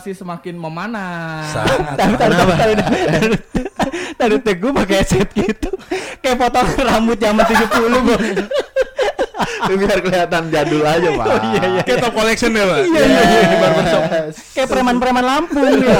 situasi 0.00 0.16
semakin 0.16 0.56
memanas. 0.56 1.52
Tapi 2.00 2.14
tadi 2.16 2.32
tadi 2.32 2.74
tadi 4.16 4.36
tadi 4.40 4.56
gue 4.56 4.72
pakai 4.72 4.96
headset 5.04 5.28
gitu. 5.36 5.68
Kayak 6.24 6.36
potong 6.40 6.68
rambut 6.80 7.18
zaman 7.20 7.44
70, 7.44 8.08
Bang. 8.08 8.24
biar 9.72 9.98
kelihatan 10.04 10.42
jadul 10.52 10.84
aja 10.84 11.08
pak 11.16 11.26
Oh, 11.26 11.38
iya, 11.50 11.62
iya. 11.64 11.82
Kayak 11.82 11.98
top 12.04 12.14
collection 12.14 12.50
ya, 12.54 12.64
Pak. 12.66 12.78
Iya, 12.82 13.02
iya, 13.02 13.22
iya. 13.26 13.40
Di 13.42 13.56
barbershop. 13.58 14.02
Kayak 14.54 14.68
preman-preman 14.70 15.24
Lampung 15.24 15.72
ya. 15.82 15.98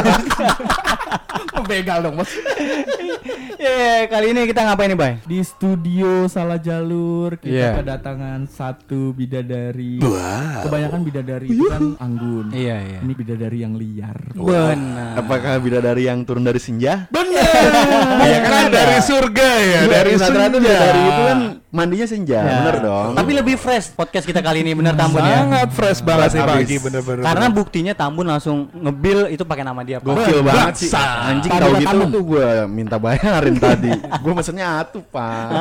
Begal 1.70 1.98
dong, 2.04 2.14
Bos. 2.20 2.30
Iya, 3.62 4.10
kali 4.10 4.34
ini 4.34 4.42
kita 4.44 4.66
ngapain 4.66 4.90
nih, 4.90 4.98
Bay? 4.98 5.12
Di 5.22 5.38
studio 5.40 6.26
salah 6.26 6.58
jalur 6.58 7.38
kita 7.38 7.46
Iya. 7.46 7.70
kedatangan 7.78 8.50
satu 8.50 9.14
bidadari. 9.14 10.02
Wow. 10.02 10.66
Kebanyakan 10.66 11.00
bidadari 11.00 11.46
itu 11.46 11.70
kan 11.70 11.94
anggun. 11.96 12.50
Iya, 12.50 12.76
iya. 12.82 12.98
Ini 12.98 13.12
bidadari 13.14 13.58
yang 13.60 13.78
liar. 13.78 14.18
Benar. 14.34 15.14
apakah 15.14 15.54
bidadari 15.58 16.02
yang 16.04 16.24
turun 16.24 16.42
dari 16.42 16.58
senja 16.58 17.06
Ya 17.06 18.38
kan 18.42 18.66
dari 18.68 18.98
surga 18.98 19.48
ya, 19.60 19.80
dari 19.84 20.12
rata-rata 20.12 20.26
senja. 20.50 20.58
bidadari 20.58 21.00
itu 21.00 21.22
kan 21.22 21.38
mandinya 21.70 22.06
senja 22.06 22.38
Ya. 22.38 22.54
bener 22.60 22.76
dong 22.80 23.12
Tapi 23.14 23.30
lebih 23.32 23.56
fresh 23.56 23.92
podcast 23.92 24.24
kita 24.24 24.40
kali 24.40 24.60
ini 24.60 24.72
bener 24.72 24.92
Tambun 24.92 25.20
ya. 25.20 25.38
Sangat 25.40 25.68
fresh 25.70 26.00
banget 26.02 26.28
sih 26.32 26.40
pagi 26.42 26.76
bener-bener. 26.78 27.22
Karena 27.22 27.46
buktinya 27.48 27.92
Tambun 27.94 28.26
langsung 28.26 28.56
ngebil 28.72 29.30
itu 29.30 29.42
pakai 29.42 29.62
nama 29.62 29.80
dia, 29.82 29.98
Pak. 29.98 30.08
gokil 30.08 30.40
banget 30.42 30.74
sih 30.76 30.90
anjing 30.92 31.50
tahu 31.50 31.72
gitu 31.78 31.96
tuh 32.10 32.22
gue 32.26 32.48
minta 32.66 32.96
bayarin 32.98 33.51
tadi 33.62 33.90
gue 33.92 34.32
mesennya 34.32 34.80
atuh 34.80 35.02
pak 35.04 35.52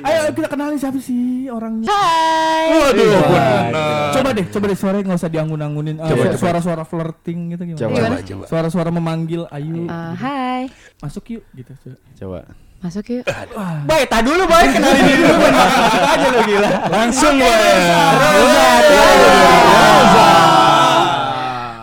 Ayo 0.00 0.20
kita 0.30 0.48
kenalin 0.48 0.76
siapa 0.76 0.98
sih 0.98 1.46
orangnya. 1.46 1.86
Waduh, 1.86 3.04
Iya. 3.04 3.20
bener. 3.22 3.72
Coba 4.12 4.28
deh, 4.30 4.46
coba 4.46 4.64
deh 4.66 4.76
suaranya 4.76 5.04
nggak 5.04 5.18
usah 5.18 5.30
dianggun-anggunin. 5.30 5.96
Eh, 5.96 6.04
Coba, 6.04 6.14
su- 6.14 6.26
coba. 6.26 6.38
Suara-suara 6.38 6.82
flirting 6.82 7.38
gitu 7.50 7.62
gimana? 7.66 7.80
Coba. 7.80 7.96
Coba, 7.96 8.16
coba. 8.22 8.44
Suara-suara 8.46 8.90
memanggil, 8.90 9.42
ayo 9.48 9.84
Eh, 9.84 10.12
hai, 10.16 10.62
masuk 10.98 11.24
yuk 11.30 11.42
gitu. 11.52 11.72
coba. 11.74 11.96
coba 12.14 12.40
masuk 12.80 13.04
yuk. 13.10 13.24
Baik, 13.84 14.06
tak 14.06 14.22
dulu, 14.22 14.44
Bay. 14.44 14.64
Kenalin 14.68 15.02
diri 15.02 15.22
dulu. 15.22 15.44
Masuk 15.48 16.02
aja 16.04 16.28
lo 16.28 16.40
gila. 16.44 16.70
Langsung 16.88 17.34
ya. 17.34 17.52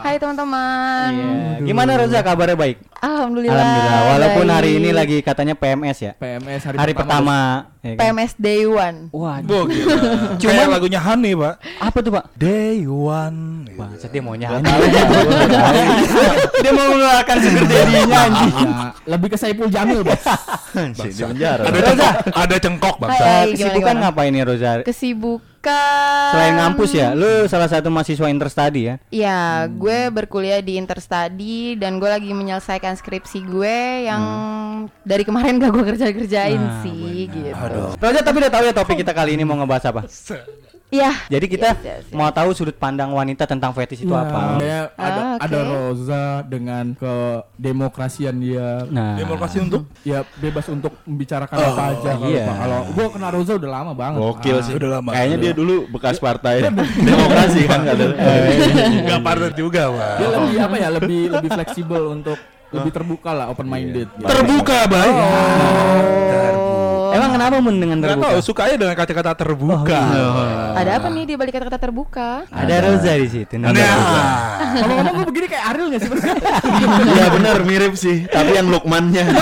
Hai 0.01 0.17
teman-teman. 0.17 1.09
Iya. 1.13 1.61
Gimana 1.61 1.93
Roza 1.93 2.25
kabarnya 2.25 2.57
baik? 2.57 2.81
Alhamdulillah. 2.97 3.53
Alhamdulillah. 3.53 4.01
Walaupun 4.09 4.45
hari 4.49 4.69
baik. 4.73 4.79
ini 4.81 4.89
lagi 4.89 5.17
katanya 5.21 5.53
PMS 5.53 5.97
ya. 6.01 6.13
PMS 6.17 6.61
hari, 6.65 6.77
Hari 6.81 6.93
pertama. 6.97 7.37
ya 7.85 7.93
kan? 7.93 7.99
PMS 8.01 8.31
Day 8.37 8.65
One. 8.65 8.97
Waduh. 9.13 9.69
Gokil. 9.69 9.85
Cuma 10.41 10.63
lagunya 10.65 10.97
Honey, 10.97 11.37
Pak. 11.37 11.55
Apa 11.77 11.97
tuh, 12.01 12.11
Pak? 12.17 12.25
Day 12.33 12.81
One. 12.85 13.69
Bangsat 13.77 14.09
dia 14.09 14.21
mau 14.21 14.33
nyanyi. 14.33 14.65
dia 16.65 16.71
mau 16.73 16.85
mengeluarkan 16.89 17.35
sugar 17.37 17.63
daddy-nya 17.65 18.19
anjing. 18.25 18.53
Ya, 18.53 18.89
lebih 19.05 19.27
ke 19.29 19.37
Saipul 19.37 19.69
Jamil, 19.69 20.01
Bos. 20.01 20.17
sih 20.71 21.11
di 21.11 21.23
penjara 21.25 21.61
Ada 21.67 21.79
cengkok, 21.83 22.15
ada 22.31 22.55
cengkok. 22.57 22.95
Eh, 23.05 23.43
Kesibukan 23.53 23.95
ngapain 24.01 24.31
nih 24.33 24.41
Roza? 24.45 24.71
Kesibukan. 24.81 25.50
Selain 26.33 26.57
ngampus 26.57 26.91
ya, 26.97 27.13
lu 27.13 27.45
salah 27.45 27.69
satu 27.69 27.93
mahasiswa 27.93 28.25
interstudy 28.33 28.81
ya? 28.89 28.95
Ya, 29.13 29.39
gue 29.69 30.09
berkuliah 30.09 30.57
di 30.57 30.81
Interstudy 30.81 31.77
dan 31.77 32.01
gue 32.01 32.09
lagi 32.09 32.33
menyelesaikan 32.33 32.97
skripsi 32.97 33.45
gue 33.45 34.09
yang 34.09 34.23
dari 35.05 35.21
kemarin 35.21 35.61
gak 35.61 35.69
gue 35.69 35.85
kerja-kerjain 35.93 36.57
Nah, 36.57 36.81
sih 36.81 37.29
gitu. 37.29 37.53
Roza 38.01 38.25
tapi 38.25 38.37
udah 38.41 38.51
tahu 38.51 38.63
ya 38.65 38.73
topik 38.73 38.97
kita 39.05 39.13
kali 39.13 39.37
ini 39.37 39.45
mau 39.45 39.53
ngebahas 39.61 39.93
apa? 39.93 40.01
Iya. 40.91 41.11
Jadi 41.25 41.45
kita 41.47 41.71
Yes, 41.73 41.79
yes, 41.81 42.03
yes. 42.03 42.11
mau 42.11 42.27
tahu 42.29 42.51
sudut 42.51 42.75
pandang 42.75 43.07
wanita 43.09 43.43
tentang 43.45 43.71
fetish 43.71 44.03
itu 44.03 44.11
Iya, 44.11 44.21
apa? 44.21 44.39
kayak 44.53 44.85
ada 44.93 45.07
Ah, 45.15 45.31
oke. 45.31 45.41
ada 45.41 45.59
Roza 45.63 46.25
dengan 46.45 46.85
kedemokrasian 46.93 48.35
dia. 48.37 48.83
Nah, 48.85 49.15
Demokrasi 49.15 49.57
untuk 49.61 49.87
Ya 50.01 50.19
bebas 50.35 50.67
untuk 50.67 50.91
membicarakan 51.01 51.55
Oh, 51.55 51.63
apa 51.71 51.83
aja 51.91 52.11
kalau 52.13 52.27
iya. 52.27 52.43
Kalau 52.45 52.79
gua 52.91 53.07
kenal 53.07 53.31
Roza 53.31 53.53
udah 53.55 53.71
lama 53.71 53.91
banget. 53.93 54.19
gokil 54.19 54.51
Ah. 54.53 54.61
sih 54.61 54.73
Udah 54.75 54.89
lama. 54.93 55.09
kayaknya 55.11 55.37
dia 55.39 55.53
dulu 55.53 55.75
bekas 55.87 56.17
partai 56.17 56.55
demokrasi 57.07 57.61
kan 57.63 57.79
kata 57.81 58.03
Enggak 58.93 59.21
partner 59.21 59.51
juga, 59.53 59.81
Pak. 59.89 60.11
Dia 60.17 60.27
lebih 60.29 60.55
apa 60.59 60.75
ya? 60.75 60.89
Lebih 60.91 61.21
lebih 61.31 61.49
fleksibel 61.51 62.03
untuk 62.11 62.35
lebih 62.69 62.87
terbuka 62.89 63.31
lah, 63.31 63.47
open 63.47 63.63
minded. 63.65 64.07
gitu. 64.09 64.23
Terbuka, 64.25 64.87
Bay. 64.87 65.07
Oh. 65.07 66.80
Emang 67.11 67.29
kenapa 67.31 67.55
mun 67.57 67.75
dengan 67.75 67.97
Enggak 67.97 68.11
terbuka? 68.13 68.27
tahu, 68.27 68.39
sukanya 68.41 68.75
dengan 68.77 68.95
kata-kata 68.95 69.31
terbuka. 69.33 69.99
Ada 70.73 70.91
apa 70.97 71.07
nih 71.07 71.23
di 71.23 71.33
balik 71.35 71.53
kata-kata 71.53 71.79
terbuka? 71.79 72.29
Ada 72.47 72.75
Roza 72.81 73.13
di 73.13 73.27
situ. 73.27 73.53
Nah, 73.55 73.71
Ngomong-ngomong 74.71 75.13
gue 75.13 75.25
begini 75.27 75.45
kayak 75.47 75.65
Ariel 75.67 75.87
gak 75.89 76.01
sih? 76.01 76.09
Iya 77.11 77.25
bener 77.29 77.57
mirip 77.61 77.93
sih 77.93 78.23
tapi 78.25 78.55
yang 78.55 78.67
Lukmannya 78.67 79.25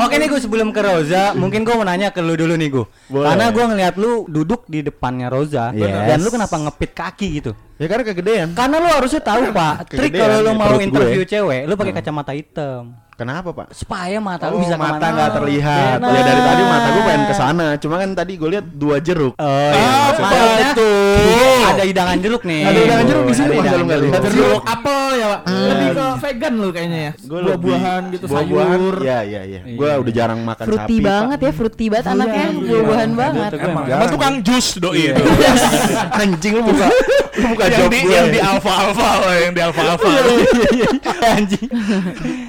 Oke 0.00 0.16
nih 0.16 0.26
gue 0.26 0.40
sebelum 0.40 0.70
ke 0.70 0.80
Roza, 0.80 1.36
mungkin 1.36 1.60
gue 1.60 1.74
mau 1.74 1.84
nanya 1.84 2.08
ke 2.08 2.18
lu 2.18 2.32
dulu 2.32 2.56
nih 2.56 2.68
gue. 2.70 2.84
Karena 3.12 3.52
gue 3.52 3.60
ngeliat 3.62 3.94
lu 3.94 4.24
duduk 4.24 4.64
di 4.64 4.80
depannya 4.80 5.28
Roza 5.28 5.68
Yes. 5.70 6.08
dan 6.08 6.18
lu 6.18 6.30
kenapa 6.30 6.56
ngepit 6.56 6.90
kaki 6.94 7.28
gitu? 7.34 7.52
Ya 7.80 7.86
karena 7.86 8.04
kegedean 8.04 8.48
Karena 8.52 8.76
lu 8.76 8.88
harusnya 8.90 9.20
tahu 9.20 9.42
pak, 9.50 9.74
trik 9.88 10.12
kalau 10.12 10.36
lu 10.38 10.52
mau 10.52 10.68
perut 10.68 10.76
gue. 10.76 10.86
interview 10.86 11.22
cewek, 11.24 11.62
lu 11.64 11.74
pakai 11.74 11.94
kacamata 11.94 12.32
hitam 12.32 12.92
kenapa 13.12 13.52
pak 13.52 13.68
supaya 13.70 14.16
mata 14.16 14.48
Oh, 14.48 14.56
lu 14.56 14.64
bisa 14.64 14.76
mata 14.76 15.04
nggak 15.06 15.30
terlihat. 15.34 15.96
Benar. 15.98 16.08
Ya 16.10 16.20
dari 16.22 16.40
tadi 16.42 16.62
mata 16.64 16.88
gue 16.88 17.02
pengen 17.04 17.22
ke 17.22 17.34
sana. 17.34 17.66
Cuma 17.76 18.00
kan 18.00 18.10
tadi 18.14 18.32
gue 18.34 18.48
lihat 18.48 18.64
dua 18.66 18.96
jeruk. 18.96 19.36
Oh 19.36 19.44
iya. 19.44 20.08
Apa 20.08 20.20
maksudnya 20.22 20.68
tuh? 20.72 21.60
Ada 21.68 21.82
hidangan 21.84 22.16
jeruk 22.16 22.42
nih. 22.42 22.62
Ada 22.64 22.78
hidangan 22.80 23.04
jeruk 23.04 23.22
di 23.22 23.34
sini, 23.36 23.44
Ada 23.44 23.52
Bang, 23.52 23.60
hidangan 23.60 23.76
kalau 23.76 23.84
nggak 23.84 24.00
jeruk. 24.00 24.16
lihat. 24.16 24.32
Jeruk 24.32 24.62
apel 24.64 25.04
ya, 25.12 25.26
Pak. 25.28 25.40
Lebih 25.44 25.88
ke 25.90 26.06
vegan 26.16 26.54
lu 26.56 26.68
kayaknya 26.70 26.98
ya. 26.98 27.12
Gue 27.20 27.38
Buah-buahan 27.44 28.02
gitu, 28.08 28.24
sayur. 28.26 28.94
Iya 28.98 29.18
iya 29.22 29.40
iya. 29.44 29.60
Gue 29.68 29.84
Iya. 29.86 29.96
udah 30.00 30.12
jarang 30.16 30.40
makan 30.40 30.64
Fruity 30.64 30.80
sapi. 30.96 31.04
banget 31.04 31.38
ya, 31.38 31.52
fruity 31.52 31.86
banget 31.92 32.06
anaknya, 32.08 32.44
iya. 32.48 32.56
buah-buahan 32.72 33.10
banget. 33.12 33.50
Itu 33.52 33.68
Emang, 33.68 34.08
tukang 34.08 34.34
jus 34.40 34.66
doi 34.80 35.02
itu. 35.12 35.20
Pak. 35.28 36.16
Anjing 36.16 36.52
lu 36.56 36.62
buka 36.64 36.88
lu 37.40 37.46
buka 37.50 37.64
yang 37.66 37.80
job 37.80 37.88
di 37.88 38.00
gue. 38.00 38.12
yang 38.12 38.28
di 38.28 38.40
alfa 38.40 38.72
alfa 38.78 39.08
loh, 39.16 39.34
yang 39.34 39.52
di 39.52 39.60
alfa 39.60 39.82
alfa. 39.88 40.08
Anjing. 41.30 41.68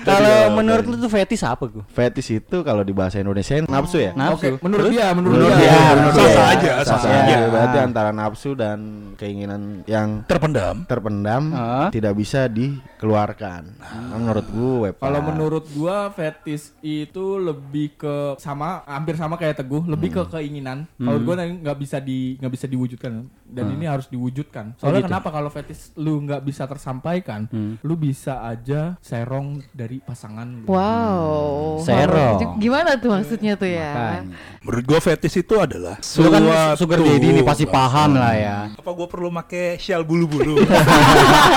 Kalau 0.02 0.35
menurut 0.53 0.85
lu 0.85 0.96
tuh 0.97 1.09
fetish 1.09 1.44
apa 1.44 1.63
gue? 1.66 1.84
Fetish 1.88 2.29
itu 2.35 2.57
kalau 2.62 2.81
di 2.81 2.91
bahasa 2.91 3.18
Indonesia 3.18 3.56
nafsu 3.62 3.97
ya? 4.00 4.12
Nafsu. 4.12 4.35
Oke, 4.35 4.47
menurut 4.59 4.88
dia, 4.90 5.07
menurut, 5.13 5.35
Menurut 5.38 5.56
dia. 5.56 5.69
dia, 5.69 5.90
menurut 5.94 6.16
sah 6.16 6.28
dia. 6.28 6.44
aja, 6.52 6.72
sah 6.84 7.00
aja. 7.00 7.09
aja. 7.22 7.35
Berarti 7.47 7.78
antara 7.79 8.09
nafsu 8.12 8.52
dan 8.53 8.78
keinginan 9.16 9.62
yang 9.85 10.25
Terpendam. 10.25 10.84
terpendam 10.85 11.44
Ah. 11.53 11.88
tidak 11.90 12.13
bisa 12.13 12.47
dikeluarkan. 12.47 13.62
Nah, 13.78 14.18
menurut 14.18 14.47
gue. 14.47 14.90
Kalau 14.94 15.19
menurut 15.22 15.66
gua 15.72 16.09
fetis 16.12 16.73
itu 16.79 17.38
lebih 17.38 17.96
ke 17.96 18.16
sama 18.38 18.81
hampir 18.85 19.16
sama 19.16 19.35
kayak 19.35 19.58
teguh, 19.58 19.84
lebih 19.85 20.09
ke 20.12 20.23
keinginan. 20.29 20.90
Kalau 20.96 21.19
gua 21.22 21.35
nanti 21.38 21.62
nggak 21.62 21.78
bisa 21.78 21.97
di 21.97 22.35
nggak 22.38 22.52
bisa 22.52 22.66
diwujudkan 22.66 23.11
dan 23.46 23.66
ini 23.70 23.85
harus 23.85 24.08
diwujudkan. 24.08 24.73
Soalnya 24.81 25.05
gitu? 25.05 25.09
kenapa 25.13 25.29
kalau 25.29 25.47
fetis 25.47 25.93
lu 25.93 26.25
nggak 26.25 26.41
bisa 26.41 26.66
tersampaikan, 26.66 27.45
lu 27.79 27.93
bisa 27.93 28.41
aja 28.41 28.97
serong 28.97 29.61
dari 29.69 30.01
pasangan 30.01 30.49
lu. 30.49 30.66
Wow. 30.66 31.85
Serong. 31.85 32.57
Gimana 32.57 32.97
tuh 32.97 33.13
maksudnya 33.13 33.53
tuh 33.53 33.69
ya? 33.69 33.93
Makanya. 33.93 34.33
Menurut 34.66 34.83
gua 34.89 34.99
fetish 34.99 35.37
itu 35.37 35.53
adalah 35.55 36.01
Lu 36.01 36.28
kan 36.28 36.41
suatu- 36.41 36.78
sugar 36.81 36.97
daddy 36.97 37.29
nih 37.29 37.45
pasti 37.45 37.66
paham 37.69 38.17
lah 38.17 38.33
ya. 38.33 38.57
Apa 38.73 38.89
gua 38.89 39.05
perlu 39.05 39.29
pakai 39.29 39.78
shell 39.78 40.01
bulu-bulu? 40.01 40.57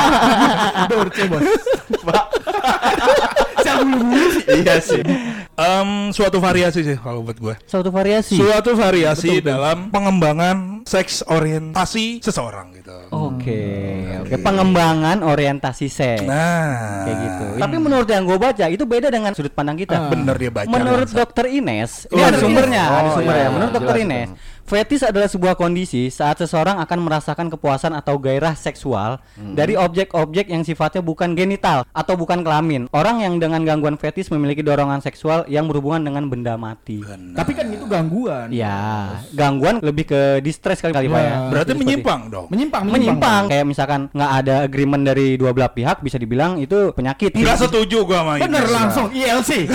Dorce 0.93 1.25
bos. 1.25 1.45
iya 4.55 4.77
sih. 4.81 5.03
Em, 5.55 6.11
suatu 6.11 6.43
variasi 6.43 6.83
sih 6.83 6.97
kalau 6.99 7.23
buat 7.23 7.39
gua. 7.39 7.55
Suatu 7.65 7.89
variasi. 7.89 8.37
Suatu 8.37 8.75
variasi 8.75 9.41
dalam 9.41 9.89
pengembangan 9.89 10.83
seks 10.85 11.25
orientasi 11.25 12.21
seseorang 12.21 12.75
gitu. 12.75 12.93
Oke, 13.37 13.63
oke 14.21 14.35
pengembangan 14.39 15.19
orientasi 15.21 15.87
seks. 15.87 16.23
Nah, 16.23 17.03
Kayak 17.03 17.17
gitu. 17.21 17.45
Tapi 17.59 17.77
menurut 17.77 18.07
yang 18.07 18.25
gue 18.25 18.39
baca 18.39 18.65
itu 18.67 18.85
beda 18.85 19.09
dengan 19.09 19.33
sudut 19.33 19.51
pandang 19.51 19.75
kita. 19.75 20.09
bener 20.09 20.35
dia 20.37 20.51
baca. 20.51 20.69
Menurut. 20.69 21.07
Dokter 21.07 21.47
Ines, 21.49 22.07
ini 22.07 22.17
Oh, 22.17 22.25
ada 22.25 22.33
iya. 22.33 22.43
sumbernya, 22.43 22.85
ada 22.85 23.01
Oh, 23.05 23.15
sumbernya. 23.15 23.41
iya, 23.41 23.51
Menurut 23.51 23.73
Dokter 23.73 23.97
Ines, 23.99 24.29
dong. 24.29 24.39
Fetis 24.65 25.05
adalah 25.05 25.29
sebuah 25.29 25.55
kondisi 25.55 26.09
saat 26.09 26.41
seseorang 26.41 26.81
akan 26.81 26.99
merasakan 26.99 27.53
kepuasan 27.53 27.93
atau 27.93 28.17
gairah 28.17 28.57
seksual 28.57 29.21
dari 29.53 29.77
objek-objek 29.77 30.49
yang 30.49 30.65
sifatnya 30.65 31.05
bukan 31.05 31.37
genital 31.37 31.85
atau 31.93 32.17
bukan 32.17 32.41
kelamin. 32.41 32.89
Orang 32.89 33.21
yang 33.21 33.37
dengan 33.37 33.61
gangguan 33.61 34.01
fetis 34.01 34.33
memiliki 34.33 34.65
dorongan 34.65 35.05
seksual 35.05 35.45
yang 35.47 35.69
berhubungan 35.69 36.01
dengan 36.01 36.25
benda 36.27 36.57
mati. 36.57 37.05
Tapi 37.05 37.53
kan 37.53 37.69
itu 37.69 37.85
gangguan. 37.85 38.49
Ya, 38.49 39.13
gangguan 39.31 39.85
lebih 39.85 40.09
ke 40.09 40.21
distress 40.41 40.81
kali 40.81 40.97
kali 40.97 41.07
Pak 41.07 41.21
ya. 41.21 41.29
Ya. 41.29 41.37
Berarti 41.53 41.69
Seperti- 41.69 41.85
menyimpang 41.85 42.21
dong. 42.33 42.47
Menyimpang, 42.49 42.83
menyimpang 42.89 43.43
kayak 43.53 43.67
misalkan 43.69 44.01
nggak 44.17 44.33
ada 44.33 44.55
agreement 44.65 45.05
dari 45.05 45.37
dua 45.37 45.53
belah 45.53 45.69
pihak 45.69 46.01
bisa 46.01 46.17
dibilang 46.17 46.57
itu 46.57 46.89
penyakit 46.97 47.37
Enggak 47.37 47.61
setuju 47.61 48.09
gua 48.09 48.25
sama. 48.25 48.33
Bener 48.41 48.65
langsung 48.65 49.13
ILC. 49.13 49.69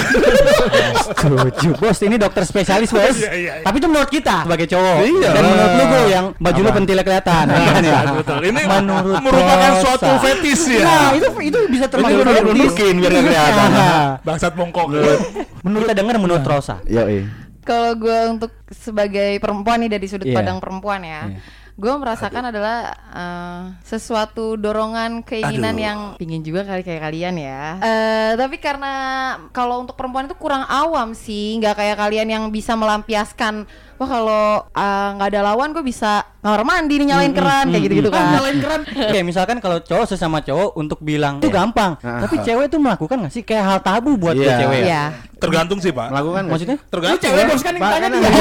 setuju 1.13 1.69
bos 1.77 1.99
ini 2.01 2.17
dokter 2.17 2.41
spesialis 2.41 2.89
bos 2.95 3.13
Iya, 3.13 3.31
iya, 3.31 3.53
iya. 3.53 3.53
tapi 3.61 3.77
itu 3.77 3.87
menurut 3.87 4.09
kita 4.09 4.49
sebagai 4.49 4.65
cowok 4.65 4.78
Iya 4.99 5.29
dan 5.31 5.43
menurut 5.43 5.71
lu 5.71 5.83
gue 5.85 6.01
yang 6.07 6.25
baju 6.35 6.59
lu 6.59 6.71
pentilnya 6.73 7.03
kelihatan 7.03 7.45
kan 7.45 7.81
ya 7.87 7.99
Betul. 8.13 8.37
Ini 8.45 8.61
menurut 8.65 9.19
merupakan 9.19 9.69
Rosa. 9.69 9.81
suatu 9.85 10.11
fetis 10.19 10.61
ya. 10.65 10.81
nah 10.81 11.07
itu 11.11 11.27
itu 11.41 11.59
bisa 11.67 11.85
termasuk 11.85 12.15
Itu 12.15 12.23
fetis 12.25 12.43
nunjukin 12.45 12.93
biar 12.97 13.11
nggak 13.11 13.25
kelihatan. 13.25 13.67
Nah, 13.71 14.03
Bangsat 14.21 14.53
bongkok. 14.53 14.87
menurut 15.59 15.83
kita 15.83 15.95
dengar 15.95 16.15
menurut 16.17 16.41
Rosa 16.41 16.79
Yo, 16.85 17.03
eh. 17.05 17.23
Kalau 17.61 17.93
gue 17.93 18.19
untuk 18.29 18.49
sebagai 18.67 19.37
perempuan 19.37 19.77
nih 19.79 19.91
dari 19.91 20.05
sudut 20.05 20.25
Iya. 20.25 20.33
pandang 20.35 20.57
perempuan 20.57 21.01
ya, 21.01 21.37
gue 21.75 21.93
merasakan 21.93 22.49
adalah 22.49 22.77
eh, 23.13 23.61
sesuatu 23.83 24.55
dorongan 24.55 25.21
keinginan 25.21 25.71
Aduh. 25.71 25.83
yang 25.83 25.99
pingin 26.15 26.41
juga 26.41 26.63
kali 26.63 26.81
kayak 26.81 27.03
kalian 27.03 27.35
ya. 27.37 27.77
Eh, 27.77 28.31
tapi 28.33 28.57
karena 28.57 28.93
kalau 29.49 29.79
untuk 29.79 29.93
perempuan 29.93 30.25
itu 30.25 30.33
kurang 30.35 30.65
awam 30.65 31.13
sih, 31.13 31.55
nggak 31.55 31.75
kayak 31.75 31.97
kalian 31.99 32.27
yang 32.31 32.43
bisa 32.47 32.73
melampiaskan. 32.73 33.69
Wah 33.99 34.07
kalau 34.07 34.43
eh, 34.65 35.07
nggak 35.13 35.27
ada 35.27 35.41
lawan 35.45 35.69
gue 35.69 35.83
bisa 35.83 36.11
kamar 36.39 36.63
mandi 36.63 36.95
nih 36.95 37.07
nyalain 37.09 37.35
keran 37.35 37.67
kayak 37.67 37.83
gitu-gitu 37.83 38.07
kan. 38.07 38.31
nyalain 38.31 38.57
keran. 38.57 38.81
Kayak 38.87 39.25
misalkan 39.27 39.59
kalau 39.59 39.77
cowok 39.77 40.07
sesama 40.07 40.39
cowok 40.39 40.71
untuk 40.73 40.99
bilang 40.99 41.37
itu 41.37 41.51
gampang, 41.51 41.99
Ah. 41.99 42.23
tapi 42.23 42.39
cewek 42.39 42.67
tuh 42.67 42.79
melakukan 42.79 43.19
nggak 43.19 43.33
sih 43.33 43.43
kayak 43.43 43.59
hal 43.61 43.79
tabu 43.79 44.15
buat 44.15 44.33
Iya. 44.33 44.39
buat 44.39 44.55
cewek 44.57 44.79
ya? 44.79 44.87
Iya. 44.87 45.03
Tergantung 45.37 45.79
sih, 45.79 45.91
Pak. 45.91 46.07
Melakukan? 46.09 46.43
Maksudnya? 46.47 46.77
Tergantung. 46.85 47.21
cewek 47.21 47.43
bos 47.45 47.59
kan 47.59 47.71
yang 47.71 47.83
tanya 47.85 47.99
kan 48.01 48.09
dia. 48.13 48.19
Iya, 48.23 48.31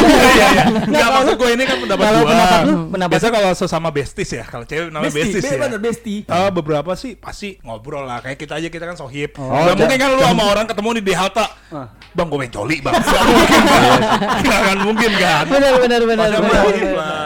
iya. 0.49 0.65
Enggak 0.91 1.09
maksud 1.13 1.35
gue 1.37 1.51
ini 1.53 1.65
kan 1.65 1.77
pendapat 1.79 2.05
gua. 2.09 2.23
pendapat 2.25 2.59
lu, 2.61 2.75
pendapat 2.89 3.13
Biasa 3.13 3.27
kalau 3.29 3.51
sesama 3.53 3.89
besties 3.91 4.31
ya, 4.33 4.45
kalau 4.45 4.65
cewek 4.65 4.87
namanya 4.89 5.07
Besti, 5.09 5.23
besties 5.29 5.43
be- 5.45 5.51
ya. 5.53 5.61
bener 5.61 5.81
besti. 5.81 6.15
Eh, 6.25 6.51
beberapa 6.51 6.91
sih 6.95 7.13
pasti 7.15 7.59
ngobrol 7.61 8.03
lah 8.03 8.19
kayak 8.21 8.35
kita 8.37 8.55
aja 8.57 8.67
kita 8.67 8.85
kan 8.85 8.95
sohib. 8.95 9.35
Oh, 9.37 9.47
mungkin 9.69 9.95
kan 9.97 10.09
lu 10.09 10.19
sama 10.21 10.45
orang 10.49 10.67
ketemu 10.67 10.89
di 11.01 11.13
halte. 11.13 11.47
Ah. 11.69 11.87
Bang 12.09 12.27
gue 12.29 12.39
main 12.41 12.49
coli 12.49 12.79
bang. 12.79 12.95
Nggak 12.95 13.23
mungkin 13.29 13.61
kan. 13.63 14.01
Akan 14.59 14.79
mungkin 14.81 15.13
kan. 15.15 15.45
Benar 15.49 15.73
benar 15.79 16.01
benar. 16.05 16.29
Benar. 16.31 16.67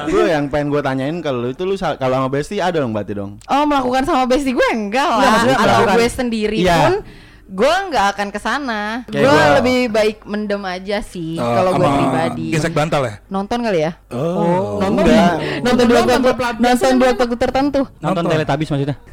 Gue 0.05 0.25
yang 0.27 0.45
pengen 0.47 0.69
gue 0.69 0.81
tanyain 0.81 1.17
kalau 1.19 1.47
itu 1.47 1.63
lu 1.63 1.75
kalau 1.77 2.15
sama 2.17 2.29
Besti 2.29 2.57
ada 2.59 2.79
dong 2.79 2.91
berarti 2.91 3.13
dong. 3.13 3.39
Oh 3.45 3.65
melakukan 3.65 4.03
sama 4.03 4.25
bestie 4.25 4.51
gue 4.51 4.69
enggak 4.69 5.03
Enggak, 5.03 5.09
lah. 5.19 5.31
maksudnya 5.33 5.59
Atau 5.59 5.83
gue 5.93 6.07
sendiri 6.09 6.57
Iya. 6.59 6.77
pun 6.81 6.95
gue 7.53 7.69
nggak 7.91 8.07
akan 8.17 8.29
ke 8.29 8.41
sana. 8.41 9.05
Kayak 9.05 9.21
Gue 9.21 9.29
gua. 9.29 9.55
lebih 9.61 9.79
baik 9.91 10.17
mendem 10.25 10.63
aja 10.65 10.99
sih 11.01 11.37
Eh, 11.37 11.45
kalau 11.45 11.77
gue 11.77 11.85
pribadi. 11.85 12.47
Gesek 12.49 12.73
bantal 12.73 13.03
ya? 13.05 13.15
Nonton 13.29 13.61
kali 13.61 13.79
ya? 13.83 13.93
Oh, 14.09 14.81
Nonton 14.81 15.05
Enggak. 15.05 15.37
Nonton 15.61 15.85
dua 15.85 15.99
Nonton 16.01 16.21
nonton 16.57 16.93
dua 16.97 17.11
waktu 17.13 17.37
tertentu. 17.37 17.81
nonton 18.01 18.25
Teletubbies 18.25 18.69
maksudnya. 18.69 18.97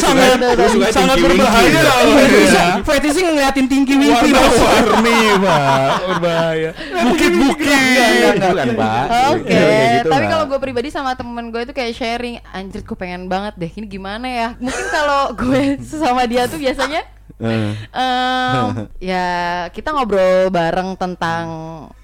Sangat 0.00 0.38
Lu 0.40 0.66
suka 0.70 0.88
sangat 0.90 1.16
tinggi 1.16 1.26
berbahaya. 1.38 1.80
Fetisnya, 2.10 2.66
fetisnya 2.82 3.22
ngeliatin 3.28 3.66
tinggi 3.66 3.94
winky 3.94 4.28
Warna-warni, 4.32 5.18
Pak. 5.38 5.89
Berbahaya. 6.20 6.70
Bukit-bukit. 6.76 8.36
Bukan, 8.40 8.68
Pak. 8.76 9.04
Oke, 9.34 9.64
gitu 9.96 10.10
tapi 10.10 10.24
kalau 10.28 10.44
gue 10.46 10.58
pribadi 10.60 10.88
sama 10.92 11.16
temen 11.16 11.48
gue 11.48 11.64
itu 11.64 11.72
kayak 11.72 11.96
sharing, 11.96 12.36
anjir 12.52 12.84
gue 12.84 12.96
pengen 12.96 13.26
banget 13.26 13.56
deh, 13.56 13.70
ini 13.72 13.86
gimana 13.88 14.26
ya? 14.28 14.48
Mungkin 14.60 14.86
kalau 14.92 15.32
gue 15.32 15.76
sesama 15.88 16.28
dia 16.28 16.44
tuh 16.44 16.60
biasanya 16.60 17.02
em, 17.40 18.66
ya 19.10 19.26
kita 19.72 19.96
ngobrol 19.96 20.52
bareng 20.52 20.92
tentang 21.00 21.44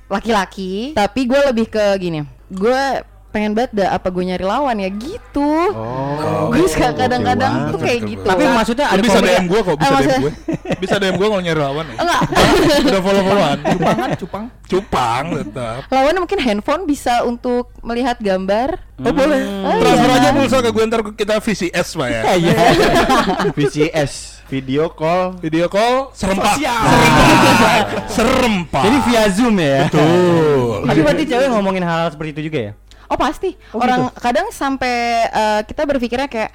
laki-laki, 0.09 0.97
tapi 0.97 1.29
gue 1.29 1.41
lebih 1.53 1.67
ke 1.69 1.85
gini, 2.01 2.25
gue 2.49 2.83
pengen 3.37 3.53
banget 3.53 3.73
dah 3.77 3.89
apa 3.93 4.09
gue 4.09 4.25
nyari 4.25 4.45
lawan 4.49 4.81
ya 4.81 4.89
gitu. 4.89 5.51
Oh. 5.77 6.49
gue 6.49 6.65
suka 6.73 6.97
kadang-kadang 6.97 7.53
banget. 7.53 7.73
tuh 7.77 7.79
kayak 7.85 8.01
gitu. 8.09 8.25
Tapi 8.25 8.43
maksudnya 8.49 8.87
ada 8.89 9.03
bisa 9.05 9.21
DM 9.21 9.45
gue 9.45 9.61
kok, 9.61 9.77
Eh, 9.77 9.85
bisa 9.85 10.01
DM 10.01 10.21
gue. 10.25 10.33
Bisa 10.81 10.95
DM 10.97 11.15
gue 11.21 11.29
kalau 11.29 11.43
nyari 11.45 11.61
lawan 11.61 11.85
ya. 11.85 11.97
enggak 12.01 12.21
Udah 12.89 13.01
follow-followan. 13.05 13.59
Cupangan, 13.61 14.09
cupang. 14.17 14.45
Cupang 14.65 15.25
tetap. 15.37 15.81
lawannya 15.93 16.21
mungkin 16.25 16.41
handphone 16.41 16.83
bisa 16.89 17.29
untuk 17.29 17.69
melihat 17.85 18.17
gambar. 18.17 18.81
Oh 19.05 19.13
boleh. 19.13 19.41
Oh, 19.69 19.77
Transfer 19.85 20.09
iya. 20.09 20.17
aja 20.17 20.29
pulsa 20.33 20.59
ke 20.65 20.71
gue 20.73 20.85
ntar 20.89 21.01
kita 21.13 21.35
VCS 21.37 21.89
Pak 21.93 22.09
ya. 22.09 22.23
Iya. 22.41 22.57
VCS, 23.57 24.13
video 24.49 24.89
call. 24.89 25.37
Video 25.45 25.69
call 25.69 26.09
serempak. 26.17 26.57
Serempak. 26.57 27.85
Serempak. 28.09 28.83
Jadi 28.89 28.97
via 29.05 29.25
Zoom 29.29 29.61
ya. 29.61 29.93
Betul. 29.93 30.89
Tapi 30.89 31.01
berarti 31.05 31.25
cewek 31.29 31.49
ngomongin 31.53 31.85
hal, 31.85 32.09
hal 32.09 32.17
seperti 32.17 32.31
itu 32.41 32.43
juga 32.49 32.59
ya? 32.73 32.73
Oh 33.07 33.19
pasti. 33.19 33.55
Oh, 33.71 33.81
Orang 33.81 34.11
kadang 34.17 34.51
sampai 34.51 35.27
eh, 35.27 35.61
kita 35.65 35.87
berpikirnya 35.87 36.27
kayak 36.27 36.51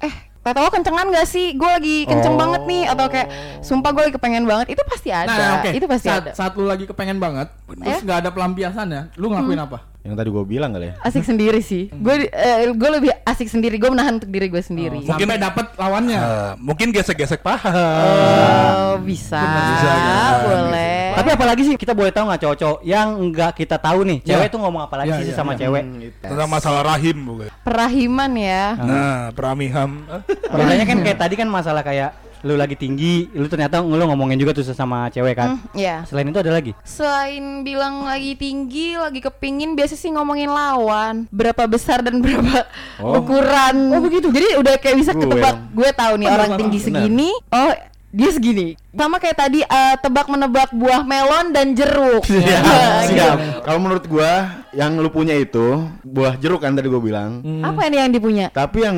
eh 0.00 0.14
Tahu 0.44 0.68
kencengan 0.68 1.08
gak 1.08 1.24
sih? 1.24 1.56
Gue 1.56 1.64
lagi 1.64 1.96
kenceng 2.04 2.36
Oh. 2.36 2.40
banget 2.44 2.68
nih 2.68 2.84
atau 2.84 3.08
kayak 3.08 3.28
sumpah 3.64 3.96
gue 3.96 4.02
lagi 4.04 4.14
kepengen 4.20 4.44
banget. 4.44 4.76
Itu 4.76 4.84
pasti 4.84 5.08
ada. 5.08 5.32
Nah, 5.32 5.50
oke. 5.56 5.72
Itu 5.72 5.88
pasti 5.88 6.12
saat, 6.12 6.20
ada. 6.20 6.30
Saat 6.36 6.52
lu 6.60 6.68
lagi 6.68 6.84
kepengen 6.84 7.16
banget, 7.16 7.48
terus 7.64 7.80
Eh? 7.80 8.04
nggak 8.04 8.18
ada 8.20 8.28
pelampiasannya, 8.28 9.16
lu 9.16 9.32
ngelakuin 9.32 9.64
apa? 9.64 9.88
Yang 10.04 10.20
tadi 10.20 10.28
gue 10.28 10.44
bilang 10.44 10.70
kali 10.76 10.92
ya. 10.92 10.94
Asik 11.00 11.24
sendiri 11.24 11.64
sih. 11.64 11.88
Hmm. 11.88 12.04
Gue 12.04 12.28
gue 12.76 12.90
lebih 12.92 13.16
asik 13.24 13.48
sendiri. 13.48 13.80
Gue 13.80 13.88
menahan 13.88 14.20
untuk 14.20 14.28
diri 14.28 14.52
gue 14.52 14.60
sendiri. 14.60 15.00
Oh, 15.00 15.16
Sampai 15.16 15.40
dapat 15.40 15.72
lawannya. 15.80 16.20
Eh, 16.20 16.52
mungkin 16.60 16.92
gesek-gesek 16.92 17.40
paha. 17.40 17.72
Oh, 17.72 18.92
bisa. 19.00 19.40
Bisa, 19.40 19.90
ya. 19.96 20.20
Boleh. 20.44 21.03
Tapi 21.14 21.28
apalagi 21.30 21.62
sih 21.62 21.74
kita 21.74 21.92
boleh 21.92 22.10
tahu 22.10 22.26
nggak 22.26 22.40
cowok-cowok 22.40 22.78
yang 22.82 23.06
nggak 23.30 23.52
kita 23.54 23.76
tahu 23.76 24.02
nih, 24.02 24.18
cewek 24.20 24.48
tuh 24.48 24.58
ngomong 24.58 24.82
apa 24.82 24.94
lagi 24.96 25.10
Ya, 25.10 25.18
sih 25.18 25.30
ya, 25.30 25.36
sama 25.36 25.54
cewek? 25.54 25.82
Tentang 26.18 26.48
masalah 26.48 26.82
rahim 26.84 27.16
bukan. 27.22 27.48
Perahiman 27.62 28.32
ya. 28.34 28.74
Nah, 28.74 29.20
peramiham. 29.30 30.02
Biasanya 30.44 30.84
kan 30.84 30.98
kayak 31.00 31.18
tadi 31.18 31.34
kan 31.34 31.46
masalah 31.46 31.80
kayak 31.80 32.10
lu 32.44 32.60
lagi 32.60 32.76
tinggi, 32.76 33.32
lu 33.32 33.48
ternyata 33.48 33.80
lu 33.80 33.96
ngomongin 33.96 34.36
juga 34.36 34.52
tuh 34.52 34.66
sama 34.66 35.08
cewek 35.08 35.32
kan. 35.32 35.56
Hmm, 35.56 35.72
ya. 35.72 36.04
Selain 36.04 36.28
itu 36.28 36.36
ada 36.36 36.52
lagi? 36.52 36.76
Selain 36.84 37.40
bilang 37.64 38.04
lagi 38.04 38.36
tinggi, 38.36 39.00
lagi 39.00 39.24
kepingin, 39.24 39.72
biasa 39.72 39.96
sih 39.96 40.12
ngomongin 40.12 40.52
lawan. 40.52 41.24
Berapa 41.32 41.64
besar 41.64 42.04
dan 42.04 42.20
berapa 42.24 42.68
Oh. 43.00 43.24
ukuran. 43.24 43.96
Oh 43.96 44.00
begitu. 44.02 44.28
Jadi 44.28 44.60
udah 44.60 44.76
kayak 44.76 44.96
bisa 44.98 45.12
ketebak. 45.12 45.56
Gue 45.72 45.88
tahu 45.90 46.20
nih 46.20 46.28
Benar, 46.28 46.36
orang 46.36 46.50
tinggi 46.60 46.78
benar. 46.78 46.86
segini. 47.00 47.30
Oh 47.48 47.72
dia 48.14 48.30
segini. 48.30 48.78
Sama 48.88 49.18
kayak 49.18 49.36
tadi 49.36 49.60
eh, 49.60 49.94
tebak 49.98 50.26
menebak 50.26 50.70
buah 50.70 51.02
melon 51.02 51.50
dan 51.50 51.74
jeruk. 51.74 52.22
Siap, 52.30 52.62
Nah, 52.62 53.02
gitu. 53.02 53.18
siap. 53.18 53.36
Kalau 53.60 53.78
menurut 53.80 54.04
gua 54.06 54.30
yang 54.70 54.94
lu 54.96 55.10
punya 55.10 55.34
itu 55.34 55.82
buah 56.00 56.38
jeruk 56.38 56.62
kan 56.62 56.72
tadi 56.72 56.86
gua 56.86 57.02
bilang. 57.02 57.42
Apa 57.60 57.84
ini 57.84 57.98
yang 57.98 58.10
dipunya? 58.10 58.46
Tapi 58.48 58.78
yang 58.80 58.96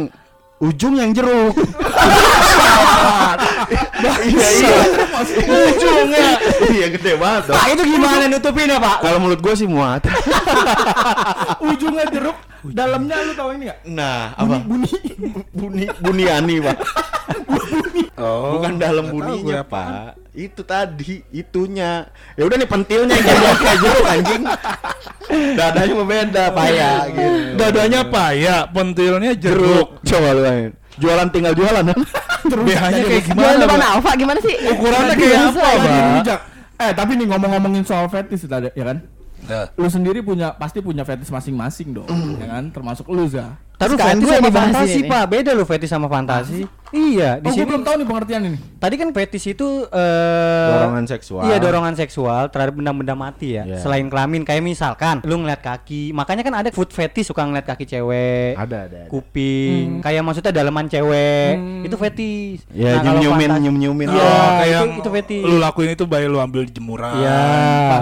ujung 0.58 0.94
yang 0.94 1.10
jeruk. 1.10 1.56
iya 4.26 4.48
iya. 4.58 4.76
Ujungnya. 5.46 6.28
Iya 6.70 6.86
gede 6.94 7.12
banget 7.18 7.42
dong. 7.50 7.56
Pak 7.58 7.66
itu 7.74 7.82
gimana 7.84 8.24
nutupin 8.30 8.70
ya 8.70 8.78
Pak? 8.78 8.96
Kalau 9.02 9.18
menurut 9.20 9.40
gua 9.42 9.54
sih 9.54 9.68
muat. 9.68 10.02
Ujungnya 11.70 12.04
jeruk, 12.10 12.36
dalamnya 12.62 13.16
lu 13.26 13.32
tahu 13.34 13.50
ini 13.58 13.62
nggak? 13.70 13.80
Nah, 13.90 14.34
apa? 14.36 14.56
Buni 14.62 14.92
buni 15.52 15.84
buniani, 16.00 16.56
Pak. 16.62 16.76
Oh. 18.16 18.56
Bukan 18.56 18.80
dalam 18.80 19.12
buninya, 19.12 19.60
gue. 19.60 19.68
Pak. 19.68 19.86
Itu 20.36 20.64
tadi, 20.64 21.20
itunya. 21.32 22.08
Ya 22.36 22.42
udah 22.48 22.56
nih 22.56 22.68
pentilnya 22.68 23.12
yang 23.12 23.24
jadi 23.24 23.46
kayak 23.56 23.78
jeruk 23.80 24.06
anjing. 24.08 24.42
Dadanya 25.56 25.94
mah 25.96 26.06
beda, 26.08 26.44
paya 26.52 26.90
gitu. 27.12 27.40
Dadanya 27.56 28.00
paya, 28.08 28.56
pentilnya 28.68 29.32
jeruk. 29.36 30.00
Coba 30.04 30.28
lu 30.32 30.42
main. 30.44 30.72
Jualan 30.96 31.28
tinggal 31.28 31.52
jualan. 31.52 31.84
kan? 31.92 32.00
BH-nya 32.46 33.02
kayak 33.04 33.24
Jualan 33.26 33.36
gimana, 33.36 33.62
depan 33.66 33.78
Pak? 33.80 33.90
Alfa 33.98 34.10
gimana 34.16 34.38
sih? 34.40 34.54
Ukurannya 34.70 35.14
kayak 35.18 35.38
apa, 35.52 35.66
ya. 35.66 35.78
Lagi 35.82 36.00
bijak. 36.20 36.40
Eh 36.76 36.92
tapi 36.92 37.12
nih 37.16 37.26
ngomong-ngomongin 37.32 37.84
soal 37.88 38.06
fetish 38.08 38.44
tadi 38.44 38.68
ya 38.76 38.84
kan? 38.84 38.98
Nah, 39.46 39.66
Lu 39.78 39.86
sendiri 39.86 40.20
punya 40.26 40.50
pasti 40.58 40.82
punya 40.82 41.06
fetish 41.06 41.30
masing-masing 41.30 41.94
dong, 41.94 42.08
ya 42.40 42.46
kan? 42.50 42.64
Termasuk 42.74 43.06
lu 43.08 43.24
Za. 43.30 43.54
Tapi 43.76 43.92
fetish 43.92 44.24
gue 44.24 44.34
sama 44.34 44.50
fantasi 44.50 44.98
ini. 44.98 45.08
Pak, 45.08 45.24
beda 45.26 45.50
lu 45.52 45.64
fetish 45.64 45.90
sama 45.90 46.06
fantasi. 46.06 46.64
Iya, 46.88 47.42
di 47.42 47.44
Oh, 47.44 47.50
gue 47.50 47.58
sini 47.58 47.66
belum 47.66 47.82
tahu 47.82 47.94
nih 47.98 48.06
pengertian 48.06 48.42
ini. 48.46 48.58
tadi 48.78 48.94
kan 48.94 49.10
fetish 49.10 49.46
itu 49.50 49.68
eh 49.90 50.70
Dorongan 50.72 51.04
seksual. 51.04 51.42
Iya, 51.44 51.56
dorongan 51.58 51.94
seksual 51.94 52.42
terhadap 52.46 52.72
benda-benda 52.72 53.12
mati 53.12 53.52
ya. 53.52 53.66
Iya. 53.66 53.76
Selain 53.76 54.06
kelamin 54.06 54.46
kayak 54.46 54.62
misalkan 54.62 55.18
lu 55.20 55.36
ngeliat 55.36 55.60
kaki, 55.60 56.14
makanya 56.14 56.40
kan 56.40 56.54
ada 56.56 56.70
food 56.70 56.88
fetish 56.88 57.26
suka 57.26 57.42
ngeliat 57.42 57.66
kaki 57.66 57.84
cewek. 57.84 58.54
Ada, 58.54 58.86
ada, 58.86 58.96
ada. 59.02 59.10
Kuping, 59.10 59.98
kayak 59.98 60.22
maksudnya 60.22 60.54
daleman 60.54 60.86
cewek. 60.86 61.52
Itu 61.84 61.96
fetish. 61.96 62.64
Ya, 62.70 62.96
kalau 62.96 63.18
nyium-nyiumin, 63.18 63.48
fantas- 63.50 63.60
nyium-nyiumin. 63.60 64.08
Iya, 64.08 64.22
Oh, 64.22 64.48
kayak 64.56 64.78
itu, 64.78 64.86
itu 64.96 65.10
fetish. 65.12 65.42
lu 65.44 65.56
lakuin 65.58 65.90
itu 65.90 66.04
bayi 66.06 66.26
lu 66.26 66.38
ambil 66.38 66.62
di 66.62 66.72
jemuran. 66.72 67.12
Iya. 67.18 67.38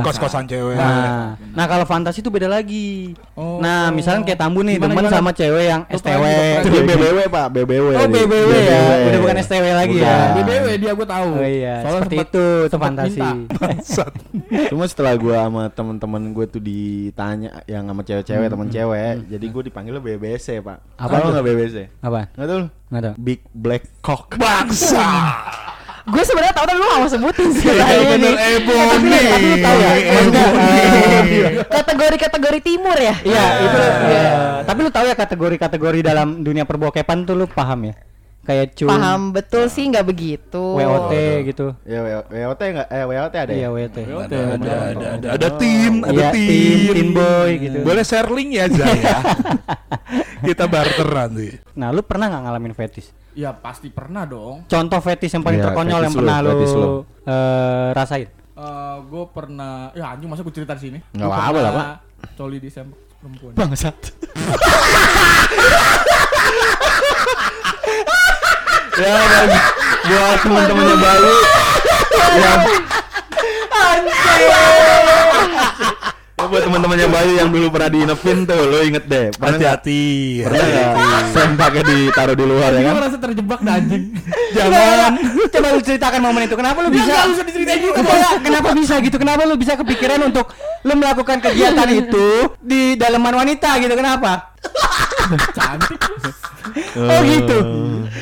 Kos-kosan 0.03 0.45
cewek. 0.45 0.77
Nah, 0.77 1.35
nah 1.51 1.67
kalau 1.67 1.83
fantasi 1.83 2.21
itu 2.21 2.29
beda 2.29 2.47
lagi. 2.47 3.17
Oh. 3.33 3.59
Nah, 3.59 3.89
misalnya 3.91 4.23
kayak 4.23 4.39
Tambu 4.39 4.61
nih, 4.61 4.77
gimana? 4.77 5.09
sama 5.09 5.33
cewek 5.33 5.64
yang 5.65 5.83
STW. 5.89 6.25
Dia 6.65 6.83
BBW, 6.85 7.19
Pak, 7.33 7.47
BBW. 7.51 7.87
Oh. 7.97 8.09
BBW 8.09 8.51
ya. 8.53 8.83
Udah 9.09 9.21
bukan 9.25 9.37
STW 9.41 9.67
lagi 9.73 9.97
ya. 9.99 10.17
BBW 10.37 10.67
dia 10.77 10.93
gue 10.93 11.07
tahu. 11.09 11.29
Oh 11.41 11.47
iya, 11.49 11.75
Soalnya 11.81 12.01
seperti 12.05 12.17
itu, 12.21 12.45
itu 12.69 12.79
fantasi. 12.79 13.21
Cuma 14.71 14.85
setelah 14.87 15.15
gua 15.19 15.37
sama 15.49 15.63
teman-teman 15.73 16.23
gue 16.37 16.47
tuh 16.47 16.63
ditanya 16.63 17.65
yang 17.67 17.89
sama 17.89 18.03
cewek-cewek, 18.05 18.47
teman 18.49 18.69
cewek, 18.71 19.15
jadi 19.29 19.47
gue 19.49 19.63
dipanggilnya 19.73 20.03
BBC, 20.03 20.61
Pak. 20.61 20.79
Apa 21.01 21.15
tuh? 21.21 21.31
nggak 21.35 21.47
BBC? 21.47 21.77
Apa? 22.05 22.21
Nggak 22.37 22.49
tahu 22.49 22.59
lu? 22.61 22.69
Nggak 22.93 23.03
tahu. 23.03 23.15
Big 23.19 23.41
Black 23.51 23.85
Cock. 24.05 24.39
Bangsa. 24.39 25.07
Gue 26.05 26.21
sebenarnya 26.21 26.53
tahu 26.53 26.67
tapi 26.69 26.77
lu 26.77 26.85
gak 26.85 27.01
mau 27.01 27.09
sebutin 27.09 27.49
sih. 27.51 27.65
Iya 27.65 27.81
kayaknya 27.81 28.09
bener 28.13 28.33
nih. 28.33 28.57
Ebony. 28.61 29.19
tapi 29.25 29.45
lu 29.49 29.57
tahu 29.57 29.77
ya? 29.77 29.93
Ebony. 29.97 30.73
Kategori-kategori 31.65 32.59
timur 32.61 32.97
ya? 32.97 33.15
Iya, 33.25 33.45
itu. 33.59 33.79
Iya. 33.81 34.21
eh, 34.29 34.33
Tapi 34.65 34.79
lu 34.81 34.91
tahu 34.93 35.05
ya 35.09 35.17
kategori-kategori 35.17 35.99
dalam 36.05 36.45
dunia 36.45 36.69
perbokepan 36.69 37.25
tuh 37.25 37.35
lu 37.35 37.47
paham 37.49 37.89
ya? 37.89 37.95
Kayak 38.45 38.77
cum, 38.77 38.93
Paham 38.93 39.33
betul 39.33 39.73
sih 39.73 39.89
nggak 39.89 40.05
begitu. 40.05 40.61
WOT 40.77 41.13
gitu. 41.49 41.73
Ya 41.89 42.05
WOT 42.29 42.61
enggak? 42.61 42.89
Eh 42.93 43.05
WOT 43.09 43.33
ada 43.33 43.53
Iya, 43.57 43.63
ya? 43.65 43.69
WOT. 43.73 43.97
Ada, 43.97 44.21
ada, 44.21 44.73
ada, 44.93 45.07
ada, 45.17 45.29
ada 45.33 45.49
tin, 45.57 46.05
ada 46.05 46.13
Iya, 46.13 46.29
tin, 46.29 46.79
tin 46.93 47.09
boy 47.17 47.51
gitu. 47.57 47.79
Boleh 47.81 48.05
share 48.05 48.29
link 48.29 48.53
ya, 48.53 48.69
Zaya. 48.69 49.17
Kita 50.53 50.69
barter 50.69 51.09
nanti. 51.09 51.57
Nah, 51.73 51.89
lu 51.89 52.05
pernah 52.05 52.29
nggak 52.29 52.43
ngalamin 52.45 52.75
fetish? 52.77 53.09
Ya 53.35 53.51
pasti 53.51 53.91
pernah 53.91 54.23
dong. 54.23 54.63
Contoh 54.67 55.01
fetish 55.03 55.35
yang 55.35 55.43
paling 55.43 55.59
Iya, 55.59 55.67
terkonyol 55.71 56.01
yang 56.07 56.15
fetish 56.15 56.15
lu, 56.15 56.21
pernah 56.23 56.37
lu, 56.39 56.49
fetish 56.55 56.75
lu. 56.75 56.89
eh, 57.27 57.89
rasain? 57.93 58.29
gue 59.05 59.25
pernah 59.35 59.91
ya 59.93 60.15
anjing 60.15 60.31
masa 60.31 60.47
gue 60.47 60.55
cerita 60.55 60.79
di 60.79 60.83
sini. 60.87 60.99
Gua 61.11 61.27
apa-apa 61.27 61.59
lah, 61.59 61.73
pernah 61.75 61.99
Coli 62.39 62.59
di 62.63 62.71
sempak 62.71 62.99
perempuan. 63.19 63.53
Bangsat. 63.59 63.97
Ya, 68.95 69.19
dan 69.27 69.51
buat 70.07 70.39
teman-temannya 70.47 70.97
Bayu 71.03 71.35
yang 72.39 72.63
Ya 75.83 75.94
buat 76.49 76.63
teman-temannya 76.65 77.09
Bayu 77.09 77.33
yang 77.37 77.51
dulu 77.51 77.67
pernah 77.71 77.91
diinepin 77.91 78.39
tuh, 78.45 78.61
lo 78.67 78.79
inget 78.81 79.05
deh. 79.05 79.27
Pernah 79.35 79.57
nggak? 79.57 79.73
Hati-hati. 79.81 80.03
Pernah 80.45 80.67
nggak 80.95 81.25
sempaknya 81.31 81.83
ditaruh 81.85 82.37
di 82.37 82.45
luar 82.45 82.71
ya 82.73 82.81
Gue 82.81 82.87
kan? 82.87 82.95
merasa 82.97 83.17
terjebak 83.19 83.61
dah 83.61 83.75
anjing. 83.77 84.05
Jangan. 84.57 85.13
Coba 85.51 85.67
lu 85.71 85.81
ceritakan 85.83 86.21
momen 86.23 86.43
itu. 86.47 86.57
Kenapa 86.57 86.79
lu 86.83 86.91
bisa? 86.91 87.11
nggak 87.11 87.33
usah 87.33 87.45
diceritain 87.45 87.81
juga, 87.83 87.95
Kenapa, 88.01 88.29
kenapa 88.41 88.69
bisa 88.77 88.95
gitu? 89.01 89.17
Kenapa 89.19 89.43
lu 89.45 89.55
bisa 89.57 89.73
kepikiran 89.75 90.21
untuk 90.25 90.47
lu 90.85 90.95
melakukan 90.95 91.39
kegiatan 91.41 91.89
itu 91.91 92.27
di 92.61 92.95
dalaman 92.95 93.35
wanita 93.45 93.77
gitu? 93.81 93.95
Kenapa? 93.95 94.55
Cantik. 95.57 96.01
Oh 96.97 97.21
gitu. 97.25 97.59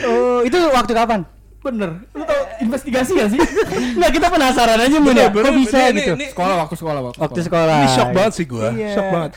Oh, 0.03 0.39
itu 0.43 0.59
waktu 0.75 0.93
kapan? 0.93 1.21
Bener. 1.63 1.91
Lu 2.11 2.23
investigasi 2.73 3.11
gak 3.15 3.29
sih? 3.29 3.41
Nggak 4.01 4.11
kita 4.13 4.27
penasaran 4.27 4.79
aja 4.79 4.97
mun 4.97 5.13
ya. 5.13 5.29
Kok 5.29 5.53
bisa 5.55 5.79
bener, 5.85 5.93
gitu? 5.95 6.13
ini- 6.17 6.31
sekolah 6.33 6.57
waktu 6.59 6.75
sekolah 6.75 7.01
waktu. 7.05 7.19
Waktu 7.21 7.41
sekolah. 7.43 7.69
sekolah. 7.69 7.77
Ini 7.79 7.89
shock 7.93 8.11
banget 8.11 8.33
sih 8.33 8.47
gua, 8.47 8.69
Iya. 8.71 8.91
shock 8.93 9.09
banget. 9.09 9.31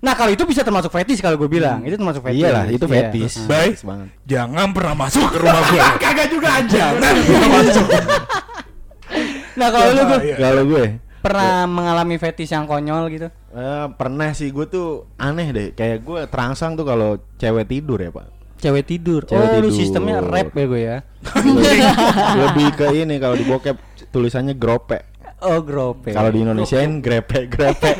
Nah 0.00 0.12
kalau 0.12 0.30
itu 0.30 0.42
bisa 0.42 0.60
termasuk 0.60 0.90
fetish 0.90 1.20
kalau 1.20 1.36
gue 1.36 1.46
bilang. 1.46 1.80
Itu 1.82 1.94
termasuk 1.94 2.20
fetish. 2.20 2.40
Iyalah, 2.40 2.64
itu 2.68 2.82
Iya. 2.82 2.92
fetish. 2.96 3.34
Baik, 3.44 3.76
Fetish 3.76 3.84
banget. 3.84 4.08
jangan 4.24 4.66
pernah 4.70 4.94
masuk 4.98 5.24
ke 5.28 5.38
rumah 5.38 5.60
gue. 5.62 5.80
Kagak 6.02 6.26
juga 6.28 6.48
anjing. 6.50 6.80
Jangan 6.80 7.14
pernah 7.20 7.48
masuk. 7.56 7.86
Nah 9.52 9.68
kalau 9.68 9.88
lu 9.90 10.02
Iya. 10.20 10.36
Kalau 10.38 10.62
gue 10.66 10.84
pernah 11.20 11.68
mengalami 11.68 12.16
fetish 12.16 12.48
yang 12.50 12.64
konyol 12.64 13.12
gitu? 13.12 13.28
eh, 13.50 13.86
pernah 13.92 14.30
sih 14.30 14.48
gue 14.48 14.64
tuh 14.64 14.88
aneh 15.16 15.48
deh. 15.50 15.68
Kayak 15.70 16.00
gue 16.00 16.20
terangsang 16.26 16.74
tuh 16.74 16.84
kalau 16.84 17.20
cewek 17.36 17.66
tidur 17.66 17.98
ya 17.98 18.08
pak. 18.08 18.39
Cewek 18.60 18.84
tidur. 18.84 19.24
Cewek 19.24 19.40
oh 19.40 19.56
lu 19.56 19.66
tidur. 19.66 19.72
sistemnya 19.74 20.20
rap 20.20 20.52
ya 20.52 20.64
gue 20.64 20.80
ya. 20.80 20.96
Lebih 22.36 22.68
ke 22.78 22.86
ini 22.94 23.16
kalau 23.16 23.34
di 23.34 23.42
bokep 23.42 23.76
tulisannya 24.08 24.52
grope. 24.52 25.00
Oh 25.40 25.58
grope. 25.60 26.12
Kalau 26.12 26.28
di 26.28 26.44
Indonesiain 26.44 27.00
grepe 27.00 27.48
grepe. 27.48 27.90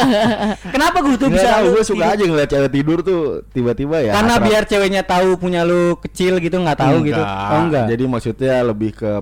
Kenapa 0.74 1.02
gue 1.02 1.16
tuh 1.16 1.26
Nggak 1.26 1.34
bisa 1.36 1.48
tahu, 1.50 1.64
lu 1.64 1.70
gue 1.72 1.82
suka 1.82 1.98
tidur? 2.00 2.14
aja 2.14 2.24
ngeliat 2.24 2.48
cewek 2.48 2.70
tidur 2.70 2.98
tuh 3.02 3.20
tiba-tiba 3.50 3.96
ya. 4.00 4.12
Karena 4.14 4.34
akrab. 4.36 4.46
biar 4.46 4.62
ceweknya 4.64 5.02
tahu 5.02 5.28
punya 5.36 5.66
lu 5.66 5.98
kecil 5.98 6.38
gitu 6.38 6.56
nggak 6.56 6.78
tahu 6.78 6.96
gitu. 7.02 7.18
Oh 7.18 7.60
enggak. 7.60 7.86
Jadi 7.88 8.04
maksudnya 8.06 8.54
lebih 8.62 8.94
ke 8.94 9.12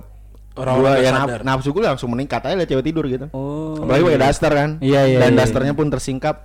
Orang-orang 0.53 0.91
gua 0.91 0.99
ya 0.99 1.09
sadar. 1.09 1.39
naf- 1.39 1.45
nafsu 1.47 1.69
gue 1.71 1.81
langsung 1.81 2.09
meningkat 2.11 2.41
aja 2.43 2.53
liat 2.53 2.67
cewek 2.67 2.85
tidur 2.85 3.05
gitu. 3.07 3.25
Oh. 3.31 3.79
Apalagi 3.79 4.03
pakai 4.05 4.21
daster 4.21 4.51
kan. 4.51 4.69
Iya, 4.77 5.01
iya, 5.07 5.17
Dan 5.17 5.31
iya, 5.31 5.39
dasternya 5.39 5.73
pun 5.73 5.87
tersingkap 5.87 6.35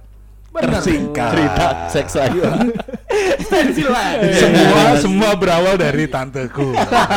Tersingkat. 0.55 1.31
cerita 1.35 1.67
seks 1.91 2.15
lagi. 3.15 4.31
Semua 4.35 4.83
semua 4.99 5.31
berawal 5.35 5.75
dari 5.77 6.05
tanteku. 6.07 6.75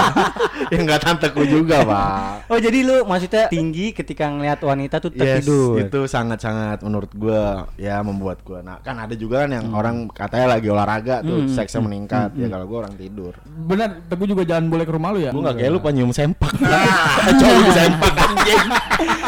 ya 0.73 0.77
enggak 0.77 1.01
tanteku 1.01 1.43
juga, 1.43 1.83
Pak. 1.83 2.49
Oh 2.49 2.59
jadi 2.59 2.79
lu 2.81 2.97
maksudnya 3.03 3.47
tinggi 3.47 3.91
ketika 3.91 4.27
ngelihat 4.27 4.59
wanita 4.61 4.99
tuh 4.99 5.11
Yes, 5.13 5.41
tertidur. 5.43 5.81
itu 5.81 5.99
sangat-sangat 6.05 6.83
menurut 6.83 7.11
gua 7.13 7.67
ya 7.75 7.99
membuat 8.01 8.41
gua. 8.41 8.61
Nah, 8.61 8.77
kan 8.79 8.97
ada 8.97 9.13
juga 9.13 9.45
kan 9.45 9.51
yang 9.51 9.67
orang 9.71 10.07
katanya 10.09 10.57
lagi 10.57 10.67
olahraga 10.67 11.21
tuh 11.21 11.37
Hmm. 11.37 11.51
seksnya 11.51 11.81
meningkat. 11.81 12.29
Ya 12.35 12.47
kalau 12.47 12.65
gua 12.65 12.77
orang 12.85 12.95
tidur. 12.95 13.33
Bener, 13.45 14.03
Teguh 14.07 14.27
juga 14.27 14.43
jangan 14.43 14.67
boleh 14.67 14.85
ke 14.85 14.93
rumah 14.93 15.09
lu 15.11 15.19
ya. 15.21 15.31
Gua 15.31 15.41
enggak 15.43 15.55
kayak 15.59 15.71
lu 15.71 15.79
penyium 15.79 16.11
sempak. 16.11 16.53
Coba 17.39 17.59
di 17.59 17.73
sempak 17.73 18.13
anjing. 18.13 18.65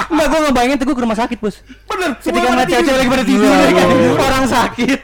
Enggak 0.09 0.27
gue 0.27 0.39
ngebayangin 0.41 0.75
tuh 0.75 0.85
gue 0.85 0.95
ke 0.97 1.03
rumah 1.05 1.17
sakit 1.17 1.38
bos. 1.38 1.55
Bener. 1.85 2.11
Ketika 2.17 2.47
ngeliat 2.49 2.67
cewek-cewek 2.67 2.97
lagi 2.97 3.09
pada 3.09 3.25
tidur 3.25 3.49
kan, 3.51 3.88
orang 4.17 4.45
sakit. 4.47 4.99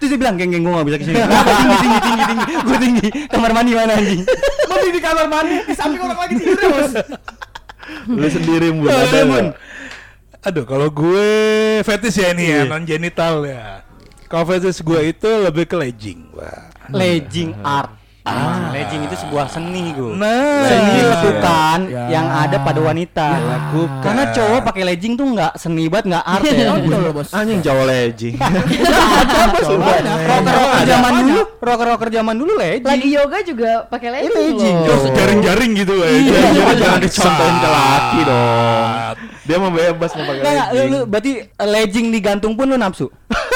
Terus 0.00 0.08
dia 0.10 0.18
bilang, 0.18 0.34
geng 0.36 0.48
geng 0.48 0.64
gue 0.64 0.72
gak 0.72 0.86
bisa 0.88 0.98
Kenapa 1.14 1.50
tinggi 1.58 1.76
tinggi 1.76 2.00
tinggi 2.00 2.24
tinggi. 2.24 2.54
Gue 2.64 2.78
tinggi. 2.78 3.08
Kamar 3.28 3.50
mandi 3.52 3.70
mana 3.76 3.92
anjing? 3.98 4.22
Mandi 4.70 4.88
di 4.90 5.00
kamar 5.00 5.26
mandi 5.28 5.56
di 5.66 5.74
samping 5.74 6.00
orang 6.00 6.18
lagi 6.18 6.34
tidur 6.40 6.56
ya, 6.56 6.68
Bos. 6.72 6.92
Lu 8.08 8.28
sendiri 8.30 8.68
Lu, 8.72 8.88
ada? 8.88 9.52
Aduh, 10.40 10.64
kalau 10.64 10.88
gue 10.88 11.28
fetish 11.84 12.16
ya 12.16 12.32
ini 12.32 12.44
ya, 12.48 12.64
non 12.64 12.88
genital 12.88 13.44
ya. 13.44 13.84
Kalau 14.24 14.48
fetish 14.48 14.80
gue 14.80 15.12
itu 15.12 15.28
lebih 15.28 15.68
ke 15.68 15.76
legging. 15.76 16.32
Wah. 16.32 16.72
Legging 16.88 17.52
art. 17.60 17.99
Ah, 18.20 18.68
legging 18.68 19.08
itu 19.08 19.16
sebuah 19.16 19.48
seni 19.48 19.96
gue. 19.96 20.12
Nah, 20.12 20.60
Seni 20.62 20.92
iya. 20.94 21.08
lekukan 21.08 21.78
Ya. 21.88 22.04
yang 22.12 22.26
ada 22.28 22.60
pada 22.60 22.76
wanita. 22.78 23.28
Karena 24.04 24.28
cowok 24.28 24.60
pakai 24.62 24.82
legging 24.84 25.16
tuh 25.16 25.24
nggak 25.30 25.56
seni 25.56 25.88
banget, 25.88 26.12
nggak 26.12 26.24
art 26.28 26.44
ya. 26.44 26.76
Betul 26.76 27.00
loh, 27.00 27.12
Bos. 27.16 27.32
Anjing 27.32 27.60
Jawa 27.60 27.88
legging. 27.88 28.36
Rocker-rocker 30.20 30.84
zaman 30.84 31.12
dulu, 31.22 31.40
rocker-rocker 31.58 32.08
zaman 32.10 32.34
dulu 32.36 32.52
legging. 32.56 32.86
Lagi 32.86 33.08
yoga 33.08 33.38
juga 33.40 33.70
pakai 33.86 34.08
legging. 34.14 34.56
Terus 34.84 35.02
jaring-jaring 35.10 35.70
gitu 35.74 35.94
ya. 35.96 36.08
Iya, 36.10 36.40
Jangan 36.52 36.76
jangan 36.76 37.00
dicontohin 37.00 37.56
ke 37.56 37.68
laki 37.68 38.20
dong. 38.22 38.88
Dia 39.40 39.56
mau 39.56 39.70
bebas 39.72 40.10
mau 40.12 40.24
pakai 40.26 40.42
legging. 40.44 41.04
berarti 41.08 41.30
eh, 41.42 41.68
legging 41.68 42.06
digantung 42.12 42.52
pun 42.52 42.68
lu 42.68 42.76
nafsu. 42.76 43.08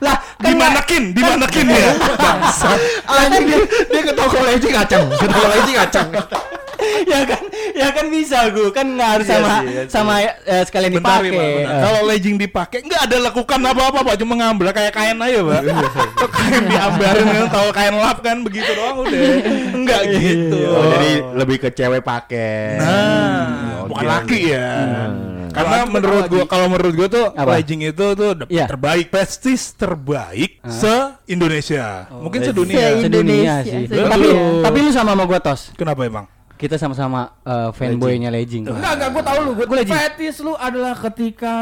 lah, 0.00 0.16
kan 0.36 0.50
Dimanakin, 0.52 1.02
dimanakin 1.12 1.66
ya. 1.68 1.90
Bangsat. 2.14 2.78
Anjing 3.06 3.44
dia 3.46 3.58
dia 3.86 4.00
ke 4.02 4.12
toko 4.12 4.38
legging 4.40 4.74
kacang. 4.74 5.04
Ke 5.12 5.26
toko 5.26 5.46
legging 5.48 5.76
kacang. 5.78 6.08
ya 7.06 7.22
kan, 7.22 7.42
ya 7.78 7.88
kan 7.94 8.10
bisa 8.10 8.50
gue 8.50 8.66
kan 8.74 8.82
nggak 8.82 9.10
harus 9.14 9.26
Iya 9.26 9.38
sama 9.38 9.46
sih, 9.54 9.62
iya 9.62 9.82
sih. 9.86 9.86
sama 9.88 10.14
eh, 10.18 10.62
sekalian 10.66 10.92
Bentar, 10.92 11.22
dipakai. 11.22 11.30
ya. 11.30 11.46
Eh. 11.62 11.78
Kalau 11.78 12.00
legging 12.04 12.36
dipakai 12.36 12.78
nggak 12.82 13.02
ada 13.06 13.16
lekukan 13.22 13.60
apa-apa, 13.62 13.98
Pak. 14.02 14.16
Cuma 14.18 14.34
ngambil 14.34 14.66
kayak 14.72 14.90
kain 14.90 15.14
aja, 15.16 15.40
Pak. 15.40 15.60
Tuh 16.18 16.30
kain 16.32 16.62
diambarin 16.66 17.26
kan 17.28 17.46
tahu 17.48 17.68
kain 17.70 17.94
lap 17.94 18.18
kan 18.18 18.36
begitu 18.42 18.70
doang 18.74 18.98
udah. 18.98 19.20
Enggak 19.72 20.00
gitu. 20.10 20.58
Oh, 20.66 20.84
jadi 20.90 21.10
lebih 21.38 21.56
ke 21.60 21.68
cewek 21.70 22.02
pakai. 22.02 22.82
Nah, 22.82 23.46
Oh, 23.78 23.86
bukan 23.86 24.02
laki 24.04 24.40
ya. 24.50 24.70
Karena 25.52 25.78
menurut 25.84 26.24
gua 26.26 26.44
kalau 26.44 26.66
menurut 26.66 26.92
gua 26.96 27.08
tuh 27.08 27.26
Apa? 27.32 27.60
legging 27.60 27.80
itu 27.84 28.06
tuh 28.12 28.30
de- 28.34 28.48
Iya. 28.50 28.66
terbaik, 28.66 29.08
prestis 29.08 29.72
terbaik 29.72 30.58
se 30.64 30.94
Indonesia. 31.28 32.08
Mungkin 32.10 32.40
sedunia. 32.42 32.98
Sedunia 32.98 33.06
Indonesia, 33.06 33.54
sih. 33.62 33.84
sedunia. 33.86 34.10
Tapi 34.10 34.26
tapi 34.64 34.78
lu 34.82 34.90
sama 34.90 35.10
sama 35.12 35.24
gua 35.28 35.40
tos. 35.40 35.70
Kenapa 35.76 36.02
emang? 36.02 36.26
kita 36.62 36.78
sama-sama 36.78 37.42
eh, 37.42 37.74
fanboynya 37.74 38.30
legging. 38.30 38.70
Enggak, 38.70 38.94
enggak, 38.94 39.10
gue 39.10 39.22
tahu 39.26 39.38
lu. 39.42 39.50
Gue 39.58 39.66
Gua 39.66 39.76
legend. 39.82 39.98
Fetis 39.98 40.36
lu 40.46 40.54
adalah 40.54 40.94
ketika 40.94 41.54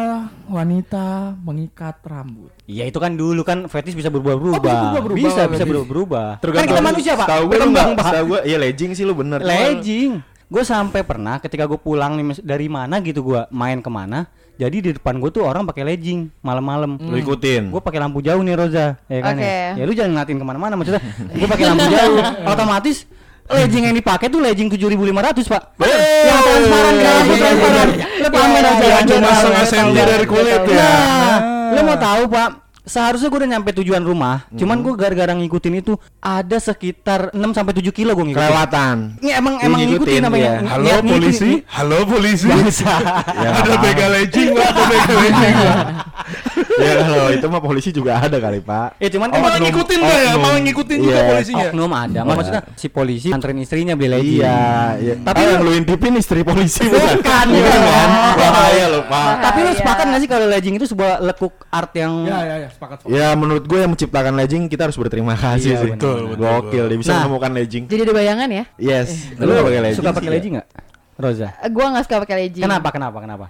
wanita 0.45 1.33
mengikat 1.41 1.97
rambut. 2.05 2.53
Iya 2.69 2.85
itu 2.85 3.01
kan 3.01 3.17
dulu 3.17 3.41
kan 3.41 3.65
fetis 3.65 3.97
bisa 3.97 4.13
berubah-ubah. 4.13 4.53
Oh, 4.53 4.61
bisa 4.61 4.77
berubah-berubah 4.77 5.17
bisa 5.25 5.43
bisa 5.49 5.65
fetis. 5.65 5.71
berubah-ubah. 5.73 6.29
Kan 6.45 6.67
kita 6.69 6.83
manusia 6.85 7.13
pak. 7.17 7.27
Tahu 7.33 7.43
gue 7.49 7.59
enggak? 7.65 7.87
Pak. 7.97 8.13
Tahu 8.13 8.25
gue 8.29 8.41
iya 8.45 8.57
legging 8.61 8.93
sih 8.93 9.09
lu 9.09 9.17
bener. 9.17 9.41
Legging. 9.41 10.21
Gue 10.51 10.67
sampai 10.67 11.07
pernah 11.07 11.39
ketika 11.39 11.63
gue 11.65 11.79
pulang 11.79 12.19
nih 12.19 12.43
dari 12.43 12.67
mana 12.67 12.99
gitu 12.99 13.23
gue 13.23 13.47
main 13.55 13.79
ke 13.79 13.87
mana. 13.87 14.27
Jadi 14.59 14.77
di 14.83 14.91
depan 14.93 15.17
gue 15.17 15.31
tuh 15.31 15.47
orang 15.47 15.65
pakai 15.65 15.87
legging 15.87 16.29
malam-malam. 16.43 16.99
Lu 16.99 17.17
ikutin. 17.17 17.71
Gue 17.71 17.79
pakai 17.79 18.03
lampu 18.03 18.21
jauh 18.21 18.43
nih 18.43 18.59
Roza, 18.59 18.99
ya 19.09 19.21
kan 19.23 19.39
Oke. 19.39 19.47
ya. 19.47 19.73
Ya 19.79 19.85
lu 19.87 19.93
jangan 19.95 20.11
ngeliatin 20.13 20.37
ke 20.37 20.45
mana-mana 20.45 20.75
maksudnya. 20.77 21.01
gue 21.33 21.49
pakai 21.49 21.65
lampu 21.65 21.87
jauh, 21.87 22.19
otomatis 22.53 23.07
legging 23.51 23.85
yang 23.91 23.97
dipakai 23.97 24.27
tuh 24.27 24.39
legging 24.39 24.69
7.500 24.69 25.51
pak. 25.51 25.63
yang 25.81 26.41
transparan 26.45 26.95
Iya, 26.95 27.11
kan, 27.11 27.25
transparan. 27.41 27.89
Lu 28.21 28.29
pamer 28.29 28.65
aja. 28.67 28.85
Yang 28.85 29.05
Gua 29.07 29.11
cuma 29.17 29.31
setengah 29.33 29.65
senti 29.67 30.01
dari 30.03 30.27
kulit 30.27 30.63
ya. 30.67 30.77
Nah, 30.77 31.39
lu 31.73 31.81
mau 31.83 31.99
tahu 31.99 32.23
pak? 32.27 32.49
Seharusnya 32.81 33.29
gue 33.29 33.39
udah 33.39 33.51
nyampe 33.51 33.71
tujuan 33.77 34.01
rumah, 34.01 34.49
cuman 34.51 34.81
gue 34.81 34.95
gara-gara 34.95 35.31
ngikutin 35.31 35.75
itu 35.77 35.95
ada 36.19 36.57
sekitar 36.57 37.29
6 37.31 37.53
sampai 37.53 37.77
7 37.77 37.93
kilo 37.93 38.11
gue 38.11 38.25
ngikutin. 38.25 38.41
Kelewatan. 38.43 38.97
Ini 39.21 39.31
emang 39.37 39.55
Iya, 39.57 39.67
emang 39.69 39.79
ngikutin, 39.79 39.95
ngikutin 40.01 40.21
namanya. 40.23 40.51
Ng- 40.57 40.67
Halo 40.67 40.89
ngikutin. 40.89 41.11
polisi, 41.13 41.51
halo 41.69 41.99
polisi. 42.05 42.47
Ya, 43.41 43.51
Ada 43.55 43.75
begal 43.79 44.11
legging, 44.13 44.49
Pak. 44.53 44.65
ada 44.67 44.83
begal 44.87 45.17
legging. 45.19 45.57
Ya 46.81 46.93
kalau 46.99 47.27
itu 47.31 47.47
mah 47.47 47.61
polisi 47.61 47.91
juga 47.91 48.17
ada 48.17 48.37
kali 48.37 48.59
pak. 48.59 48.97
Ya 48.97 49.09
cuman 49.09 49.27
Oh, 49.27 49.33
kan 49.33 49.39
malah 49.39 49.53
oknum- 49.53 49.67
ngikutin 49.69 49.99
nggak 49.99 50.17
ya? 50.17 50.25
oknum. 50.27 50.43
Malah 50.43 50.61
ngikutin 50.61 50.97
juga 50.99 51.13
Iya. 51.13 51.29
polisinya. 51.29 51.65
Oknum 51.67 51.91
ada, 51.93 52.21
maksudnya 52.23 52.63
si 52.75 52.87
polisi 52.89 53.29
anterin 53.29 53.59
istrinya 53.59 53.95
beli 53.95 54.09
legging. 54.09 54.41
Iya, 54.41 54.61
iya. 54.97 55.15
Tapi 55.17 55.27
Tapi 55.31 55.41
yang 55.47 55.61
lu- 55.61 55.67
lu 55.67 55.73
intipin 55.75 56.13
istri 56.15 56.41
polisi 56.41 56.83
bukan? 56.83 57.17
Bukan, 57.17 57.47
Bukan 57.47 57.79
bukan. 57.79 57.81
kan? 57.87 58.09
Bahaya 58.35 58.85
lu 58.89 59.01
pak. 59.03 59.33
Tapi 59.41 59.59
lu 59.59 59.65
Bahaya. 59.67 59.79
sepakat 59.79 60.05
gak 60.07 60.21
sih 60.21 60.29
kalau 60.29 60.47
legging 60.47 60.75
itu 60.75 60.87
sebuah 60.87 61.13
lekuk 61.21 61.55
art 61.69 61.93
yang 61.95 62.13
Ya, 62.25 62.39
ya, 62.41 62.55
ya, 62.57 62.69
sepakat. 62.69 62.97
sepakat. 63.01 63.13
Ya 63.13 63.29
menurut 63.33 63.65
gue 63.65 63.79
yang 63.79 63.91
menciptakan 63.91 64.33
legging 64.35 64.63
kita 64.67 64.83
harus 64.83 64.97
berterima 64.97 65.35
kasih 65.35 65.71
Iya, 65.71 65.81
sih. 65.81 65.91
betul, 65.93 66.19
betul, 66.31 66.41
Gokil 66.41 66.85
dia 66.87 66.99
bisa 66.99 67.13
Nah. 67.13 67.19
menemukan 67.23 67.51
legging. 67.53 67.85
Jadi 67.87 68.01
ada 68.03 68.13
bayangan 68.13 68.49
ya? 68.49 68.65
Yes. 68.77 69.09
Lu 69.35 69.47
nggak 69.47 69.65
pakai 69.65 69.81
legging 69.83 69.99
suka 69.99 70.11
pakai 70.11 70.27
ya? 70.27 70.35
legging 70.35 70.53
gak? 70.57 70.69
Roza. 71.17 71.49
Eh, 71.55 71.69
Gua 71.69 71.87
nggak 71.91 72.05
suka 72.05 72.17
pakai 72.19 72.37
legging. 72.39 72.65
Kenapa? 72.65 72.89
Kenapa? 72.89 73.19
Kenapa? 73.19 73.47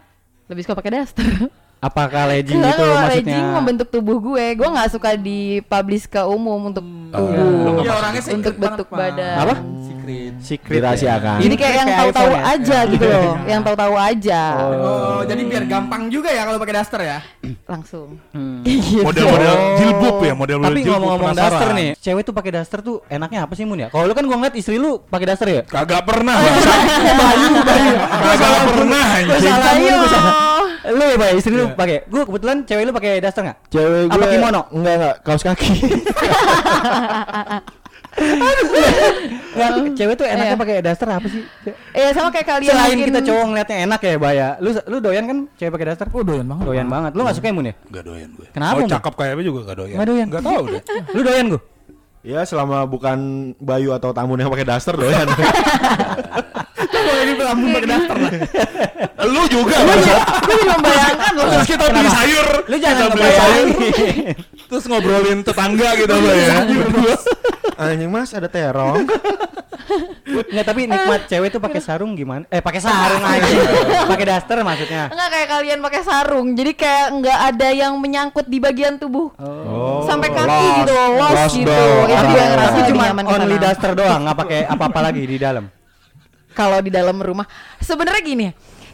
Lebih 0.47 0.63
suka 0.65 0.75
pakai 0.75 0.91
daster. 0.93 1.27
Apakah 1.81 2.29
legging 2.29 2.61
Karena 2.61 2.77
itu 2.77 2.83
kalau 2.85 2.93
maksudnya 2.93 3.17
legging 3.25 3.47
membentuk 3.57 3.89
tubuh 3.89 4.21
gue, 4.21 4.45
gue 4.53 4.69
nggak 4.69 4.89
suka 4.93 5.17
dipublish 5.17 6.05
ke 6.05 6.21
umum 6.29 6.69
untuk 6.69 6.85
tubuh, 6.85 7.81
Iya, 7.81 7.93
orangnya 7.97 8.21
secret 8.21 8.37
untuk 8.37 8.55
bentuk 8.61 8.89
banget, 8.93 9.17
Pak. 9.17 9.17
badan. 9.17 9.37
Apa? 9.41 9.55
Secret. 9.81 10.33
secret 10.45 10.77
Dirahasiakan. 10.77 11.39
Jadi 11.41 11.55
kayak 11.57 11.75
yang 11.81 11.89
tahu-tahu 11.97 12.33
ya? 12.37 12.41
aja 12.53 12.79
gitu 12.85 13.05
loh, 13.09 13.33
yang 13.49 13.61
tahu-tahu 13.65 13.95
aja. 13.97 14.43
Oh, 14.77 15.21
jadi 15.25 15.41
biar 15.41 15.65
gampang 15.65 16.03
juga 16.13 16.29
ya 16.29 16.43
kalau 16.45 16.61
pakai 16.61 16.75
daster 16.77 17.01
ya. 17.01 17.19
Langsung. 17.65 18.21
Hmm. 18.37 18.61
Gitu. 18.69 19.01
Model-model 19.01 19.55
jilbab 19.81 20.17
ya, 20.21 20.35
model-model 20.37 20.77
Tapi 20.77 20.81
ngomong-ngomong 20.85 21.33
daster 21.33 21.69
nih, 21.73 21.91
cewek 21.97 22.23
tuh 22.29 22.35
pakai 22.37 22.51
daster 22.61 22.79
tuh 22.85 23.01
enaknya 23.09 23.49
apa 23.49 23.57
sih 23.57 23.65
Mun 23.65 23.81
ya? 23.81 23.89
Kalau 23.89 24.05
lu 24.05 24.13
kan 24.13 24.29
gua 24.29 24.37
ngeliat 24.37 24.53
istri 24.53 24.77
lu 24.77 25.01
pakai 25.01 25.33
daster 25.33 25.49
ya? 25.49 25.63
Kagak 25.65 26.05
pernah. 26.05 26.37
Bayu, 27.25 27.49
Bayu. 27.65 27.95
Kagak 28.05 28.61
pernah 28.69 29.05
anjing. 29.17 30.49
Lu 30.83 31.03
ya, 31.03 31.17
Bay, 31.17 31.33
istri 31.35 31.53
lu 31.53 31.69
pakai. 31.71 32.07
Gua 32.07 32.25
kebetulan 32.25 32.65
cewek 32.65 32.85
lu 32.85 32.93
pakai 32.93 33.21
daster 33.21 33.43
enggak? 33.43 33.59
Cewek 33.69 34.09
gue 34.09 34.17
Apa 34.17 34.25
kimono? 34.27 34.63
Enggak 34.71 34.95
enggak 34.97 35.15
kaos 35.21 35.43
kaki. 35.43 35.71
Enggak, 39.51 39.71
cewek 39.95 40.15
tuh 40.15 40.27
enaknya 40.27 40.53
Iya. 40.53 40.59
pakai 40.59 40.77
daster 40.83 41.09
apa 41.09 41.27
sih? 41.27 41.43
Ya 41.93 42.11
sama 42.11 42.29
kayak 42.29 42.47
kalian 42.49 42.71
Selain 42.71 42.91
mungkin- 42.93 43.07
kita 43.09 43.21
cowok 43.23 43.45
ngeliatnya 43.47 43.77
enak 43.87 44.01
ya, 44.01 44.15
Baya. 44.17 44.49
Lu 44.59 44.71
lu 44.75 44.97
doyan 44.99 45.25
kan 45.25 45.39
cewek 45.55 45.73
pakai 45.73 45.87
daster? 45.89 46.07
Oh, 46.11 46.23
doyan 46.23 46.47
banget. 46.47 46.65
Doyan 46.67 46.89
banget. 46.89 47.13
Lu 47.15 47.21
gak 47.23 47.37
suka 47.37 47.47
ya, 47.47 47.55
Mun 47.55 47.67
ya? 47.67 47.75
Gak 47.89 48.05
doyan 48.05 48.29
gue. 48.33 48.47
Kenapa, 48.51 48.77
Mau 48.77 48.89
cakep 48.89 49.15
kayak 49.15 49.33
apa 49.33 49.43
juga 49.43 49.59
gak 49.63 49.77
doyan. 49.79 49.95
Nggak 49.95 50.09
doyan. 50.09 50.27
Gak 50.29 50.43
tau 50.43 50.63
deh. 50.67 50.83
Lu 51.15 51.21
doyan 51.23 51.47
gua? 51.49 51.63
ya 52.21 52.45
selama 52.45 52.85
bukan 52.85 53.17
Bayu 53.57 53.97
atau 53.97 54.13
tamu 54.13 54.37
yang 54.37 54.53
pakai 54.53 54.69
daster 54.69 54.93
doyan. 54.93 55.25
Kalau 57.21 57.37
ini 57.37 57.45
lambung 57.45 57.71
pakai 57.77 57.89
daster 57.93 58.17
lah. 58.17 58.33
Lu 59.29 59.43
juga. 59.53 59.77
Gue 59.85 59.97
jadi 60.57 60.65
membayangkan 60.73 61.33
loh. 61.37 61.47
Terus 61.53 61.69
kita 61.69 61.85
beli 61.93 62.09
sayur. 62.09 62.49
Lu 62.65 62.77
jangan 62.81 63.09
beli 63.13 63.31
sayur. 63.37 63.67
Terus 64.71 64.85
ngobrolin 64.89 65.39
tetangga 65.45 65.89
gitu 66.01 66.13
Mbak 66.17 66.35
ya. 66.41 66.57
Anjing 67.77 68.09
Mas 68.09 68.33
ada 68.33 68.49
terong. 68.49 69.05
Enggak, 70.31 70.65
tapi 70.65 70.87
nikmat 70.87 71.27
cewek 71.27 71.51
tuh 71.51 71.59
pakai 71.59 71.81
sarung 71.83 72.15
gimana? 72.15 72.47
Eh, 72.49 72.63
pakai 72.63 72.79
sarung 72.79 73.25
aja. 73.27 73.51
Pakai 74.07 74.27
daster 74.31 74.57
maksudnya. 74.63 75.11
Enggak 75.11 75.29
kayak 75.29 75.49
kalian 75.51 75.79
pakai 75.83 76.01
sarung. 76.07 76.49
Jadi 76.55 76.73
kayak 76.79 77.07
nggak 77.19 77.39
ada 77.53 77.69
yang 77.75 77.93
menyangkut 77.99 78.47
di 78.47 78.63
bagian 78.63 78.97
tubuh. 78.97 79.35
Oh. 79.37 80.07
Sampai 80.07 80.31
kaki 80.31 80.47
lost. 80.47 80.79
gitu, 80.81 80.95
lost, 80.95 81.35
Lost 81.35 81.55
gitu. 81.59 81.73
Itu 82.07 82.15
Tapi- 82.15 82.39
yang 82.39 82.51
ngerasa 82.55 82.79
cuma 82.87 83.03
nyaman 83.11 83.25
only 83.27 83.59
daster 83.59 83.91
doang, 83.99 84.21
nggak 84.23 84.39
pakai 84.39 84.61
apa-apa 84.71 84.99
lagi 85.11 85.23
di 85.27 85.37
dalam. 85.37 85.65
Kalau 86.61 86.79
di 86.85 86.93
dalam 86.93 87.17
rumah. 87.17 87.49
Sebenarnya 87.81 88.21
gini 88.21 88.49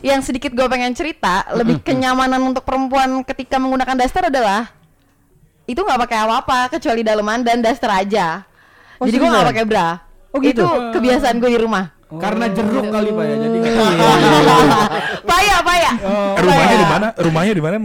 yang 0.05 0.23
sedikit 0.23 0.55
gue 0.55 0.67
pengen 0.71 0.95
cerita 0.95 1.43
lebih 1.51 1.83
kenyamanan 1.83 2.39
untuk 2.39 2.63
perempuan 2.63 3.27
ketika 3.27 3.59
menggunakan 3.59 3.97
daster 3.99 4.31
adalah 4.31 4.71
itu 5.67 5.83
nggak 5.83 5.99
pakai 6.07 6.19
apa-apa 6.23 6.79
kecuali 6.79 7.03
daleman 7.03 7.43
dan 7.43 7.59
daster 7.59 7.91
aja. 7.91 8.47
Oh, 9.03 9.05
jadi 9.11 9.19
gue 9.19 9.29
nggak 9.29 9.47
pakai 9.51 9.65
bra. 9.67 9.99
Oh, 10.31 10.39
gitu? 10.39 10.63
itu 10.63 10.67
kebiasaan 10.95 11.43
gue 11.43 11.51
di 11.51 11.59
rumah. 11.59 11.91
Karena 12.07 12.47
jeruk 12.47 12.87
kali 12.87 13.11
Pak 13.11 13.25
ya. 13.27 13.35
Jadi 13.35 13.59
payah 15.35 15.59
payah. 15.59 15.95
Eh, 15.99 16.35
Rumahnya 16.39 16.77
di 16.79 16.87
mana? 16.87 17.07
Rumahnya 17.19 17.53
di 17.59 17.63
mana? 17.67 17.77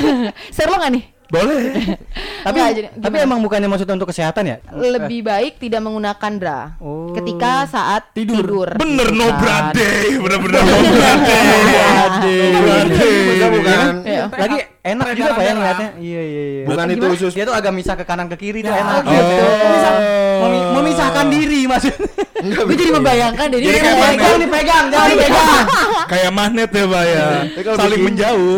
seru 0.56 0.72
nggak 0.80 0.90
nih 0.96 1.04
Boleh. 1.30 1.62
Tapi 2.46 2.56
Nggak, 2.56 2.70
jadi- 2.72 2.90
tapi 2.92 3.14
gimana? 3.14 3.26
emang 3.26 3.38
bukannya 3.40 3.68
maksudnya 3.68 3.94
untuk 3.94 4.08
kesehatan 4.08 4.44
ya? 4.44 4.56
lebih 4.72 5.20
baik 5.22 5.56
tidak 5.56 5.78
menggunakan 5.78 6.32
bra 6.34 6.60
Oh. 6.76 7.12
ketika 7.12 7.64
saat 7.66 8.10
tidur, 8.10 8.74
Bener 8.74 9.08
no 9.10 9.28
Bukan. 9.28 9.38
brade. 9.38 9.86
Bener-bener 10.16 10.60
no 10.66 10.76
brade. 10.90 12.26
Brade. 12.56 12.96
Kita 13.30 13.46
bukan 13.48 13.92
Iya. 14.02 14.24
Lagi 14.28 14.58
enak 14.82 15.06
juga 15.12 15.30
Pak 15.30 15.42
ya 15.42 15.52
ngeliatnya. 15.52 15.88
Iya 15.94 16.20
iya 16.22 16.42
iya. 16.42 16.64
bukan 16.64 16.86
itu 16.86 16.96
Gimana? 16.98 17.14
usus 17.14 17.32
Dia 17.32 17.44
tuh 17.44 17.52
agak 17.52 17.72
misah 17.72 17.94
ke 17.94 18.04
kanan 18.04 18.26
ke 18.26 18.36
kiri 18.36 18.60
tuh 18.60 18.68
Ya, 18.68 18.80
enak. 18.80 18.96
oh 18.98 19.10
gitu. 19.10 19.34
Memisah- 19.60 19.98
memi- 20.40 20.68
memisahkan 20.72 21.26
diri 21.28 21.60
maksudnya. 21.64 22.08
gue 22.40 22.72
jadi 22.72 22.88
membayangkan 22.90 23.46
Jadi 23.50 23.60
kayak 23.66 23.84
kayak- 23.84 24.16
Jangan 24.16 24.40
dipegang, 24.40 24.84
jangan 24.88 25.08
dipegang. 25.10 25.64
Kayak 26.08 26.30
magnet 26.32 26.70
ya 26.70 26.84
Pak 26.86 27.04
ya. 27.04 27.26
Kalau 27.60 27.76
Saling 27.78 28.00
menjauh. 28.02 28.56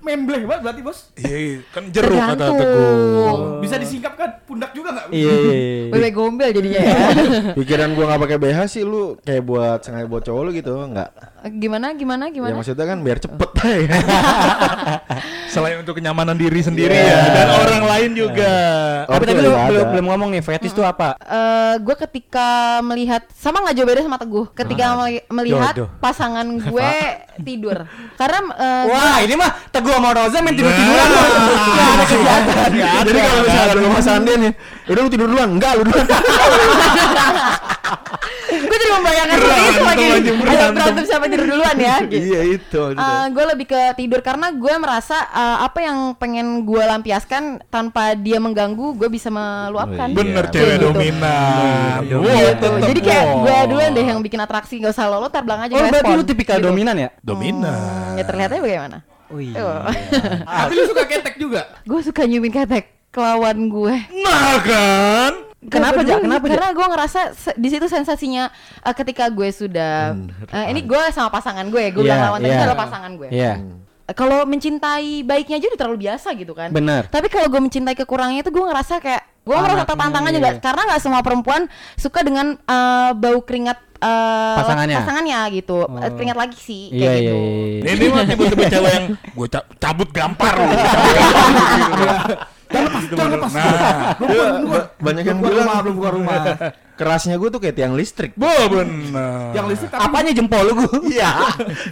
membleh 0.00 0.40
banget 0.42 0.60
berarti 0.62 0.80
bos. 0.80 0.98
Iya, 1.14 1.60
kan 1.68 1.82
jeruk 1.88 2.16
kata. 2.16 2.44
Teguh. 2.50 3.36
Bisa 3.60 3.76
disingkap 3.76 4.14
kan 4.14 4.30
pundak 4.44 4.72
juga 4.72 4.88
nggak? 4.90 5.06
Iya 5.10 5.32
iya. 5.34 5.52
iya. 5.52 5.84
Wewe 5.90 6.08
gombel 6.10 6.48
jadinya 6.50 6.80
ya. 6.82 6.96
pikiran 7.58 7.92
gua 7.92 8.04
nggak 8.06 8.20
pakai 8.22 8.38
BH 8.38 8.58
sih 8.66 8.82
lu 8.82 9.16
kayak 9.20 9.42
buat 9.42 9.78
sengaja 9.80 10.04
buat 10.06 10.22
cowok 10.22 10.42
lu 10.42 10.50
gitu 10.52 10.72
nggak? 10.72 11.10
gimana 11.54 11.92
gimana 11.92 12.24
Ya 12.24 12.32
gimana? 12.32 12.56
maksudnya 12.56 12.86
kan 12.86 12.98
biar 13.00 13.18
cepet 13.18 13.50
aja. 13.58 13.96
Selain 15.54 15.78
untuk 15.78 15.94
kenyamanan 15.94 16.34
diri 16.34 16.60
sendiri 16.60 16.94
ya 16.94 17.20
dan 17.30 17.46
orang 17.54 17.84
lain 17.86 18.10
juga. 18.12 18.52
Tapi 19.06 19.14
Oke, 19.14 19.24
tapi 19.26 19.38
lu 19.38 19.48
nggak 19.48 19.66
belum 19.70 19.80
ada. 19.80 19.90
belum 19.92 20.04
ngomong 20.10 20.28
nih 20.34 20.42
fetis 20.42 20.72
tuh 20.72 20.82
apa? 20.82 21.14
eh 21.20 21.74
gue 21.78 21.96
ketika 21.98 22.78
melihat 22.80 23.22
sama 23.32 23.60
nggak 23.62 23.74
jauh 23.74 23.86
beda 23.86 24.00
sama 24.02 24.16
teguh 24.16 24.46
ketika 24.52 24.84
meli- 24.96 25.24
melihat 25.28 25.74
Jodoh. 25.74 25.88
pasangan 25.98 26.46
gue 26.70 26.92
tidur 27.40 27.78
karena 28.14 28.38
eh, 28.54 28.84
Wah, 28.86 29.16
ini 29.20 29.34
mah 29.34 29.50
Teguh 29.70 29.90
sama 29.90 30.14
Roza 30.14 30.38
main 30.38 30.54
tidur-tiduran. 30.54 31.06
Nah. 31.10 31.26
Nggak 31.66 31.88
ada 31.90 32.04
kegiatan. 32.06 32.70
Jadi 33.02 33.18
kalau 33.18 33.42
misalkan 33.42 33.74
lu 33.74 33.84
sama 33.84 34.00
Sanden 34.00 34.38
nih, 34.38 34.52
udah 34.86 35.00
lu 35.02 35.10
tidur 35.10 35.26
duluan, 35.26 35.48
enggak 35.50 35.72
lu 35.74 35.82
duluan. 35.82 36.06
gue 38.64 38.76
jadi 38.76 38.92
membayangkan 38.92 39.36
itu 39.36 39.48
lagi 39.82 40.04
ayo 40.44 40.64
berantem. 40.70 41.04
siapa 41.04 41.24
tidur 41.26 41.46
duluan 41.46 41.76
ya 41.76 41.96
gitu. 42.02 42.16
Iya 42.16 42.40
itu. 42.50 42.80
maksudnya. 42.90 43.26
gue 43.28 43.44
lebih 43.46 43.66
ke 43.66 43.92
tidur 43.94 44.20
karena 44.20 44.46
gue 44.50 44.74
merasa 44.74 45.16
eh, 45.26 45.58
apa 45.60 45.78
yang 45.80 45.98
pengen 46.14 46.46
gue 46.62 46.80
lampiaskan 46.80 47.42
tanpa 47.66 48.14
dia 48.14 48.36
mengganggu 48.36 48.64
gue 48.94 49.08
bisa 49.08 49.28
meluapkan 49.28 50.06
Oh, 50.06 50.10
iya. 50.10 50.16
Bener 50.16 50.44
Kayak 50.44 50.54
cewek 50.54 50.74
gitu. 50.74 50.86
dominan. 50.86 51.98
Iya, 52.00 52.14
Wow, 52.14 52.24
Gitu. 52.24 52.46
tetep 52.54 52.72
jadi 52.84 53.00
kayak 53.02 53.24
wow. 53.24 53.38
gue 53.40 53.56
duluan 53.66 53.90
deh 53.90 54.06
yang 54.06 54.20
bikin 54.20 54.40
atraksi 54.40 54.74
gak 54.76 54.90
usah 54.90 55.06
lo 55.06 55.16
lo 55.18 55.28
tar 55.28 55.42
belakang 55.42 55.66
aja 55.66 55.74
Oh, 55.76 55.88
berarti 55.88 56.12
lu 56.12 56.24
tipikal 56.24 56.56
Gitu. 56.56 56.66
dominan 56.66 56.96
ya? 56.96 57.08
Dominan. 57.20 58.14
ya 58.14 58.24
terlihatnya 58.24 58.60
bagaimana 58.60 58.98
Oh 59.26 59.38
iya. 59.38 59.88
Tapi 60.44 60.72
lu 60.72 60.84
suka 60.86 61.04
ketek 61.04 61.34
juga? 61.36 61.62
gue 61.80 62.00
suka 62.00 62.22
nyumin 62.22 62.50
ketek 62.50 62.84
kelawan 63.08 63.56
gue 63.66 63.94
Nah 64.20 64.56
kan. 64.60 65.32
Kenapa, 65.64 66.00
peduli, 66.00 66.22
Kenapa, 66.22 66.44
Jak? 66.44 66.52
Karena 66.54 66.70
gue 66.72 66.86
ngerasa 66.92 67.20
se- 67.32 67.56
di 67.56 67.68
situ 67.68 67.86
sensasinya 67.86 68.52
eh, 68.80 68.94
ketika 68.94 69.28
gue 69.28 69.48
sudah 69.48 70.12
eh, 70.50 70.66
ini 70.68 70.84
gue 70.84 71.02
sama 71.08 71.28
pasangan 71.28 71.64
gue, 71.66 71.84
gue 71.88 72.02
bilang 72.02 72.20
Iya, 72.20 72.26
lawan 72.28 72.38
tadi 72.38 72.48
iya. 72.48 72.56
itu 72.56 72.64
adalah 72.64 72.80
pasangan 72.84 73.10
gue. 73.16 73.28
Iya. 73.32 73.52
Eh, 74.04 74.12
Kalau 74.12 74.44
mencintai 74.44 75.24
baiknya 75.24 75.56
aja 75.56 75.66
udah 75.72 75.80
terlalu 75.80 75.98
biasa 76.04 76.28
gitu 76.36 76.52
kan. 76.52 76.68
Benar. 76.68 77.08
Tapi 77.08 77.26
kalau 77.28 77.48
gue 77.48 77.56
mencintai 77.58 77.96
kekurangannya 77.96 78.40
itu 78.40 78.52
gue 78.52 78.64
ngerasa 78.64 79.00
kayak 79.00 79.24
Gue 79.44 79.60
tertantang 79.60 80.24
aja 80.24 80.32
iya, 80.32 80.40
nggak 80.40 80.56
iya. 80.56 80.64
karena 80.64 80.82
nggak 80.88 81.00
semua 81.00 81.20
perempuan 81.20 81.68
suka 81.96 82.20
dengan 82.20 82.56
eh, 82.56 83.10
bau 83.12 83.44
keringat 83.44 83.76
eh, 84.00 84.56
Pasangannya? 84.56 84.96
pasangannya 85.00 85.40
gitu. 85.52 85.84
Eh, 85.84 86.10
Keringat 86.12 86.38
lagi 86.38 86.56
sih 86.56 86.82
Iya 86.88 87.00
kayak 87.04 87.12
iya. 87.12 87.20
gitu. 87.20 87.36
iya. 87.36 87.92
Ini 87.92 88.04
mah 88.08 88.24
tipe-tipe 88.24 88.64
cewek 88.68 88.92
yang 88.92 89.06
gue 89.16 89.48
cabut 89.76 90.08
gampar. 90.12 90.56
Jangan 92.66 93.30
lepas. 93.32 93.52
Nah, 93.52 93.66
Iya, 94.24 94.44
ba- 94.64 94.88
banyak 94.96 95.24
yang 95.24 95.38
bilang 95.38 95.66
rumah, 95.66 95.78
belum 95.82 95.94
buka 95.94 96.10
rumah. 96.12 96.36
kerasnya 96.94 97.34
gue 97.34 97.50
tuh 97.50 97.58
kayak 97.58 97.74
tiang 97.74 97.92
listrik. 97.92 98.32
bo 98.34 98.46
bener. 98.70 99.50
Yang 99.50 99.66
listrik 99.66 99.90
tapi 99.90 100.02
Apanya 100.06 100.30
jempol 100.30 100.62
lu 100.62 100.72
gua? 100.78 100.94
Iya. 101.02 101.30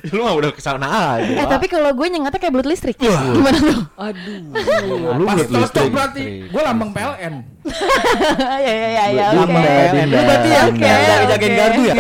Lu 0.09 0.23
mah 0.23 0.35
udah 0.39 0.51
ke 0.51 0.63
sana 0.63 1.19
aja. 1.19 1.27
Eh 1.43 1.47
tapi 1.49 1.67
kalau 1.67 1.91
gue 1.91 2.07
nyengatnya 2.07 2.39
kayak 2.39 2.55
belut 2.55 2.71
listrik. 2.71 2.97
Gimana 3.03 3.59
tuh? 3.59 3.83
lu 5.19 5.25
pas 5.27 5.35
buat 5.35 5.47
cocok 5.47 5.59
listrik. 5.59 5.91
berarti 5.91 6.25
gue 6.47 6.63
lambang 6.63 6.91
PLN. 6.95 7.35
ya 8.63 8.73
ya 8.73 8.89
ya 8.89 9.05
ya. 9.11 9.27
Lu 9.35 9.41
lambang 9.43 9.63
PLN. 9.67 10.07
Lu 10.07 10.21
berarti 10.23 10.49
ya 10.49 10.63
kayak 10.71 10.99
oke. 11.03 11.27
jagain 11.35 11.53
gardu 11.59 11.83
ya? 11.83 11.95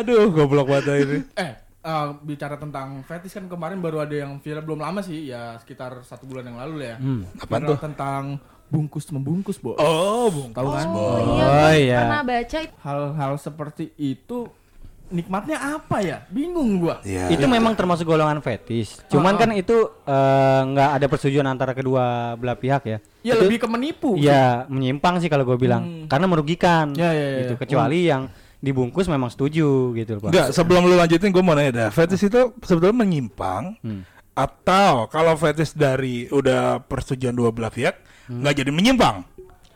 Aduh, 0.00 0.24
goblok 0.30 0.66
banget 0.68 0.84
ini. 1.00 1.18
Eh, 1.34 1.50
eh, 1.88 2.08
bicara 2.20 2.60
tentang 2.60 3.00
fetish 3.08 3.40
kan 3.40 3.48
kemarin 3.48 3.80
baru 3.80 4.04
ada 4.04 4.12
yang 4.12 4.36
viral 4.38 4.60
belum 4.60 4.84
lama 4.84 5.00
sih, 5.00 5.32
ya 5.32 5.56
sekitar 5.56 6.04
satu 6.04 6.28
bulan 6.28 6.44
yang 6.44 6.60
lalu 6.60 6.84
lah 6.84 6.88
ya. 6.92 6.96
apaan 7.40 7.62
Viral 7.64 7.70
tuh? 7.72 7.78
Tentang 7.80 8.22
bungkus 8.68 9.08
membungkus, 9.08 9.56
Bo. 9.56 9.72
Oh, 9.80 10.28
bung. 10.28 10.52
Tahu 10.52 10.68
kan? 10.68 10.86
Oh 10.92 11.16
iya, 11.16 11.44
Oh, 11.48 11.48
gua 11.48 11.70
iya. 11.72 11.98
pernah 12.04 12.22
baca 12.22 12.58
itu. 12.60 12.74
Hal-hal 12.84 13.32
seperti 13.40 13.84
itu 13.96 14.38
nikmatnya 15.08 15.56
apa 15.56 16.04
ya? 16.04 16.20
Bingung 16.28 16.84
gua. 16.84 17.00
Iya. 17.00 17.32
Itu 17.32 17.48
memang 17.48 17.72
termasuk 17.72 18.04
golongan 18.04 18.44
fetis. 18.44 19.00
Cuman 19.08 19.34
ah. 19.34 19.38
kan 19.40 19.50
itu 19.56 19.76
eh, 20.04 20.60
nggak 20.68 20.90
ada 21.00 21.06
persetujuan 21.08 21.48
antara 21.48 21.72
kedua 21.72 22.36
belah 22.36 22.60
pihak 22.60 22.82
ya. 22.84 22.98
Ya 23.24 23.34
Itu- 23.34 23.48
lebih 23.48 23.64
ke 23.64 23.68
menipu. 23.68 24.20
Iya, 24.20 24.68
menyimpang 24.68 25.16
sih 25.24 25.32
kalau 25.32 25.48
gue 25.48 25.56
bilang. 25.56 26.04
Karena 26.04 26.28
merugikan. 26.28 26.92
Ya, 26.92 27.10
ya, 27.16 27.24
ya, 27.24 27.38
gitu. 27.48 27.54
ya. 27.56 27.60
Kecuali 27.64 27.98
yang 28.04 28.22
dibungkus 28.58 29.06
memang 29.06 29.30
setuju 29.30 29.94
gitu 29.94 30.18
loh, 30.18 30.20
Pak. 30.26 30.30
Enggak, 30.34 30.48
sebelum 30.50 30.86
lu 30.86 30.98
lanjutin 30.98 31.30
gue 31.30 31.42
mau 31.42 31.54
nanya 31.54 31.72
dah. 31.86 31.90
Fetish 31.94 32.26
itu 32.26 32.54
sebetulnya 32.62 32.96
menyimpang 33.06 33.78
atau 34.38 35.10
kalau 35.10 35.34
fetish 35.34 35.74
dari 35.74 36.30
udah 36.30 36.86
persetujuan 36.86 37.34
dua 37.34 37.50
belah 37.50 37.74
pihak 37.74 37.98
nggak 38.30 38.54
jadi 38.62 38.70
menyimpang 38.70 39.26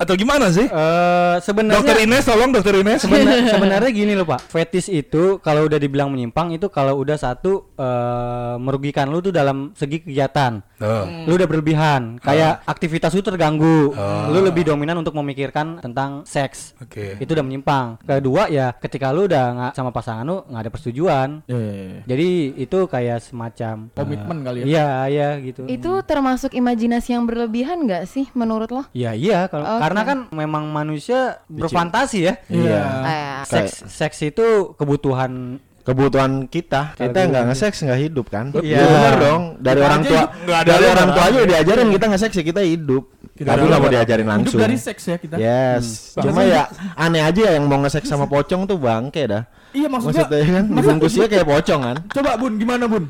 atau 0.02 0.14
gimana 0.14 0.46
sih? 0.48 0.66
Eh, 0.66 1.36
sebenarnya 1.40 1.78
Dokter 1.78 1.96
Ines 2.00 2.24
tolong 2.24 2.50
Dokter 2.50 2.74
Ines. 2.76 3.00
Sebenar- 3.00 3.46
sebenarnya 3.54 3.90
gini 3.90 4.12
loh 4.12 4.24
pak 4.24 4.40
fetis 4.44 4.86
itu 4.86 5.38
kalau 5.38 5.64
udah 5.64 5.76
dibilang 5.76 6.08
menyimpang 6.08 6.52
itu 6.52 6.66
kalau 6.68 6.96
udah 6.96 7.14
satu 7.14 7.70
eh, 7.72 8.54
merugikan 8.56 9.06
lu 9.06 9.20
tuh 9.20 9.30
dalam 9.30 9.70
segi 9.72 10.00
kegiatan 10.00 10.62
Oh. 10.82 11.06
lu 11.24 11.38
udah 11.38 11.46
berlebihan 11.46 12.18
kayak 12.18 12.66
aktivitas 12.66 13.14
lu 13.14 13.22
terganggu 13.22 13.94
lu 14.26 14.42
lebih 14.42 14.66
dominan 14.66 14.98
untuk 14.98 15.14
memikirkan 15.14 15.78
tentang 15.78 16.26
seks 16.26 16.74
Oke. 16.76 17.22
itu 17.22 17.30
udah 17.30 17.46
menyimpang 17.46 18.02
kedua 18.02 18.50
ya 18.50 18.74
ketika 18.74 19.14
lu 19.14 19.24
udah 19.24 19.44
nggak 19.52 19.72
sama 19.72 19.94
pasangan 19.94 20.26
lu 20.26 20.42
nggak 20.42 20.58
ada 20.58 20.70
persetujuan 20.74 21.28
ya. 21.46 21.62
jadi 22.02 22.28
itu 22.58 22.78
kayak 22.84 23.22
semacam 23.22 23.94
Komitmen 23.94 24.38
kali 24.42 24.58
ya. 24.58 24.64
iya 24.66 24.88
iya 25.06 25.28
gitu 25.38 25.70
Itu 25.70 26.02
termasuk 26.02 26.50
imajinasi 26.50 27.14
yang 27.14 27.24
berlebihan 27.24 27.86
nggak 27.86 28.02
sih 28.04 28.26
menurut 28.34 28.66
lo? 28.68 28.82
Iya 28.90 29.14
iya 29.14 29.46
kalau 29.46 29.62
Oke. 29.68 29.82
Karena 29.92 30.02
kan 30.09 30.18
memang 30.33 30.64
manusia 30.72 31.44
berfantasi 31.52 32.18
ya 32.24 32.35
Iya. 32.48 32.83
Eh, 33.05 33.38
seks 33.44 33.85
seks 33.92 34.16
itu 34.24 34.72
kebutuhan 34.74 35.61
Kebutuhan 35.83 36.46
kita, 36.46 36.94
kita 36.94 37.26
nggak 37.26 37.42
nge-seks 37.50 37.83
nggak 37.83 38.00
hidup 38.07 38.31
kan? 38.31 38.55
Iya. 38.55 38.78
Iya 38.78 38.87
benar 38.87 39.14
dong. 39.18 39.42
Dari 39.59 39.74
Kita 39.83 39.88
orang 39.90 40.02
tua, 40.07 40.20
hidup 40.22 40.62
dari 40.62 40.85
orang 40.87 41.09
tua 41.11 41.24
aja 41.26 41.38
diajarin 41.42 41.88
kita 41.90 42.07
nge-seks 42.07 42.35
ya 42.38 42.44
kita 42.46 42.62
hidup. 42.62 43.02
Kita 43.35 43.48
Tapi 43.50 43.59
hidup 43.59 43.66
nggak 43.66 43.81
mau 43.83 43.90
diajarin 43.90 44.22
Hidup 44.22 44.35
langsung. 44.38 44.61
dari 44.62 44.76
seks 44.78 45.02
ya 45.11 45.16
kita. 45.18 45.37
Yes. 45.42 46.14
Cuma 46.14 46.46
ya 46.46 46.70
aneh 46.94 47.22
aja 47.26 47.59
yang 47.59 47.66
mau 47.66 47.83
nge-seks 47.83 48.07
sama 48.07 48.31
pocong 48.31 48.62
tuh 48.70 48.78
bangke 48.78 49.26
dah. 49.26 49.42
Iya 49.74 49.90
maksudnya. 49.90 50.22
Maksudnya 50.22 50.55
kan 50.55 50.64
dibungkusnya 50.70 51.26
kayak 51.26 51.46
pocong 51.50 51.81
kan? 51.83 51.96
Coba 52.14 52.31
Bun, 52.38 52.52
gimana 52.62 52.87
Bun? 52.87 53.05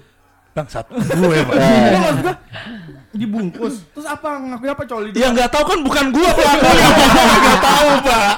Bangsat. 0.52 0.84
Gue, 0.92 1.38
Pak. 1.48 1.54
Iya 1.56 1.98
maksud 2.00 2.26
dibungkus. 3.12 3.84
Terus 3.92 4.08
apa 4.08 4.40
ngakuin 4.40 4.72
apa 4.72 4.84
coli? 4.88 5.08
Ya 5.12 5.28
nggak 5.32 5.52
tahu 5.52 5.64
kan 5.68 5.78
bukan 5.84 6.04
gua 6.16 6.30
pelakunya. 6.32 6.88
Nggak 7.44 7.60
tahu, 7.60 7.88
Pak. 8.08 8.34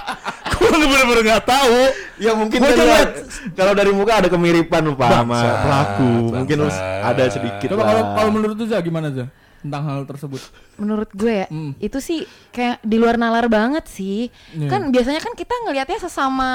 Gua 0.55 0.69
bener-bener 0.75 1.23
nggak 1.23 1.45
tahu. 1.47 1.77
Ya 2.19 2.33
mungkin 2.35 2.59
Gua 2.59 2.75
kan 2.75 3.07
kalau 3.55 3.73
dari 3.79 3.93
muka 3.95 4.13
ada 4.19 4.29
kemiripan 4.31 4.83
lupa 4.83 5.07
sama 5.23 5.39
pelaku. 5.63 6.13
Mungkin 6.43 6.59
ada 6.83 7.25
sedikit 7.31 7.67
Coba 7.71 7.83
kalau 7.87 8.03
kalau 8.19 8.31
menurut 8.35 8.57
lu 8.59 8.67
Za 8.67 8.83
gimana 8.83 9.15
Za? 9.15 9.31
Tentang 9.63 9.83
hal 9.87 10.05
tersebut. 10.05 10.43
Menurut 10.77 11.11
gue 11.11 11.45
ya 11.45 11.47
Hmm. 11.49 11.73
itu 11.79 11.99
sih 11.99 12.21
kayak 12.51 12.81
di 12.81 12.97
luar 12.97 13.15
nalar 13.15 13.47
banget 13.47 13.87
sih 13.87 14.29
Iya. 14.53 14.69
kan 14.69 14.81
biasanya 14.89 15.19
kan 15.19 15.33
kita 15.33 15.55
ngelihatnya 15.63 15.99
sesama 16.01 16.51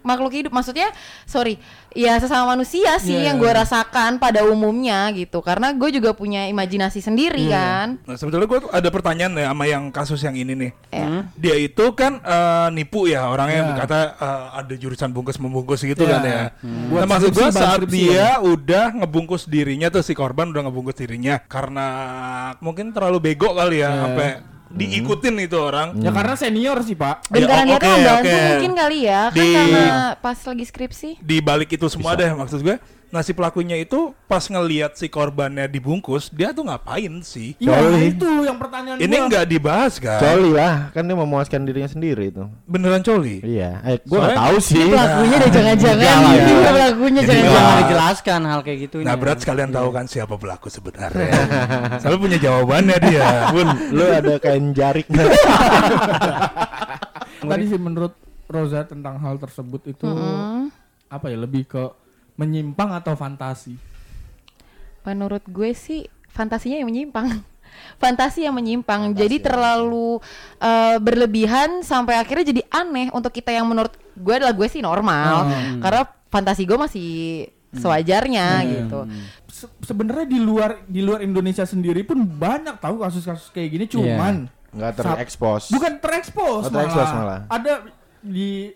makhluk 0.00 0.32
hidup 0.32 0.52
maksudnya 0.52 0.90
sorry 1.24 1.58
ya 1.90 2.18
sesama 2.18 2.52
manusia 2.52 2.98
sih 2.98 3.14
Iya, 3.14 3.30
yang 3.30 3.36
iya, 3.38 3.42
gue 3.42 3.50
iya. 3.50 3.58
rasakan 3.62 4.18
pada 4.18 4.42
umumnya 4.42 5.06
gitu 5.10 5.38
karena 5.40 5.70
gue 5.70 5.90
juga 5.92 6.10
punya 6.10 6.46
imajinasi 6.46 6.98
sendiri 6.98 7.46
Iya. 7.46 7.54
kan 7.54 7.88
Nah, 8.02 8.16
sebetulnya 8.16 8.46
gue 8.46 8.60
ada 8.68 8.88
pertanyaan 8.88 9.32
ya 9.34 9.46
sama 9.48 9.64
yang 9.64 9.84
kasus 9.88 10.20
yang 10.20 10.34
ini 10.34 10.52
nih. 10.54 10.70
Ya. 10.90 11.06
Dia 11.34 11.56
itu 11.56 11.84
kan 11.94 12.18
eh, 12.18 12.68
nipu 12.70 13.06
ya 13.06 13.26
orangnya 13.26 13.56
yang 13.56 13.68
Ya. 13.68 13.72
berkata 13.74 13.98
eh, 14.12 14.44
ada 14.58 14.74
jurusan 14.74 15.10
bungkus 15.10 15.38
membungkus 15.38 15.82
gitu 15.82 16.02
Ya. 16.02 16.10
kan 16.10 16.20
ya. 16.22 16.40
Hmm. 16.60 16.94
Nah 16.94 17.06
maksud 17.06 17.30
gue 17.30 17.48
saat 17.48 17.78
skripsi 17.78 17.94
dia 17.94 18.42
udah 18.42 18.84
ngebungkus 18.98 19.46
dirinya 19.46 19.86
tuh 19.86 20.02
si 20.02 20.12
korban 20.12 20.50
udah 20.50 20.66
ngebungkus 20.66 20.98
dirinya 20.98 21.38
karena 21.40 21.86
mungkin 22.58 22.90
terlalu 22.90 23.18
bego 23.22 23.54
kali 23.64 23.76
ya 23.76 23.88
Ya. 23.88 23.98
sampai 23.98 24.28
diikutin 24.70 25.34
itu 25.40 25.54
orang. 25.54 25.94
Ya 25.96 26.10
karena 26.10 26.34
senior 26.34 26.82
sih 26.82 26.94
Pak. 26.94 27.30
dan 27.30 27.40
Ya, 27.40 27.46
oke, 27.70 27.80
tuh 27.80 27.90
membantu 27.94 28.26
oke. 28.28 28.42
mungkin 28.50 28.72
kali 28.74 28.98
ya 29.02 29.22
kan 29.30 29.38
Di- 29.38 29.54
karena 29.54 29.86
pas 30.16 30.38
lagi 30.40 30.64
skripsi 30.64 31.10
Di 31.18 31.36
balik 31.38 31.70
itu 31.70 31.86
semua 31.86 32.12
deh 32.12 32.26
maksud 32.28 32.58
gue. 32.58 32.76
Nah 33.14 33.22
si 33.22 33.30
pelakunya 33.30 33.78
itu 33.78 34.10
pas 34.26 34.42
ngelihat 34.42 34.98
si 34.98 35.06
korbannya 35.06 35.70
dibungkus 35.70 36.34
dia 36.34 36.50
tuh 36.50 36.66
ngapain 36.66 37.22
sih? 37.22 37.54
Iya 37.62 37.78
Coli. 37.78 38.10
itu 38.10 38.26
yang 38.42 38.58
pertanyaan 38.58 38.98
Ini 38.98 39.16
nggak 39.30 39.46
dibahas 39.46 40.02
kan? 40.02 40.18
Coli 40.18 40.50
lah, 40.50 40.90
kan 40.90 41.06
dia 41.06 41.14
memuaskan 41.14 41.62
dirinya 41.62 41.86
sendiri 41.86 42.34
itu. 42.34 42.42
Beneran 42.66 43.06
coli? 43.06 43.38
Iya, 43.46 43.78
eh 43.86 44.02
gua 44.02 44.18
nggak 44.18 44.34
tahu 44.42 44.56
sih. 44.58 44.82
pelakunya 44.90 45.36
deh 45.38 45.50
jangan-jangan 45.54 45.94
Enggak 45.94 46.18
lah, 46.18 46.34
ini 46.34 46.50
ya. 46.50 46.70
pelakunya 46.74 47.20
jangan-jangan 47.22 47.74
dijelaskan 47.78 48.40
hal 48.50 48.60
kayak 48.66 48.78
gitu 48.82 48.96
Nah 49.06 49.14
berat 49.14 49.38
sekalian 49.46 49.70
tahu 49.70 49.88
kan 49.94 50.04
siapa 50.10 50.34
pelaku 50.34 50.66
sebenarnya. 50.66 51.30
Selalu 52.02 52.16
punya 52.18 52.38
jawabannya 52.42 52.98
dia. 52.98 53.26
Bun, 53.54 53.68
lu 53.94 54.04
ada 54.10 54.34
kain 54.42 54.74
jarik 54.74 55.06
Tadi 57.46 57.64
sih 57.70 57.78
menurut 57.78 58.18
Rosa 58.50 58.82
tentang 58.82 59.22
hal 59.22 59.38
tersebut 59.38 59.86
itu 59.86 60.10
apa 61.06 61.30
ya 61.30 61.38
lebih 61.38 61.70
ke 61.70 62.02
menyimpang 62.34 62.90
atau 62.92 63.14
fantasi? 63.14 63.74
Menurut 65.02 65.44
gue 65.44 65.70
sih 65.70 66.04
fantasinya 66.28 66.76
yang 66.76 66.88
menyimpang. 66.88 67.28
Fantasi 67.98 68.46
yang 68.46 68.54
menyimpang. 68.54 69.12
jadi 69.12 69.42
terlalu 69.42 70.22
eh, 70.56 70.96
berlebihan 70.96 71.82
sampai 71.82 72.14
akhirnya 72.14 72.46
jadi 72.48 72.62
aneh 72.70 73.10
untuk 73.10 73.30
kita 73.30 73.50
yang 73.50 73.66
menurut 73.66 73.90
gue 74.14 74.30
adalah 74.32 74.54
gue 74.54 74.64
sih 74.64 74.78
normal. 74.78 75.50
Karena 75.78 76.02
fantasi 76.28 76.62
gue 76.62 76.78
masih 76.78 77.10
sewajarnya 77.74 78.46
gitu. 78.64 79.10
Se- 79.50 79.70
Sebenarnya 79.82 80.22
di 80.24 80.38
luar 80.38 80.86
di 80.86 81.02
luar 81.02 81.20
Indonesia 81.20 81.62
sendiri 81.62 82.02
pun 82.02 82.22
banyak 82.22 82.78
tahu 82.78 83.02
kasus-kasus 83.02 83.50
kayak 83.50 83.68
gini 83.68 83.86
cuman 83.86 84.46
nggak 84.70 84.92
Sap- 84.94 85.18
terekspos. 85.18 85.62
bukan 85.70 85.92
terekspos 85.98 86.62
Oh, 86.66 86.70
terekspos 86.70 87.10
malah. 87.10 87.40
Ada 87.48 87.82
di 88.20 88.70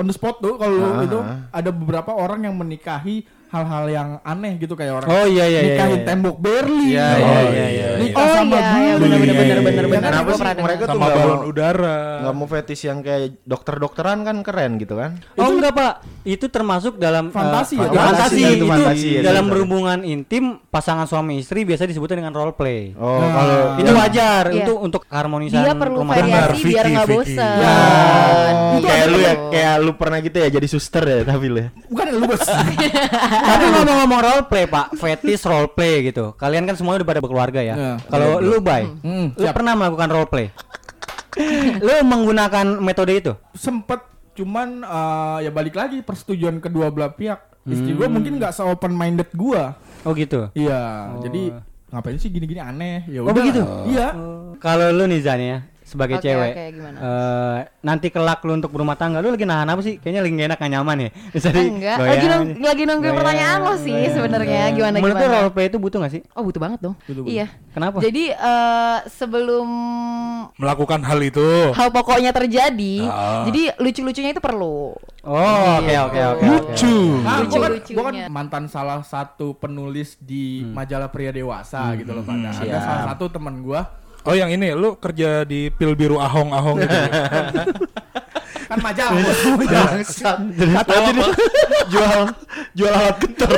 on 0.00 0.08
the 0.08 0.14
spot 0.16 0.40
tuh 0.40 0.56
kalau 0.56 0.96
Ah, 0.96 1.04
itu 1.04 1.18
ah. 1.20 1.52
ada 1.52 1.68
beberapa 1.68 2.16
orang 2.16 2.48
yang 2.48 2.56
menikahi 2.56 3.28
hal-hal 3.50 3.84
yang 3.86 4.08
aneh 4.22 4.54
gitu 4.56 4.72
kayak 4.72 4.92
orang 4.96 5.08
Oh, 5.08 5.26
iya, 5.26 5.42
iya, 5.44 5.60
iya, 5.60 5.74
nikahin 5.74 5.92
iya. 5.96 6.06
tembok 6.06 6.36
Berlin. 6.38 6.86
Iya, 6.88 7.08
Oh, 7.10 7.18
iya, 7.18 7.42
iya, 7.42 7.66
iya. 7.68 7.88
Nikah 7.98 8.16
Oh 8.16 8.28
sama 8.32 8.54
iya, 8.54 8.62
iya 8.62 8.78
Iya, 8.80 8.94
benar 8.96 9.18
iya, 9.18 9.34
benar 9.34 9.56
iya. 9.56 9.62
benar. 9.66 9.84
Kenapa 9.90 10.30
sih 10.30 10.44
mereka 10.56 10.82
tuh 10.82 10.88
Sama 10.88 11.02
nggak 11.02 11.16
balon 11.16 11.34
mau 11.36 11.44
udara. 11.44 11.98
nggak 12.20 12.34
mau 12.34 12.46
fetish 12.46 12.82
yang 12.84 12.98
kayak 13.00 13.26
dokter-dokteran 13.42 14.18
kan 14.22 14.36
keren 14.40 14.72
gitu 14.76 14.94
kan? 14.94 15.10
Oh 15.34 15.50
enggak 15.50 15.72
pak, 15.72 15.92
itu 16.22 16.46
termasuk 16.46 16.94
dalam 16.96 17.28
Fantasi 17.28 17.74
eh, 17.74 17.80
ya? 17.80 17.90
fantasi, 17.90 17.98
Fantasi, 18.00 18.40
itu, 18.40 18.54
itu 18.54 18.66
fantasi 18.66 19.08
ya, 19.10 19.20
dalam 19.20 19.44
sorry. 19.44 19.52
berhubungan 19.52 19.98
intim 20.02 20.44
pasangan 20.64 21.04
suami 21.04 21.34
istri 21.36 21.62
biasa 21.62 21.84
disebutnya 21.84 22.16
dengan 22.18 22.32
role 22.32 22.54
play. 22.54 22.94
Oh, 22.94 23.18
Nah, 23.18 23.30
kalau 23.30 23.58
itu 23.76 23.90
wajar 23.92 24.44
Iya. 24.46 24.54
untuk 24.62 24.76
untuk 24.80 25.02
harmonisan 25.06 25.60
Dia 25.60 25.74
perlu 25.74 25.96
rumah 26.00 26.14
variasi 26.14 26.64
biar 26.64 26.84
nggak 26.88 27.06
bosan. 27.08 27.56
Ya. 27.58 27.76
Itu 28.72 28.86
kayak 28.86 29.00
ada 29.00 29.08
lu 29.08 29.18
ya, 29.18 29.34
kayak 29.50 29.74
lu 29.80 29.92
pernah 29.92 30.18
gitu 30.20 30.36
ya 30.36 30.48
jadi 30.48 30.66
suster 30.66 31.02
ya 31.02 31.20
tapi 31.24 31.46
lu 31.46 31.58
ya. 31.58 31.68
Bukan 31.86 32.06
lu 32.12 32.24
bos. 32.24 32.46
Tapi 33.42 33.64
ngomong-ngomong 33.66 34.20
role 34.20 34.44
play 34.44 34.64
pak, 34.64 34.86
fetish 34.94 35.42
role 35.42 35.68
play 35.68 35.94
gitu. 36.04 36.32
Kalian 36.34 36.64
kan 36.64 36.74
semuanya 36.74 37.00
udah 37.00 37.08
pada 37.08 37.20
berkeluarga 37.20 37.60
ya. 37.60 37.74
Iya. 37.74 37.92
Kalau 38.04 38.38
lu 38.38 38.58
bay, 38.58 38.84
Hmm, 39.00 39.32
lu 39.32 39.42
siap. 39.42 39.54
pernah 39.54 39.72
melakukan 39.74 40.08
role 40.08 40.26
play? 40.26 40.46
lu 41.80 41.94
menggunakan 42.02 42.66
metode 42.78 43.12
itu? 43.14 43.32
sempet 43.52 44.02
cuman 44.32 44.80
eh, 44.80 45.38
ya 45.42 45.50
balik 45.50 45.74
lagi 45.74 46.00
persetujuan 46.00 46.58
kedua 46.58 46.88
belah 46.88 47.12
pihak 47.12 47.38
istri 47.64 47.92
Hmm. 47.92 47.98
gua 47.98 48.08
mungkin 48.08 48.32
nggak 48.36 48.50
se 48.50 48.62
open 48.62 48.90
minded 48.90 49.28
gua 49.32 49.76
Oh 50.00 50.12
gitu. 50.12 50.48
iya 50.52 51.12
jadi 51.18 51.60
ngapain 51.88 52.16
sih 52.16 52.28
gini-gini 52.28 52.56
aneh 52.56 53.04
ya 53.04 53.20
Oh, 53.20 53.30
begitu? 53.30 53.60
iya 53.86 54.14
Kalau 54.56 54.88
lu 54.90 55.04
nih 55.04 55.20
Zan 55.20 55.40
ya 55.40 55.58
sebagai 55.90 56.16
Oke, 56.16 56.24
cewek 56.24 56.52
oke, 56.52 56.64
gimana? 56.72 56.96
eh, 56.96 57.58
nanti 57.80 58.06
kelak 58.08 58.38
lu 58.40 58.54
untuk 58.54 58.70
berumah 58.70 58.94
tangga 58.94 59.18
lu 59.18 59.28
lagi 59.28 59.42
nahan 59.42 59.66
apa 59.66 59.80
sih? 59.80 59.98
Kayaknya 59.98 60.20
lagi 60.20 60.32
gak 60.32 60.46
enak 60.46 60.58
gak 60.58 60.70
nyaman 60.70 60.96
ya. 60.96 61.10
Bisa 61.34 61.48
di 61.50 61.60
Enggak, 61.60 61.96
goyang 61.96 62.06
lagi, 62.08 62.26
nung- 62.26 62.54
lagi 62.62 62.82
nungguin 62.84 63.02
Goyang, 63.04 63.18
pertanyaan 63.18 63.58
lo 63.60 63.74
sih 63.76 63.98
sebenarnya 64.08 64.46
goyang. 64.64 64.76
gimana 64.76 64.96
Menurut 64.96 65.16
gimana. 65.18 65.34
role 65.36 65.50
play 65.50 65.66
itu 65.66 65.78
butuh 65.78 65.98
gak 65.98 66.12
sih? 66.12 66.22
Oh 66.32 66.42
butuh 66.42 66.60
banget 66.60 66.78
dong. 66.80 66.94
Butuh, 67.02 67.22
butuh. 67.22 67.32
Iya. 67.32 67.46
Kenapa? 67.70 67.96
Jadi 67.98 68.24
eh, 68.30 68.98
sebelum 69.10 69.68
Melakukan 70.56 71.00
hal 71.02 71.20
itu. 71.20 71.48
hal 71.72 71.88
pokoknya 71.90 72.30
terjadi, 72.30 72.94
Ah. 73.02 73.44
jadi 73.44 73.74
lucu-lucunya 73.76 74.30
itu 74.30 74.38
perlu. 74.38 74.94
Oh, 75.20 75.36
oke 75.76 75.94
oke 76.00 76.16
oke. 76.16 76.20
oke. 76.34 76.44
Lucu. 76.46 76.96
Nah, 77.18 77.44
gua 77.44 77.58
kan, 77.58 77.70
Lucu-lucunya. 77.72 77.94
gua 77.94 78.04
kan 78.06 78.14
mantan 78.28 78.64
salah 78.66 79.00
satu 79.02 79.52
penulis 79.54 80.16
di 80.16 80.64
majalah 80.64 81.08
pria 81.08 81.28
dewasa 81.28 81.92
gitu 81.94 82.10
loh 82.10 82.22
pada. 82.22 82.50
Ada 82.50 82.56
siap. 82.58 82.80
salah 82.80 83.04
satu 83.10 83.24
teman 83.28 83.60
gua 83.60 83.84
Oh 84.20 84.34
yang 84.34 84.52
ini 84.52 84.76
lu 84.76 84.96
kerja 84.96 85.42
di 85.42 85.72
pil 85.72 85.96
biru 85.96 86.20
ahong 86.20 86.52
ahong 86.52 86.76
gitu. 86.80 86.92
kan 88.70 88.78
majalah. 88.78 89.18
Bangsat. 89.66 90.38
Dia 90.54 90.82
jual 91.90 92.20
jual 92.76 92.92
alat 92.92 93.16
getar. 93.18 93.50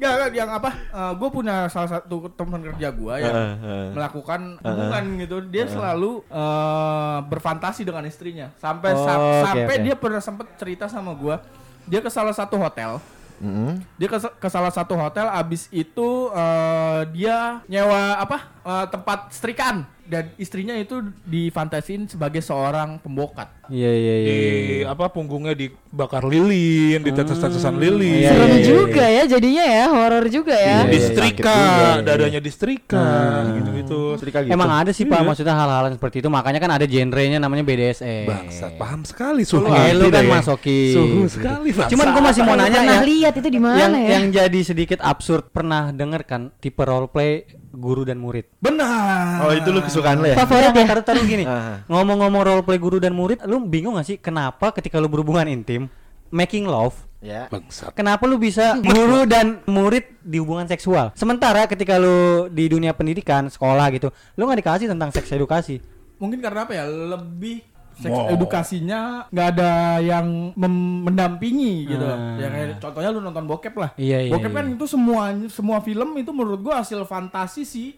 Gak, 0.00 0.12
gak, 0.16 0.30
yang 0.32 0.48
apa? 0.48 0.70
gue 1.12 1.28
punya 1.28 1.68
salah 1.68 2.00
satu 2.00 2.32
teman 2.32 2.64
kerja 2.64 2.88
gue 2.88 3.14
yang 3.20 3.36
Heeh, 3.36 3.52
heeh. 3.60 3.88
melakukan 3.92 4.40
hubungan 4.56 5.04
gitu. 5.20 5.36
Dia 5.44 5.68
selalu 5.68 6.24
eh, 6.24 7.18
berfantasi 7.28 7.84
dengan 7.84 8.08
istrinya. 8.08 8.48
Sampai 8.56 8.96
Oh, 8.96 9.04
sa- 9.04 9.20
sampai 9.44 9.84
dia 9.84 9.92
pernah 9.92 10.24
sempet 10.24 10.48
cerita 10.56 10.88
sama 10.88 11.12
gue. 11.12 11.36
Dia 11.84 12.00
ke 12.00 12.08
salah 12.08 12.32
satu 12.32 12.56
hotel. 12.56 12.96
Mm-mm. 13.40 13.80
Dia 13.96 14.08
ke, 14.08 14.18
ke 14.20 14.48
salah 14.52 14.68
satu 14.70 14.94
hotel. 14.94 15.26
Abis 15.32 15.66
itu 15.72 16.28
eh, 16.30 17.00
dia 17.16 17.64
nyewa 17.66 18.20
apa? 18.20 18.38
eh, 18.62 18.86
tempat 18.92 19.32
setrikaan. 19.32 19.88
Dan 20.10 20.34
istrinya 20.42 20.74
itu 20.74 21.06
difantasiin 21.22 22.10
sebagai 22.10 22.42
seorang 22.42 22.98
pembokat. 22.98 23.46
Iya 23.70 23.90
iya 23.94 24.14
iya. 24.18 24.26
di 24.26 24.38
apa 24.82 25.06
punggungnya 25.14 25.54
dibakar 25.54 26.26
lilin, 26.26 26.98
ditetes-tetesan 27.06 27.78
lilin. 27.78 28.26
Iya, 28.26 28.30
Serem 28.34 28.48
iya, 28.50 28.58
iya. 28.58 28.66
juga 28.66 29.04
ya 29.06 29.22
jadinya 29.30 29.64
ya, 29.70 29.84
horor 29.94 30.24
juga 30.26 30.54
ya. 30.58 30.82
Iya. 30.82 30.90
Distrika, 30.90 31.54
sakit 31.54 31.70
juga. 31.70 31.90
dadanya 32.02 32.40
distrika, 32.42 33.06
gitu-gitu. 33.54 34.00
Setrika 34.18 34.38
gitu. 34.42 34.50
Emang 34.50 34.70
ada 34.74 34.90
sih 34.90 35.06
Pak, 35.06 35.22
Iya. 35.22 35.26
maksudnya 35.30 35.54
hal-hal 35.54 35.86
seperti 35.94 36.16
itu. 36.18 36.26
Makanya 36.26 36.58
kan 36.58 36.70
ada 36.74 36.84
genrenya 36.90 37.38
namanya 37.38 37.62
BDSM. 37.62 38.26
Bangsat, 38.26 38.72
paham 38.74 39.06
sekali 39.06 39.46
suhu. 39.46 39.70
Eh, 39.70 39.94
lu 39.94 40.10
kan 40.10 40.26
deh. 40.26 40.30
masokis. 40.34 40.98
Suhu 40.98 41.30
sekali, 41.30 41.70
bangsat. 41.70 41.94
Cuman 41.94 42.06
gua 42.10 42.22
masih 42.26 42.42
mau 42.42 42.58
nanya 42.58 42.82
pernah 42.82 42.98
ya. 42.98 43.06
lihat 43.06 43.34
itu 43.38 43.48
di 43.54 43.60
mana 43.62 43.78
yang, 43.78 43.92
ya? 43.94 44.08
yang 44.18 44.24
jadi 44.34 44.60
sedikit 44.66 44.98
absurd 44.98 45.54
pernah 45.54 45.94
denger 45.94 46.26
kan 46.26 46.42
tipe 46.58 46.82
role 46.82 47.06
play 47.06 47.46
guru 47.70 48.02
dan 48.02 48.18
murid. 48.18 48.50
Benar. 48.58 49.46
Oh, 49.46 49.52
itu 49.54 49.70
lu 49.70 49.80
kesukaan 49.80 50.18
lu 50.18 50.28
ya? 50.30 50.36
Favorit 50.36 50.74
ya? 50.74 50.84
Taruh 50.86 51.04
taruh 51.06 51.24
gini. 51.24 51.44
Ngomong-ngomong 51.86 52.42
role 52.42 52.64
play 52.66 52.78
guru 52.82 52.98
dan 52.98 53.14
murid, 53.14 53.42
lu 53.46 53.62
bingung 53.62 53.96
gak 53.96 54.06
sih 54.06 54.16
kenapa 54.18 54.74
ketika 54.74 54.98
lu 54.98 55.06
berhubungan 55.06 55.46
intim 55.46 55.86
making 56.30 56.66
love 56.66 57.10
Ya. 57.20 57.52
Bangsat. 57.52 57.92
Kenapa 57.92 58.24
lu 58.24 58.40
bisa 58.40 58.80
guru 58.96 59.28
dan 59.28 59.60
murid 59.68 60.08
di 60.24 60.40
hubungan 60.40 60.64
seksual? 60.64 61.12
Sementara 61.12 61.68
ketika 61.68 62.00
lu 62.00 62.48
di 62.48 62.64
dunia 62.64 62.96
pendidikan, 62.96 63.44
sekolah 63.52 63.92
gitu, 63.92 64.08
lu 64.40 64.48
nggak 64.48 64.64
dikasih 64.64 64.88
tentang 64.88 65.12
seks 65.12 65.28
edukasi. 65.36 65.84
Mungkin 66.16 66.40
karena 66.40 66.64
apa 66.64 66.72
ya? 66.72 66.84
Lebih 66.88 67.69
seks 68.00 68.10
Wow. 68.10 68.32
edukasinya 68.32 69.00
nggak 69.28 69.46
ada 69.52 69.70
yang 70.00 70.56
mem- 70.56 71.04
mendampingi 71.04 71.86
gitu. 71.86 72.02
Ah. 72.02 72.40
Ya 72.40 72.48
kayak 72.48 72.80
contohnya 72.80 73.10
lu 73.12 73.20
nonton 73.20 73.44
bokep 73.44 73.74
lah. 73.76 73.90
Iya, 73.94 74.18
iya, 74.24 74.32
bokep 74.32 74.50
kan 74.50 74.64
iya. 74.66 74.74
itu 74.74 74.84
semua 74.84 75.22
semua 75.46 75.78
film 75.80 76.16
itu 76.16 76.32
menurut 76.32 76.58
gua 76.58 76.80
hasil 76.80 77.04
fantasi 77.04 77.62
sih. 77.62 77.90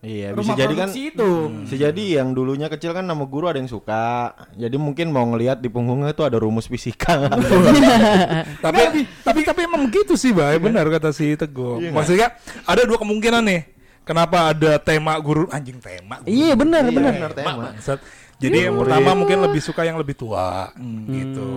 Iya, 0.00 0.32
bisa 0.32 0.40
Rumah 0.40 0.56
jadi 0.56 0.74
kan 0.80 0.88
itu. 0.96 1.30
bisa 1.60 1.76
jadi 1.76 2.04
yang 2.16 2.32
dulunya 2.32 2.72
kecil 2.72 2.96
kan 2.96 3.04
nama 3.04 3.20
guru 3.22 3.52
ada 3.52 3.60
yang 3.60 3.68
suka. 3.68 4.32
Jadi 4.56 4.80
mungkin 4.80 5.12
mau 5.12 5.28
ngelihat 5.28 5.60
di 5.60 5.68
punggungnya 5.68 6.16
itu 6.16 6.24
ada 6.24 6.40
rumus 6.40 6.64
fisika. 6.64 7.28
Tapi 8.64 8.80
tapi 9.20 9.40
tapi 9.44 9.60
emang 9.60 9.84
begitu 9.84 10.16
sih, 10.16 10.32
Bay. 10.32 10.56
Benar 10.56 10.88
kata 10.88 11.12
si 11.12 11.36
Teguh. 11.36 11.84
Iya? 11.84 11.90
Maksudnya 11.92 12.28
ada 12.64 12.82
dua 12.84 12.96
kemungkinan 12.96 13.44
nih. 13.44 13.62
Kenapa 14.00 14.50
ada 14.50 14.80
tema 14.80 15.14
guru 15.20 15.46
anjing 15.52 15.78
tema? 15.78 16.18
guru. 16.18 16.32
Iya 16.32 16.56
benar 16.56 16.82
Iya, 16.82 16.96
benar. 16.96 17.12
benar 17.14 17.32
tema. 17.36 17.52
Bangsat. 17.68 18.00
Jadi 18.40 18.58
yang 18.66 18.76
pertama 18.80 19.10
mungkin 19.12 19.38
lebih 19.44 19.60
suka 19.60 19.84
yang 19.84 20.00
lebih 20.00 20.16
tua 20.16 20.72
gitu. 21.12 21.52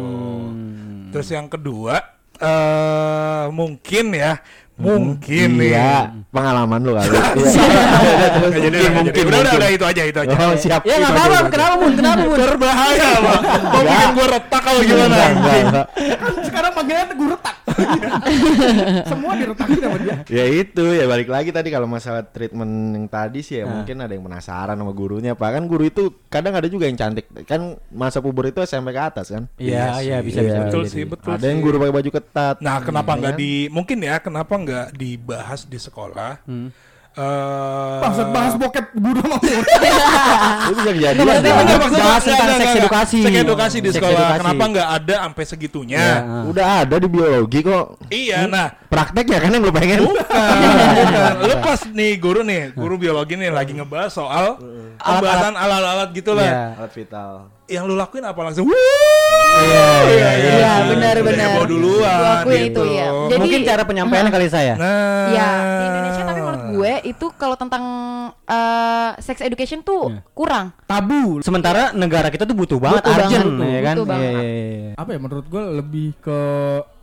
Terus 1.15 1.27
yang 1.31 1.47
kedua 1.47 2.03
eh 2.43 3.45
mungkin 3.53 4.11
ya, 4.11 4.41
mungkin 4.75 5.61
nih. 5.61 5.77
Iya, 5.77 6.11
pengalaman 6.33 6.81
lu 6.81 6.91
kali. 6.97 7.13
Iya. 7.39 8.49
Jadi, 8.51 8.77
jadi. 9.13 9.19
Udah, 9.23 9.39
udah, 9.39 9.53
udah, 9.53 9.69
itu 9.69 9.85
aja, 9.85 10.01
itu 10.03 10.19
aja. 10.19 10.35
Oh, 10.35 10.57
siap. 10.57 10.81
Ya 10.83 10.97
nggak 10.99 11.13
apa-apa. 11.13 11.39
Kenapa 11.53 11.73
mun? 11.77 11.91
Kenapa 11.95 12.21
mun? 12.25 12.37
Berbahaya, 12.41 13.09
Bang. 13.21 13.41
Mau 13.45 13.81
bikin 13.85 14.09
gua 14.17 14.27
retak 14.33 14.61
kalau 14.65 14.79
gimana? 14.81 15.05
Enggak, 15.13 15.29
enggak, 15.29 15.55
enggak. 15.63 15.85
Kan 16.19 16.33
sekarang 16.43 16.71
panggilnya 16.73 17.05
teguh 17.07 17.27
retak. 17.31 17.55
semua 19.11 19.31
diretakin 19.33 19.77
sama 19.77 19.97
dia. 19.99 20.15
Ya 20.27 20.45
itu 20.45 20.83
ya 20.89 21.05
balik 21.05 21.27
lagi 21.27 21.49
tadi 21.49 21.69
kalau 21.69 21.85
masalah 21.85 22.23
treatment 22.23 22.69
yang 22.93 23.05
tadi 23.07 23.39
sih 23.39 23.59
ya 23.59 23.65
mungkin 23.65 23.99
ada 23.99 24.09
yang 24.09 24.21
penasaran 24.21 24.73
sama 24.73 24.91
gurunya 24.91 25.33
Pak 25.33 25.49
kan 25.51 25.63
guru 25.65 25.83
itu 25.83 26.03
kadang 26.27 26.53
ada 26.53 26.65
juga 26.65 26.85
yang 26.85 26.95
cantik 26.95 27.25
kan 27.43 27.75
masa 27.89 28.19
puber 28.19 28.49
itu 28.49 28.61
SMP 28.61 28.91
ke 28.91 29.01
atas 29.01 29.29
kan 29.29 29.45
Iya 29.55 29.99
iya 29.99 30.17
bisa 30.19 30.39
Iya, 30.39 30.49
bisa. 30.49 30.59
Betul 30.65 30.81
bisa, 30.83 30.91
sih, 30.91 31.03
bisa. 31.03 31.11
betul 31.13 31.31
ada 31.31 31.45
yang 31.45 31.59
sih. 31.59 31.65
guru 31.65 31.75
pakai 31.77 31.93
baju 31.93 32.09
ketat 32.11 32.55
Nah, 32.59 32.77
kenapa 32.79 33.11
Iya 33.11 33.19
nggak 33.19 33.33
kan? 33.33 33.39
di 33.39 33.51
mungkin 33.67 33.97
ya 33.99 34.15
kenapa 34.17 34.53
nggak 34.53 34.87
dibahas 34.93 35.61
di 35.63 35.77
sekolah? 35.77 36.31
Eh, 37.13 37.97
Bangsat 38.01 38.27
bahas 38.33 38.57
bokep 38.57 38.89
guru 38.97 39.21
sama 39.21 39.37
itu 40.65 40.81
bisa 40.81 41.05
maksudnya 41.77 42.01
bahas 42.01 42.23
tentang 42.25 42.49
seks 42.57 42.73
edukasi. 42.75 43.17
Seks 43.21 43.37
edukasi 43.37 43.77
di 43.77 43.89
sekolah. 43.93 44.17
edukasi. 44.17 44.39
Kenapa 44.41 44.63
nggak 44.65 44.87
ada 44.91 45.15
sampai 45.21 45.43
segitunya? 45.45 46.01
Iya. 46.01 46.17
udah 46.49 46.65
ada 46.81 46.95
di 46.97 47.05
biologi 47.05 47.59
kok 47.61 47.85
Iya, 48.09 48.49
nah 48.49 48.73
prakteknya 48.89 49.37
kan 49.39 49.49
yang 49.51 49.61
lu 49.61 49.69
pengen 49.69 50.01
Bukan. 50.01 50.25
Lu 51.45 51.53
pas 51.61 51.79
nih 51.85 52.17
guru 52.17 52.41
nih, 52.41 52.73
guru 52.73 52.95
biologi 52.97 53.37
nih 53.37 53.53
lagi 53.53 53.77
ngebahas 53.77 54.09
soal 54.09 54.57
pembahasan 54.97 55.53
alat-alat 55.53 56.09
gitu 56.11 56.33
lah. 56.33 56.43
Iya. 56.43 56.61
alat 56.75 56.91
vital 56.91 57.31
Yang 57.63 57.83
lu 57.87 57.95
lakuin 57.95 58.25
apa 58.25 58.41
langsung? 58.43 58.65
Iya 58.67 59.87
iya 60.03 60.29
iya. 60.35 60.51
Iya 60.51 60.73
benar-benar. 60.89 61.47
Heboh 61.47 61.65
duluan, 61.65 62.09
Gua 62.11 62.31
akuin 62.39 62.59
gitu. 62.59 62.81
itu 62.81 62.91
ya. 62.91 63.07
Jadi 63.29 63.39
Mungkin 63.39 63.59
cara 63.63 63.81
penyampaiannya 63.83 64.31
kali 64.31 64.47
saya. 64.47 64.73
Nah, 64.75 65.29
Ya 65.29 65.47
di 65.79 65.83
Indonesia 65.87 66.21
tapi 66.23 66.39
menurut 66.39 66.62
gue 66.83 66.93
itu 67.07 67.25
kalau 67.33 67.55
tentang 67.55 67.83
eh, 68.43 69.11
sex 69.17 69.39
education 69.39 69.79
tuh 69.79 70.11
Iya. 70.11 70.19
kurang. 70.29 70.65
Tabu. 70.83 71.39
Sementara 71.39 71.89
negara 71.91 72.27
kita 72.27 72.43
tuh 72.43 72.53
butuh 72.53 72.75
banget 72.77 73.01
Butuh 73.01 73.15
urgent 73.17 73.47
banget, 73.49 73.69
ya 73.69 73.79
kan. 73.81 73.95
butuh 73.95 74.05
banget. 74.05 74.27
Iya, 74.27 74.41
iya, 74.43 74.51
iya. 74.75 74.91
Apa 74.93 75.09
ya 75.09 75.19
menurut 75.19 75.45
gua 75.47 75.63
lebih 75.71 76.07
ke 76.17 76.39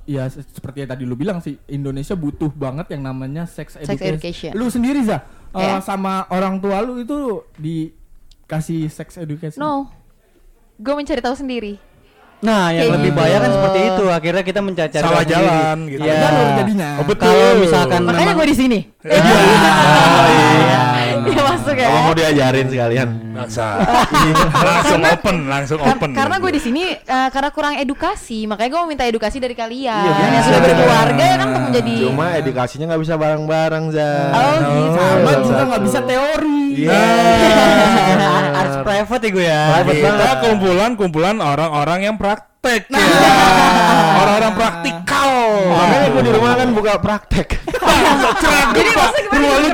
ya 0.07 0.25
se- 0.27 0.45
seperti 0.45 0.83
yang 0.83 0.91
tadi 0.91 1.03
lu 1.03 1.15
bilang 1.15 1.39
sih 1.39 1.57
Indonesia 1.67 2.13
butuh 2.13 2.51
banget 2.51 2.93
yang 2.93 3.03
namanya 3.05 3.47
sex 3.47 3.75
education. 3.75 4.15
education. 4.15 4.51
Lu 4.53 4.69
sendiri 4.69 5.01
za 5.01 5.25
Ya. 5.51 5.81
sama 5.81 6.29
orang 6.29 6.59
tua 6.59 6.79
lu 6.81 6.99
itu 6.99 7.41
dikasih 7.57 8.87
sex 8.87 9.17
education. 9.17 9.57
No, 9.57 9.89
gue 10.77 10.93
mencari 10.93 11.19
tahu 11.19 11.35
sendiri. 11.35 11.79
Nah, 12.41 12.69
yang 12.69 12.83
Kayak 12.83 12.95
lebih 12.97 13.11
gitu. 13.11 13.19
bahaya 13.19 13.37
kan 13.39 13.51
seperti 13.53 13.79
itu. 13.85 14.05
Akhirnya 14.09 14.43
kita 14.43 14.61
mencari 14.61 14.91
Salah 14.91 15.25
jalan 15.25 15.77
gitu. 15.87 16.01
Iya. 16.01 16.15
Jalur 16.19 16.49
jadinya. 16.57 16.89
Oh, 16.97 17.05
betul. 17.05 17.29
Kalau 17.29 17.55
misalkan 17.59 18.01
Makanya 18.01 18.21
memang 18.23 18.35
gue 18.35 18.47
di 18.47 18.57
sini. 18.57 18.79
Oh, 19.01 20.27
iya. 20.27 20.81
Iya 21.21 21.43
masuk 21.45 21.75
ya. 21.75 21.85
kalau 21.85 22.01
mau 22.03 22.15
diajarin 22.15 22.67
sekalian 22.67 23.09
Maksa. 23.31 23.67
langsung 24.67 25.01
open, 25.03 25.37
langsung 25.47 25.79
Kar- 25.79 25.95
open. 25.95 26.11
karena 26.11 26.37
gue 26.37 26.51
di 26.51 26.61
sini 26.61 26.83
eh, 26.91 27.29
karena 27.29 27.51
kurang 27.51 27.75
edukasi, 27.77 28.45
makanya 28.45 28.71
gue 28.71 28.81
mau 28.81 28.89
minta 28.89 29.05
edukasi 29.05 29.37
dari 29.37 29.53
kalian 29.53 30.01
Iya, 30.01 30.33
yang 30.33 30.45
sudah 30.45 30.61
berkeluarga 30.61 31.23
ya 31.23 31.37
kan 31.37 31.47
untuk 31.47 31.63
menjadi. 31.69 31.95
cuma 32.03 32.27
edukasinya 32.35 32.85
nggak 32.89 33.03
bisa 33.05 33.15
bareng-bareng 33.15 33.85
za 33.91 34.11
Oh 34.33 34.55
gitu. 34.59 34.99
Sama 34.99 35.33
juga 35.41 35.63
nggak 35.67 35.83
bisa 35.85 35.99
teori. 36.03 36.60
Iya. 36.71 37.01
harus 38.55 38.77
private 38.85 39.23
ya 39.23 39.31
gue 39.31 39.47
ya. 39.47 39.63
Private 39.75 39.97
kita 39.99 40.11
banget. 40.13 40.39
kumpulan-kumpulan 40.45 41.37
orang-orang 41.41 41.99
yang 42.05 42.17
praktek 42.17 42.83
ya. 42.89 43.01
Orang-orang 44.21 44.53
praktikal. 44.55 45.31
makanya 45.71 46.09
gue 46.11 46.23
di 46.23 46.33
rumah 46.33 46.53
kan 46.57 46.69
buka 46.73 46.93
praktek 47.01 47.49
Jadi 48.77 48.91
maksudnya 48.93 49.23
gimana? 49.25 49.41
Rumah 49.41 49.59
lu 49.59 49.71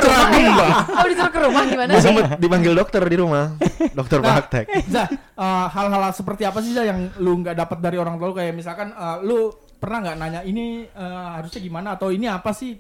Bang. 0.57 0.73
Oh 0.87 1.07
disuruh 1.07 1.33
ke 1.33 1.41
rumah 1.43 1.63
gimana 1.67 1.91
gue 1.93 2.03
sempet 2.03 2.25
dipanggil 2.39 2.73
dokter 2.73 3.03
di 3.03 3.17
rumah 3.19 3.45
dokter 3.93 4.19
Nah, 4.23 4.27
praktek 4.33 4.65
Za, 4.89 5.05
eh, 5.11 5.67
hal-hal 5.73 6.03
seperti 6.13 6.43
apa 6.47 6.59
sih 6.63 6.73
Za 6.73 6.83
yang 6.87 7.11
lu 7.21 7.43
nggak 7.43 7.57
dapat 7.57 7.79
dari 7.83 7.97
orang 7.99 8.17
tua 8.17 8.27
lu 8.31 8.37
kayak 8.37 8.55
misalkan 8.55 8.93
eh, 8.93 9.17
lu 9.25 9.51
pernah 9.77 9.99
nggak 10.03 10.17
nanya 10.17 10.41
ini 10.43 10.85
eh, 10.89 11.27
harusnya 11.37 11.61
gimana 11.61 11.89
atau 11.95 12.09
ini 12.11 12.27
apa 12.27 12.51
sih? 12.51 12.77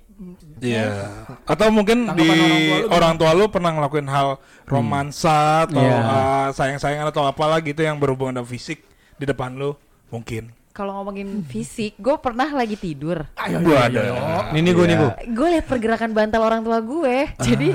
Iya. 0.58 1.12
Atau 1.44 1.68
mungkin 1.68 2.08
di 2.16 2.24
orang 2.26 2.40
tua 2.40 2.76
lu 2.80 2.88
orang 2.88 3.14
tua 3.20 3.30
lu 3.36 3.44
pernah 3.48 3.70
ngelakuin 3.76 4.08
hal 4.08 4.40
romansa 4.64 5.68
atau 5.68 5.80
Iya. 5.80 5.98
uh, 6.00 6.48
sayang-sayangan 6.52 7.12
atau 7.12 7.22
apalah 7.24 7.60
gitu 7.60 7.80
yang 7.80 8.00
berhubungan 8.00 8.40
dengan 8.40 8.48
fisik 8.48 8.80
di 9.16 9.24
depan 9.24 9.54
lu? 9.54 9.76
Mungkin. 10.08 10.52
kalau 10.70 10.92
ngomongin 11.00 11.40
fisik, 11.40 11.96
gue 11.96 12.12
pernah 12.20 12.52
lagi 12.52 12.76
tidur. 12.76 13.24
Ayo, 13.40 13.64
Gua 13.64 13.88
ayo, 13.88 14.12
ada. 14.12 14.52
Ini 14.52 14.70
gue 14.76 14.84
nih 14.84 14.96
gue. 15.00 15.12
Gue 15.32 15.48
liat 15.56 15.64
pergerakan 15.64 16.12
bantal 16.12 16.44
orang 16.44 16.60
tua 16.60 16.84
gue. 16.84 17.32
Jadi 17.40 17.72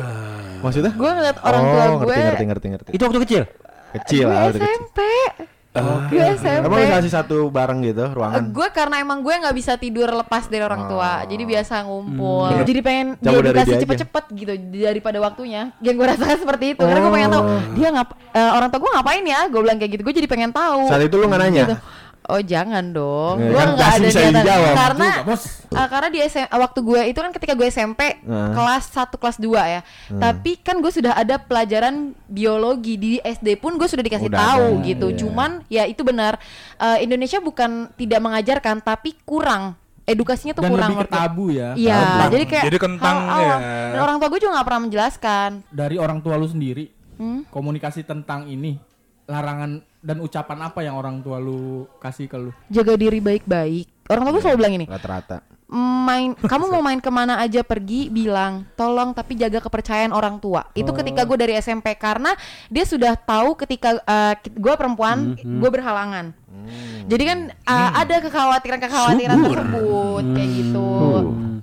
Maksudnya? 0.62 0.94
gue 0.94 1.10
ngeliat 1.10 1.38
orang 1.42 1.64
tua 1.66 1.82
oh, 1.82 1.98
gue. 2.06 2.14
ngerti 2.14 2.22
ngerti 2.22 2.46
ngerti 2.46 2.68
ngerti. 2.70 2.90
Itu 2.94 3.02
waktu 3.10 3.20
kecil. 3.26 3.44
Kecil 3.98 4.26
gue 4.30 4.38
lah, 4.38 4.54
udah 4.54 4.62
kecil. 4.62 4.82
SMP. 5.72 6.12
Gue 6.12 6.24
SMP. 6.36 6.66
Emang 6.68 6.80
bisa 6.84 6.96
kasih 7.00 7.14
satu 7.16 7.38
bareng 7.48 7.80
gitu 7.80 8.04
ruangan? 8.12 8.44
gue 8.52 8.68
karena 8.76 9.00
emang 9.00 9.24
gue 9.24 9.32
nggak 9.32 9.56
bisa 9.56 9.80
tidur 9.80 10.12
lepas 10.12 10.52
dari 10.52 10.60
orang 10.60 10.92
tua, 10.92 11.24
jadi 11.24 11.44
biasa 11.48 11.88
ngumpul. 11.88 12.52
Hmm. 12.52 12.68
Jadi 12.68 12.80
pengen 12.84 13.08
diedukasi 13.16 13.56
dia 13.56 13.76
aja. 13.80 13.84
cepet-cepet 13.88 14.26
gitu 14.36 14.52
daripada 14.84 15.18
waktunya. 15.24 15.72
Yang 15.80 15.96
gue 15.96 16.08
rasakan 16.12 16.38
seperti 16.44 16.66
itu, 16.76 16.84
karena 16.84 17.00
gue 17.00 17.14
pengen 17.16 17.30
tahu 17.32 17.44
Oh. 17.48 17.60
dia 17.72 17.90
ngap 17.90 18.10
eh, 18.36 18.52
orang 18.52 18.68
tua 18.68 18.80
gue 18.84 18.92
ngapain 19.00 19.24
ya? 19.24 19.40
Gue 19.48 19.60
bilang 19.64 19.78
kayak 19.80 19.92
gitu, 19.96 20.02
gue 20.04 20.16
jadi 20.20 20.28
pengen 20.28 20.52
tahu. 20.52 20.92
Saat 20.92 21.08
itu 21.08 21.16
lu 21.16 21.26
nggak 21.32 21.40
nanya? 21.40 21.64
Gitu. 21.72 21.78
Oh 22.32 22.40
jangan 22.40 22.86
dong, 22.90 23.38
Ya, 23.38 23.46
gue 23.46 23.58
kan 23.58 23.70
nggak 23.74 23.90
ada 23.90 24.08
niatan 24.08 24.34
karena 24.74 25.08
Juga, 25.14 25.36
eh, 25.74 25.88
karena 25.90 26.08
di 26.08 26.20
SM, 26.22 26.48
waktu 26.50 26.80
gue 26.80 27.02
itu 27.06 27.20
kan 27.20 27.32
ketika 27.32 27.54
gue 27.54 27.68
SMP 27.68 28.02
Nah. 28.24 28.56
kelas 28.56 28.84
1 28.88 29.12
kelas 29.14 29.36
2 29.36 29.52
ya, 29.68 29.82
Hmm. 30.08 30.18
tapi 30.18 30.56
kan 30.56 30.80
gue 30.80 30.88
sudah 30.88 31.12
ada 31.14 31.36
pelajaran 31.38 31.96
biologi 32.26 32.96
di 32.96 33.12
SD 33.20 33.56
pun 33.56 33.76
gue 33.76 33.84
sudah 33.84 34.00
dikasih 34.02 34.28
Udah 34.28 34.40
tahu 34.42 34.68
ada, 34.74 34.86
gitu, 34.86 35.08
iya. 35.08 35.18
cuman 35.18 35.50
ya 35.68 35.84
itu 35.84 36.02
benar 36.02 36.40
Eh, 36.78 37.04
Indonesia 37.04 37.38
bukan 37.38 37.70
tidak 37.94 38.18
mengajarkan 38.18 38.80
tapi 38.80 39.14
kurang 39.22 39.76
edukasinya 40.02 40.52
tuh 40.52 40.64
Dan 40.64 40.72
kurang 40.72 40.92
lebih 40.96 41.08
tabu 41.10 41.52
ya. 41.52 41.76
Iya, 41.76 42.00
jadi 42.28 42.46
kayak 42.46 42.64
Jadi 42.66 42.78
kentang 42.80 43.18
hal 43.22 43.40
ya. 43.40 43.58
Dan 43.92 44.00
orang 44.00 44.18
tua 44.18 44.28
gue 44.28 44.40
juga 44.40 44.52
nggak 44.54 44.66
pernah 44.66 44.82
menjelaskan. 44.82 45.50
Dari 45.68 45.96
orang 45.96 46.20
tua 46.20 46.36
lu 46.36 46.48
sendiri, 46.48 46.90
Hmm? 47.16 47.46
komunikasi 47.48 48.02
tentang 48.02 48.48
ini, 48.48 48.82
larangan 49.32 49.80
dan 50.04 50.18
ucapan 50.20 50.60
apa 50.68 50.84
yang 50.84 51.00
orang 51.00 51.24
tua 51.24 51.40
lu 51.40 51.88
kasih 52.04 52.28
ke 52.28 52.36
lu? 52.36 52.52
Jaga 52.68 53.00
diri 53.00 53.24
baik-baik. 53.24 54.12
Orang 54.12 54.28
tua 54.28 54.32
gue 54.36 54.44
selalu 54.44 54.58
bilang 54.60 54.76
ini, 54.76 54.86
Rata-rata. 54.92 55.40
main 55.72 56.36
kamu 56.52 56.68
mau 56.68 56.84
main 56.84 57.00
ke 57.00 57.08
mana 57.08 57.40
aja 57.40 57.64
pergi 57.64 58.12
bilang 58.12 58.68
tolong 58.76 59.16
tapi 59.16 59.40
jaga 59.40 59.64
kepercayaan 59.64 60.12
orang 60.12 60.36
tua. 60.44 60.68
Itu 60.76 60.92
ketika 60.92 61.24
gue 61.24 61.38
dari 61.40 61.56
SMP 61.56 61.96
karena 61.96 62.36
dia 62.68 62.84
sudah 62.84 63.16
tahu 63.16 63.56
ketika 63.56 64.04
gue 64.52 64.74
perempuan 64.76 65.40
gue 65.40 65.70
berhalangan. 65.72 66.36
Jadi 67.08 67.24
kan 67.24 67.40
uh, 67.66 67.90
ada 68.04 68.20
kekhawatiran 68.20 68.80
kekhawatiran 68.84 69.38
tersebut 69.40 70.24
kayak 70.36 70.50
gitu. 70.60 70.90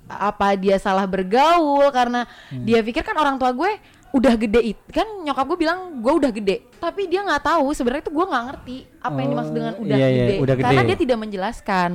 Apa 0.08 0.56
dia 0.56 0.80
salah 0.80 1.04
bergaul 1.04 1.92
karena 1.92 2.24
dia 2.64 2.80
pikir 2.80 3.04
kan 3.04 3.12
orang 3.20 3.36
tua 3.36 3.52
gue 3.52 3.76
udah 4.08 4.34
gede 4.40 4.72
itu 4.72 4.88
kan 4.88 5.04
nyokap 5.20 5.44
gue 5.52 5.58
bilang 5.68 6.00
gue 6.00 6.12
udah 6.16 6.32
gede 6.32 6.64
tapi 6.80 7.12
dia 7.12 7.20
nggak 7.20 7.44
tahu 7.44 7.76
sebenarnya 7.76 8.08
itu 8.08 8.12
gue 8.16 8.24
nggak 8.24 8.44
ngerti 8.48 8.76
apa 9.04 9.16
yang 9.20 9.28
dimaksud 9.36 9.52
dengan 9.52 9.74
udah, 9.76 9.96
iya, 10.00 10.08
iya, 10.08 10.24
gede. 10.24 10.34
udah 10.40 10.54
gede. 10.56 10.64
karena 10.64 10.82
dia 10.88 10.96
tidak 10.96 11.18
menjelaskan 11.20 11.90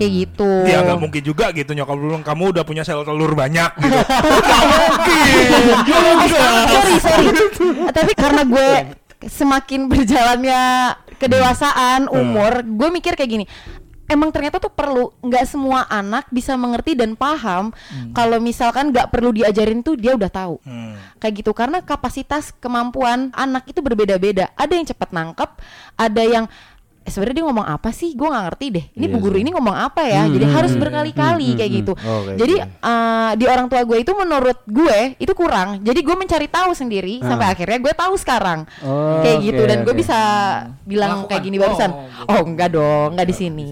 kayak 0.00 0.12
gitu 0.16 0.52
Ya 0.64 0.78
nggak 0.80 0.98
mungkin 0.98 1.22
juga 1.22 1.46
gitu 1.52 1.70
nyokap 1.76 1.94
lu 2.00 2.04
bilang, 2.08 2.24
kamu 2.24 2.44
udah 2.56 2.64
punya 2.64 2.82
sel 2.88 3.04
telur 3.04 3.36
banyak 3.36 3.70
gitu. 3.84 3.98
sorry 6.72 6.94
sorry 7.04 7.26
tapi 7.92 8.12
karena 8.16 8.42
gue 8.48 8.68
semakin 9.28 9.80
berjalannya 9.92 10.62
kedewasaan 11.20 12.08
umur 12.08 12.64
gue 12.64 12.88
mikir 12.88 13.12
kayak 13.12 13.28
gini 13.28 13.44
emang 14.08 14.32
ternyata 14.32 14.56
tuh 14.58 14.72
perlu 14.72 15.12
nggak 15.20 15.44
semua 15.44 15.84
anak 15.86 16.26
bisa 16.32 16.56
mengerti 16.56 16.96
dan 16.96 17.14
paham 17.14 17.70
kalau 18.16 18.40
misalkan 18.40 18.90
nggak 18.90 19.12
perlu 19.12 19.30
diajarin 19.30 19.84
tuh 19.84 19.94
dia 19.94 20.16
udah 20.16 20.32
tahu. 20.32 20.56
Hmm. 20.64 20.96
kayak 21.20 21.44
gitu 21.44 21.52
karena 21.52 21.84
kapasitas 21.84 22.50
kemampuan 22.56 23.30
anak 23.36 23.68
itu 23.70 23.84
berbeda-beda. 23.84 24.50
Ada 24.56 24.72
yang 24.74 24.86
cepat 24.88 25.10
nangkep 25.12 25.50
ada 25.98 26.22
yang 26.22 26.46
eh, 27.08 27.10
sebenarnya 27.10 27.36
dia 27.40 27.46
ngomong 27.48 27.66
apa 27.66 27.88
sih? 27.88 28.12
Gue 28.12 28.28
nggak 28.28 28.44
ngerti 28.52 28.66
deh. 28.68 28.84
Ini 28.92 29.06
Iya 29.08 29.14
bu 29.16 29.16
guru 29.24 29.36
ini 29.40 29.50
ngomong 29.56 29.72
apa 29.72 30.04
ya? 30.04 30.28
Jadi 30.28 30.44
harus 30.44 30.72
berkali-kali 30.76 31.56
kayak 31.56 31.72
gitu. 31.72 31.92
Oh, 31.96 32.20
kayak 32.28 32.36
jadi 32.36 32.54
gitu. 32.60 32.68
eh, 32.84 33.30
di 33.40 33.44
orang 33.48 33.66
tua 33.72 33.80
gue 33.88 33.98
itu 34.04 34.12
menurut 34.12 34.58
gue 34.68 34.98
itu 35.16 35.32
kurang. 35.32 35.80
Jadi 35.80 36.00
gue 36.04 36.16
mencari 36.20 36.46
tahu 36.52 36.70
sendiri 36.76 37.24
sampai 37.24 37.56
akhirnya 37.56 37.78
gue 37.80 37.94
tahu 37.96 38.14
sekarang. 38.20 38.68
Oh, 38.84 39.24
kayak 39.24 39.38
oke, 39.40 39.46
gitu 39.48 39.62
dan 39.64 39.78
gue 39.88 39.94
oke. 39.96 40.00
bisa 40.04 40.18
bilang 40.84 41.24
Melakukan. 41.24 41.30
kayak 41.32 41.42
gini 41.48 41.56
barusan 41.56 41.90
Oh, 42.28 42.34
oh, 42.36 42.42
enggak 42.44 42.68
dong 42.76 43.08
enggak 43.16 43.28
di 43.32 43.36
sini. 43.36 43.70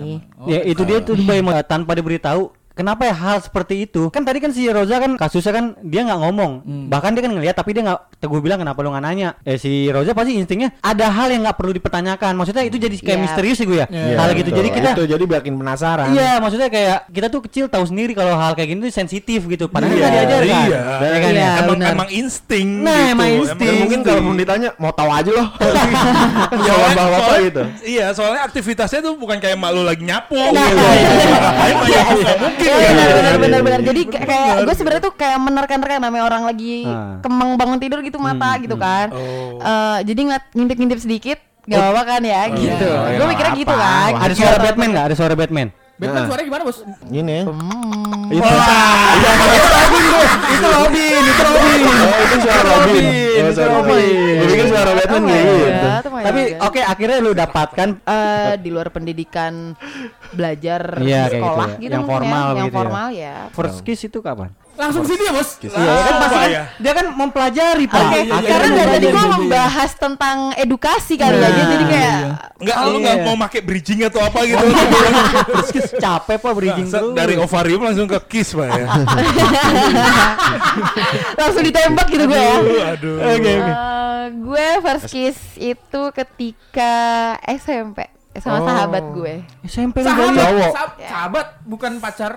ya 0.49 0.64
itu 0.64 0.83
dia 0.88 1.05
tuh 1.05 1.18
Bay, 1.20 1.42
tanpa 1.66 1.92
diberitahu 1.99 2.55
Kenapa 2.76 3.02
ya 3.02 3.16
hal 3.16 3.40
seperti 3.40 3.82
itu? 3.82 4.12
Kan 4.12 4.20
tadi 4.20 4.36
kan 4.36 4.52
si 4.52 4.68
Roza 4.68 5.00
kan 5.00 5.16
kasusnya 5.16 5.48
kan 5.50 5.64
dia 5.80 6.04
nggak 6.04 6.20
ngomong, 6.20 6.52
bahkan 6.86 7.10
dia 7.10 7.24
kan 7.24 7.32
ngeliat 7.32 7.56
tapi 7.56 7.72
dia 7.72 7.80
nggak. 7.80 8.20
Gue 8.20 8.36
bilang 8.38 8.58
kenapa 8.58 8.76
lu 8.78 8.92
nggak 8.92 9.00
nanya? 9.00 9.32
Eh 9.42 9.56
si 9.56 9.88
Roza 9.88 10.12
pasti 10.12 10.36
instingnya 10.36 10.76
ada 10.78 11.08
hal 11.08 11.30
yang 11.30 11.40
nggak 11.40 11.56
perlu 11.56 11.72
dipertanyakan. 11.72 12.36
Maksudnya 12.36 12.62
itu 12.62 12.76
jadi 12.76 12.92
kayak 12.94 13.08
Iya. 13.10 13.24
misterius 13.24 13.56
sih 13.56 13.64
gue 13.64 13.78
ya. 13.78 13.88
Iya, 13.88 14.14
hal 14.14 14.28
gitu. 14.30 14.44
betul. 14.46 14.58
Jadi 14.58 14.68
kita 14.70 14.88
itu 14.92 15.04
jadi 15.08 15.24
bikin 15.24 15.54
penasaran. 15.56 16.06
Iya, 16.12 16.30
maksudnya 16.36 16.68
kayak 16.68 16.98
kita 17.08 17.26
tuh 17.26 17.40
kecil 17.42 17.64
tahu 17.66 17.84
sendiri 17.86 18.12
kalau 18.12 18.36
hal 18.36 18.52
kayak 18.52 18.68
gini 18.68 18.80
tuh 18.82 18.92
sensitif 18.92 19.40
gitu. 19.42 19.66
Padahal 19.66 19.90
Iya, 19.90 20.00
nggak 20.02 20.12
diajarkan. 20.12 20.44
iya. 20.68 20.80
Ya 20.84 21.16
kan 21.16 21.30
Iya, 21.32 21.40
ya? 21.40 21.50
emang 21.56 21.72
benar. 21.72 21.88
emang 21.96 22.08
insting 22.10 22.68
Nah, 22.78 22.92
gitu. 22.92 23.10
emang 23.10 23.28
insting. 23.40 23.74
Mungkin 23.80 24.00
kalau 24.02 24.20
mau 24.22 24.34
ditanya 24.34 24.68
mau 24.76 24.92
tahu 24.92 25.10
aja 25.10 25.30
loh. 25.32 25.48
Jawab 25.56 26.60
Soalnya- 26.60 26.96
bapak 26.98 27.20
soalnya- 27.22 27.40
gitu. 27.42 27.62
Iya, 27.86 28.06
soalnya 28.12 28.42
aktivitasnya 28.44 29.00
tuh 29.00 29.14
bukan 29.16 29.38
kayak 29.38 29.56
mak 29.56 29.70
lu 29.70 29.80
lagi 29.80 30.04
nyapu. 30.04 30.36
Nah, 30.36 30.52
gitu. 30.52 30.76
iya, 30.76 30.92
iya. 30.92 31.38
Ngapain 31.38 31.74
mah 31.74 31.88
ya? 31.88 32.04
Nggak 32.65 32.65
mungkin 32.68 32.83
Iya, 32.83 32.88
kan? 32.88 32.96
benar 32.96 33.11
benar 33.12 33.31
iya, 33.31 33.38
benar 33.38 33.59
iya. 33.59 33.64
benar. 33.64 33.81
Jadi 33.83 34.00
kayak- 34.07 34.26
kayak 34.26 34.55
gue 34.61 34.74
sebenarnya 34.74 35.02
tuh 35.02 35.14
kayak 35.14 35.38
menerkan-nerkan 35.38 36.00
namanya 36.00 36.24
orang 36.24 36.42
lagi 36.44 36.76
Ah. 36.85 37.16
kemang 37.20 37.50
bangun 37.55 37.79
tidur 37.79 38.00
gitu 38.00 38.18
mata 38.18 38.50
gitu 38.59 38.76
kan. 38.76 39.07
Oh. 39.11 39.59
Eh, 39.59 39.98
jadi 40.05 40.20
ngeliat 40.22 40.44
ngintip-ngintip 40.52 41.00
sedikit 41.00 41.38
gak 41.66 41.79
apa-apa 41.79 42.02
kan 42.07 42.22
ya 42.22 42.42
gitu. 42.48 42.87
iya, 42.87 43.11
Gue 43.12 43.18
iya, 43.18 43.29
mikirnya 43.29 43.55
gitu 43.57 43.74
kan. 43.74 44.11
Ada 44.16 44.35
suara 44.35 44.59
Batman 44.61 44.88
nggak? 44.90 45.05
Ada 45.05 45.16
suara 45.16 45.35
Batman. 45.35 45.68
Batman 45.96 46.12
Nah. 46.14 46.26
suaranya 46.26 46.46
gimana 46.46 46.62
bos? 46.62 46.78
Gini. 47.06 47.38
Hmm. 47.40 48.28
Itu. 48.28 48.52
itu 50.46 50.66
Robin, 50.68 51.22
itu 51.22 51.42
Robin. 51.42 51.80
Oh, 51.82 52.18
itu 52.20 52.37
suara 52.38 52.62
Robin. 52.62 53.04
Oh, 53.04 53.40
itu 53.40 53.50
suara 53.50 53.70
Robin. 53.72 53.96
Robin. 53.96 54.37
Gue 54.37 54.48
pikir 54.50 54.66
suara 54.68 54.90
Batman 54.92 55.22
Oh 55.22 55.28
gitu. 55.28 55.87
God, 55.87 56.04
oh 56.04 56.11
my 56.11 56.22
Tapi 56.22 56.40
oke 56.59 56.80
akhirnya 56.82 57.18
lu 57.18 57.32
dapatkan 57.32 57.88
Eh, 57.98 58.52
di 58.59 58.68
luar 58.68 58.88
pendidikan 58.90 59.72
belajar 60.30 60.80
Iya, 60.96 61.00
di 61.00 61.09
kayak 61.09 61.30
sekolah 61.32 61.68
gitu 61.68 61.72
ya. 61.72 61.80
gitu, 61.80 61.92
Yang 61.94 62.04
formal 62.06 62.44
ya. 62.44 62.52
yang 62.52 62.66
gitu 62.66 62.68
ya. 62.68 62.78
formal 62.78 63.06
ya. 63.11 63.35
first 63.52 63.78
kiss 63.82 64.00
itu 64.02 64.18
kapan? 64.20 64.50
Langsung 64.76 65.02
sini 65.02 65.22
ya 65.22 65.32
bos. 65.32 65.50
Iya, 65.58 65.72
kan 65.72 66.14
pasti 66.18 66.36
kan 66.36 66.48
ya? 66.48 66.64
dia 66.76 66.92
kan 66.92 67.06
mempelajari, 67.10 67.84
Pak. 67.86 67.96
Oke, 67.98 68.20
Akhirnya 68.22 68.40
karena 68.44 68.68
dari 68.70 68.90
tadi 68.92 69.06
gue 69.08 69.24
membahas 69.30 69.90
tentang 69.92 70.36
edukasi 70.54 71.14
kali 71.14 71.32
ya, 71.34 71.48
jadi 71.48 71.84
kayak 71.86 72.16
Enggak, 72.56 72.76
lu 72.78 72.88
Oh, 72.88 72.98
nggak 72.98 73.16
iya. 73.16 73.24
mau 73.24 73.36
pakai 73.38 73.60
bridging 73.60 74.00
atau 74.02 74.20
apa 74.22 74.38
gitu. 74.42 74.64
First 75.54 75.70
kiss 75.70 75.88
capek 75.92 76.36
Pak 76.38 76.52
bridging 76.52 76.86
terus. 76.86 77.12
dari 77.12 77.34
ovarium 77.34 77.80
langsung 77.82 78.04
ke 78.06 78.18
kiss, 78.26 78.52
Pak 78.52 78.66
ya. 78.66 78.84
langsung 81.36 81.62
ditembak 81.62 82.06
gitu 82.08 82.24
gue 82.24 82.36
ya. 82.36 82.56
Aduh. 82.92 83.16
Oke, 83.18 83.32
oke. 83.34 83.52
Eh, 83.56 84.24
gue 84.36 84.66
first 84.80 85.06
kiss 85.06 85.38
itu 85.56 86.02
ketika 86.12 86.92
SMP 87.46 88.08
sama 88.36 88.58
Oh. 88.58 88.66
sahabat 88.66 89.04
gue. 89.10 89.34
SMP 89.64 89.96
lu 89.98 90.06
Sahabat, 90.06 90.36
Cowok. 90.38 90.72
sahab- 90.72 90.96
sahabat 91.02 91.46
bukan 91.62 91.92
pacar. 91.98 92.32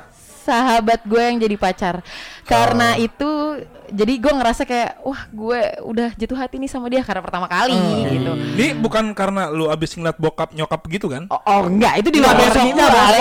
Sahabat 0.50 1.06
gue 1.06 1.22
yang 1.22 1.38
jadi 1.38 1.56
pacar. 1.62 2.02
Karena 2.50 2.98
itu 2.98 3.30
jadi 3.90 4.22
gue 4.22 4.30
ngerasa 4.32 4.66
kayak 4.66 5.02
wah 5.02 5.22
gue 5.28 5.60
udah 5.82 6.10
jatuh 6.14 6.38
hati 6.38 6.58
nih 6.58 6.70
sama 6.70 6.90
dia 6.90 7.02
karena 7.02 7.22
pertama 7.22 7.46
kali 7.46 7.74
gitu. 8.10 8.32
Ini 8.54 8.78
bukan 8.78 9.14
karena 9.14 9.50
lu 9.50 9.66
abis 9.66 9.98
ngeliat 9.98 10.18
bokap 10.18 10.54
nyokap 10.54 10.82
gitu 10.88 11.10
kan? 11.10 11.26
Oh, 11.30 11.42
oh, 11.42 11.62
enggak, 11.66 11.98
itu 11.98 12.10
di 12.10 12.20
luar 12.22 12.38
kita, 12.38 12.54
besok 12.54 12.66
Di 12.66 12.74
luar, 12.74 13.14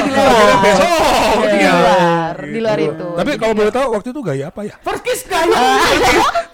di 0.00 0.12
luar. 0.12 0.56
Besok. 0.60 0.88
Di 1.42 1.56
Iya. 1.62 1.72
luar, 1.72 2.34
di 2.40 2.58
luar 2.60 2.78
itu. 2.80 3.08
Tapi 3.12 3.30
kalau 3.36 3.52
boleh 3.52 3.68
tahu 3.70 3.86
waktu 3.92 4.08
itu 4.10 4.20
gaya 4.22 4.44
apa 4.48 4.60
ya? 4.64 4.74
First 4.80 5.02
kiss 5.02 5.20
gaya. 5.24 5.56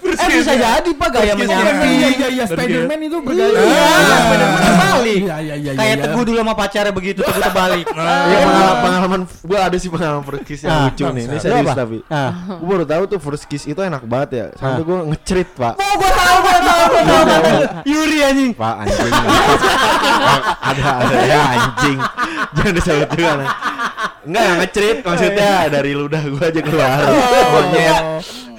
Eh 0.09 0.29
bisa 0.33 0.53
jadi 0.57 0.91
Pak 0.91 1.09
gaya 1.13 1.33
First 1.37 1.47
kiss 1.47 1.63
Iya 1.79 1.79
iya 1.79 2.09
iya 2.09 2.29
iya 2.33 2.45
Spiderman 2.45 2.99
itu 3.01 3.17
bergaya. 3.23 3.55
Iya, 3.55 3.87
Spiderman 4.19 4.61
terbalik. 4.61 5.19
Iya 5.19 5.37
iya 5.39 5.55
iya. 5.55 5.71
Kayak 5.75 5.97
teguh 6.05 6.23
dulu 6.27 6.39
sama 6.39 6.55
pacarnya 6.55 6.93
begitu, 6.93 7.21
teguh 7.23 7.39
terbalik. 7.41 7.87
Iya 7.87 8.39
pengalaman, 8.41 8.77
pengalaman 8.83 9.21
gue 9.31 9.59
ada 9.59 9.77
sih 9.77 9.89
pengalaman 9.89 10.23
first 10.27 10.43
kiss 10.43 10.61
yang 10.67 10.75
Ah, 10.75 10.83
lucu 10.91 11.05
nih. 11.07 11.23
Ini 11.23 11.31
Lu 11.31 11.39
serius 11.39 11.71
apa? 11.71 11.75
Tapi. 11.89 11.99
Ah. 12.13 12.31
Gue 12.61 12.69
baru 12.69 12.85
tahu 12.85 13.03
tuh 13.09 13.19
first 13.19 13.49
kiss 13.49 13.65
itu 13.65 13.81
enak 13.81 14.05
banget 14.05 14.29
ya. 14.31 14.47
Sampai 14.61 14.83
Ah. 14.83 14.87
gue 14.87 14.97
ngecerit 15.09 15.49
pak. 15.57 15.75
Oh, 15.81 15.93
gua 15.97 16.11
tahu, 16.13 16.37
gua 16.45 16.59
tahu, 16.61 16.85
gua 16.93 17.03
tahu, 17.09 17.23
tahu. 17.25 17.61
Yuri 17.89 18.19
anjing. 18.21 18.53
Pak 18.53 18.75
anjing. 18.85 19.13
ada 20.61 20.83
ada 21.01 21.17
ya 21.25 21.41
anjing. 21.57 21.99
Jangan 22.53 22.73
disebut 22.77 23.09
juga. 23.17 23.33
Nah. 23.41 23.51
Enggak 24.29 24.45
ngecerit 24.61 24.99
maksudnya 25.01 25.51
dari 25.73 25.93
ludah 25.97 26.21
gue 26.21 26.45
aja 26.45 26.61
keluar. 26.61 27.01
Monyet. 27.57 28.05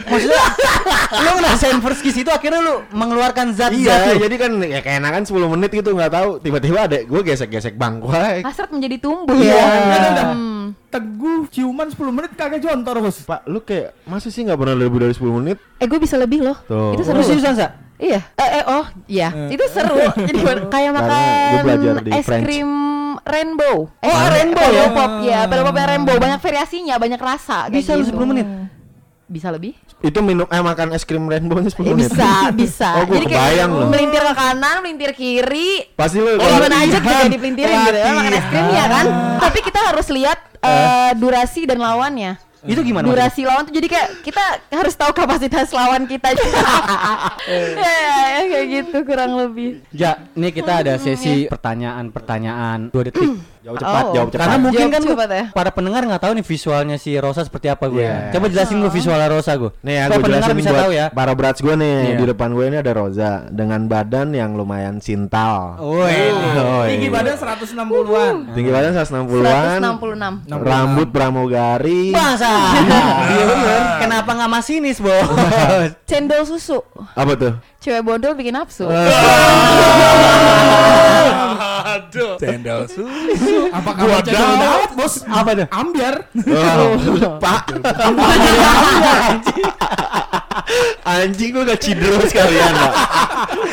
Maksudnya 0.10 0.44
lu 1.24 1.32
ngerasain 1.38 1.80
first 1.80 2.02
kiss 2.02 2.18
itu 2.18 2.28
akhirnya 2.28 2.60
lu 2.60 2.76
mengeluarkan 2.90 3.52
zat-zat 3.52 3.78
Iya, 3.78 4.14
lu. 4.14 4.22
jadi 4.22 4.36
kan 4.36 4.52
ya 4.60 4.80
keenakan 4.80 5.24
10 5.24 5.54
menit 5.54 5.70
gitu 5.72 5.90
nggak 5.92 6.12
tahu 6.12 6.30
tiba-tiba 6.40 6.80
ada 6.84 6.98
gue 7.00 7.22
gesek-gesek 7.24 7.74
bangku. 7.76 8.10
Hasrat 8.10 8.70
menjadi 8.70 8.98
tumbuh 8.98 9.34
Iya. 9.34 9.54
ya. 9.54 9.66
Ada, 9.90 10.08
ada. 10.12 10.24
Hmm. 10.32 10.66
Teguh 10.90 11.46
ciuman 11.48 11.88
10 11.88 12.10
menit 12.10 12.32
kagak 12.34 12.60
jontor 12.60 13.00
bos. 13.00 13.22
Pak, 13.22 13.46
lu 13.46 13.62
kayak 13.62 13.94
masa 14.04 14.28
sih 14.28 14.42
nggak 14.42 14.58
pernah 14.58 14.76
lebih 14.76 15.00
dari 15.00 15.14
10 15.14 15.38
menit? 15.38 15.58
Eh 15.78 15.86
gue 15.86 15.98
bisa 15.98 16.18
lebih 16.18 16.42
loh. 16.42 16.58
Tuh. 16.66 16.98
Itu 16.98 17.04
seru. 17.04 17.22
Lu 17.22 17.24
seriusan, 17.24 17.54
Sa? 17.54 17.70
Iya. 18.00 18.24
Eh, 18.34 18.50
eh 18.58 18.66
oh, 18.66 18.86
iya. 19.06 19.30
Itu 19.48 19.64
seru. 19.68 20.00
Jadi 20.28 20.40
kayak 20.68 20.92
makan 20.92 21.20
es 22.10 22.26
French. 22.26 22.46
krim 22.48 22.72
rainbow. 23.22 23.92
Eh, 24.00 24.08
Oh, 24.08 24.28
rainbow 24.32 24.64
pedal 24.64 24.74
ya? 24.74 24.88
pop 24.90 25.12
ya, 25.22 25.40
pop 25.46 25.76
yang 25.76 25.90
rainbow, 25.90 26.16
banyak 26.18 26.40
variasinya, 26.40 26.96
banyak 26.96 27.20
rasa 27.20 27.68
Bisa 27.68 27.94
lu 27.94 28.08
gitu. 28.08 28.16
10 28.16 28.32
menit? 28.32 28.48
Bisa 29.30 29.54
lebih? 29.54 29.78
Itu 30.02 30.26
minum 30.26 30.50
eh 30.50 30.58
makan 30.58 30.90
es 30.90 31.06
krim 31.06 31.30
rainbow 31.30 31.62
nya 31.62 31.70
10 31.70 31.86
Eh, 31.86 31.94
menit. 31.94 32.10
bisa, 32.10 32.50
bisa. 32.50 32.90
Oh, 32.98 33.06
Jadi 33.06 33.30
kayak 33.30 33.70
loh. 33.70 33.86
melintir 33.86 34.18
ke 34.20 34.34
kanan, 34.34 34.76
melintir 34.82 35.12
kiri. 35.14 35.86
Pasti 35.94 36.18
lu 36.18 36.34
Oh, 36.34 36.42
gimana 36.42 36.82
aja 36.82 36.98
juga 36.98 37.30
dipelintirin 37.30 37.78
gitu 37.86 37.94
ya, 37.96 38.10
makan 38.12 38.34
es 38.34 38.46
krim 38.50 38.68
ya 38.74 38.86
kan. 38.90 39.06
Tapi 39.38 39.60
kita 39.62 39.80
harus 39.86 40.08
lihat 40.10 40.40
eh, 40.60 41.12
durasi 41.14 41.64
dan 41.64 41.78
lawannya. 41.78 42.42
Itu 42.62 42.82
gimana? 42.82 43.06
durasi 43.06 43.42
lawan 43.44 43.64
tuh 43.64 43.74
jadi 43.74 43.88
kayak 43.88 44.10
kita 44.20 44.44
harus 44.70 44.92
tahu 44.94 45.12
kapasitas 45.12 45.70
lawan 45.70 46.04
kita 46.04 46.34
juga. 46.34 46.60
ya, 47.48 47.60
ya, 47.78 47.94
ya, 48.30 48.42
kayak 48.46 48.66
gitu 48.68 48.98
kurang 49.04 49.32
lebih. 49.34 49.80
Ja, 49.90 50.28
ini 50.34 50.50
kita 50.50 50.82
ada 50.82 50.96
sesi 50.96 51.48
pertanyaan-pertanyaan 51.48 52.92
2 52.92 53.04
detik. 53.06 53.30
Jauh 53.60 53.76
cepat, 53.76 54.04
Oh. 54.06 54.14
jauh 54.16 54.30
cepat. 54.32 54.40
Karena 54.40 54.56
mungkin 54.58 54.80
Jawab 54.80 54.96
kan 54.96 55.02
cepat 55.04 55.30
ya. 55.30 55.44
para 55.52 55.70
pendengar 55.70 56.02
nggak 56.02 56.22
tahu 56.22 56.32
nih 56.32 56.46
visualnya 56.48 56.96
si 56.96 57.12
Rosa 57.14 57.44
seperti 57.44 57.68
apa 57.68 57.86
gue. 57.86 58.02
Iya. 58.02 58.32
Coba 58.32 58.48
jelasin 58.48 58.80
gue 58.80 58.88
visualnya 58.90 59.28
Rosa 59.28 59.52
gue. 59.54 59.72
Nih 59.84 59.94
ya, 59.94 60.04
gue 60.08 60.16
pendengar 60.18 60.48
jelasin 60.48 60.58
bisa 60.58 60.72
buat 60.72 60.80
tahu 60.80 60.92
ya. 60.96 61.06
para 61.12 61.32
brats 61.36 61.60
gue 61.60 61.76
nih 61.76 61.96
Iya. 62.08 62.18
di 62.18 62.26
depan 62.26 62.50
gue 62.50 62.66
ini 62.66 62.78
ada 62.80 62.92
Roza 62.96 63.32
dengan 63.52 63.82
badan 63.86 64.32
yang 64.32 64.56
lumayan 64.56 65.04
sintal. 65.04 65.76
Woi. 65.76 66.18
Oh, 66.56 66.88
Tinggi 66.88 67.08
iya. 67.08 67.14
badan 67.14 67.36
160-an. 67.36 68.36
Tinggi 68.56 68.72
badan 68.72 68.92
160-an. 68.96 69.80
166. 69.84 70.56
Rambut 70.56 71.08
pramugari. 71.12 72.16
Bangsa. 72.16 72.49
Iya 72.50 73.44
bener. 73.46 73.82
Kenapa 74.00 74.30
nggak 74.34 74.52
masinis, 74.52 74.98
Bos? 74.98 75.28
Cendol 76.10 76.44
susu. 76.44 76.80
Apa 77.14 77.34
tuh? 77.36 77.54
Cewek 77.80 78.02
bodol 78.02 78.34
bikin 78.34 78.54
nafsu. 78.54 78.90
Aduh. 81.90 82.36
Cendol 82.38 82.86
susu. 82.86 83.70
Apa 83.70 83.90
kamu 83.94 84.20
cendol 84.22 84.54
dawet, 84.58 84.92
Bos? 84.94 85.14
Apa 85.24 85.50
tuh? 85.56 85.68
Ambiar. 85.70 86.16
Pak. 87.40 87.64
Anjing 91.02 91.50
gue 91.52 91.64
gak 91.66 91.82
cidro 91.82 92.22
sekalian 92.22 92.70
pak 92.70 92.94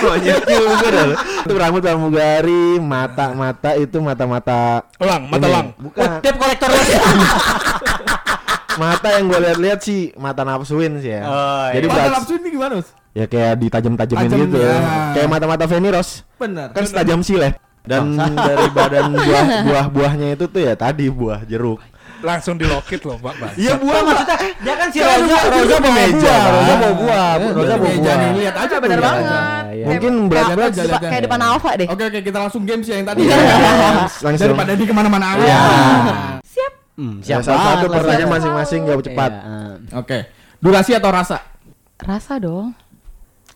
Monyet 0.01 0.41
juga 0.41 0.89
dah 0.89 1.07
Itu 1.45 1.53
rambut 1.53 1.83
pramugari 1.85 2.81
Mata-mata 2.81 3.77
itu 3.77 4.01
mata-mata 4.01 4.87
Lang, 4.97 5.29
mata 5.29 5.45
ini. 5.45 5.53
lang. 5.53 5.67
Bukan 5.77 6.09
Tip 6.25 6.37
kolektor 6.41 6.73
Rosa. 6.73 6.97
Mata 8.77 9.09
yang 9.11 9.25
gue 9.27 9.41
lihat-lihat 9.41 9.81
sih 9.81 10.01
Mata 10.15 10.43
nafsuin 10.43 10.99
sih 10.99 11.11
ya 11.11 11.23
Oh, 11.23 11.67
Jadi 11.71 11.87
Mata 11.87 12.01
Brats 12.03 12.15
nafsu 12.19 12.33
ini 12.35 12.49
gimana, 12.51 12.73
Bos? 12.77 12.89
Ya 13.11 13.25
kayak 13.25 13.53
ditajam-tajamin 13.59 14.23
Tajam, 14.23 14.41
gitu 14.43 14.59
ya. 14.59 14.77
Kayak 15.13 15.29
mata-mata 15.31 15.65
Feni 15.65 15.89
Rose 15.89 16.21
Bener. 16.37 16.69
Kan 16.71 16.85
setajam 16.85 17.21
silet 17.21 17.57
Dan 17.81 18.03
dari 18.15 18.67
badan 18.69 19.17
buah 19.17 19.45
buah-buahnya 19.63 20.29
itu 20.35 20.45
tuh 20.45 20.61
ya 20.61 20.75
tadi 20.75 21.09
buah 21.09 21.43
jeruk 21.43 21.81
Langsung 22.19 22.57
dilokit 22.57 23.01
loh, 23.03 23.17
Pak. 23.17 23.35
Bang. 23.35 23.53
Iya 23.55 23.77
buah 23.77 24.01
maksudnya 24.03 24.37
Dia 24.59 24.75
kan 24.75 24.89
si 24.89 24.99
Rosa 24.99 25.21
di 25.21 25.61
bawa 25.69 25.91
meja, 25.93 26.17
buah. 26.33 26.49
Rosa 26.49 26.75
bawa 26.75 26.95
buah, 26.97 27.31
Rosa 27.53 27.75
bawa 27.75 27.77
Meja 27.87 28.01
buah. 28.03 28.17
nih, 28.17 28.31
lihat 28.35 28.55
aja 28.57 28.75
lihat 28.75 28.99
banget. 28.99 29.25
iya. 29.71 29.85
Mungkin 29.87 30.13
Kayak- 30.13 30.27
berat 30.27 30.41
Lihat 30.43 30.49
kayak 30.49 30.65
aja, 30.67 30.73
depan- 30.73 30.89
lihat 30.89 31.03
kayak 31.03 31.13
aja. 31.15 31.27
depan 31.29 31.41
Alfa 31.43 31.71
deh. 31.75 31.87
Oke 31.87 32.03
oke 32.03 32.19
kita 32.25 32.39
langsung 32.41 32.63
games 32.65 32.87
ya 32.87 32.95
yang 32.95 33.07
tadi. 33.07 33.21
Langsung 34.25 34.43
Daripada 34.43 34.73
di 34.73 34.85
ke 34.85 34.95
mana-mana 34.97 35.27
aja. 35.31 35.45
Iya. 35.45 36.36
Hmm, 36.97 37.21
Ya, 37.21 37.45
siap 37.45 37.53
satu 37.53 37.93
pertanyaan 37.93 38.33
masing-masing 38.33 38.89
jawab 38.89 39.05
cepat 39.05 39.31
Iya, 39.31 39.45
eh. 39.45 40.01
Oke. 40.01 40.19
Durasi 40.59 40.97
atau 40.97 41.13
rasa? 41.13 41.45
Rasa 42.01 42.41
dong. 42.41 42.73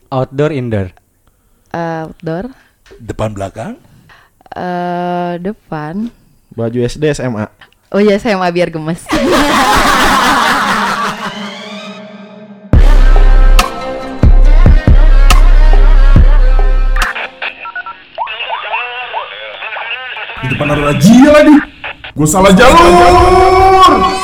Outdoor, 0.09 0.53
indoor. 0.53 0.93
Eh, 1.73 2.01
outdoor. 2.05 2.53
Depan 3.01 3.33
belakang. 3.33 3.81
eh 4.51 5.39
depan. 5.39 6.11
Baju 6.51 6.79
SD 6.83 7.15
SMA 7.15 7.47
Oh 7.89 7.99
iya 7.99 8.19
saya 8.19 8.35
mau 8.35 8.51
biar 8.51 8.69
gemes. 8.69 9.07
Di 20.41 20.47
depan 20.49 20.69
ada 20.71 20.83
razia 20.87 21.31
lagi. 21.31 21.57
Gue 22.21 22.29
salah 22.29 22.53
jalur. 22.53 24.20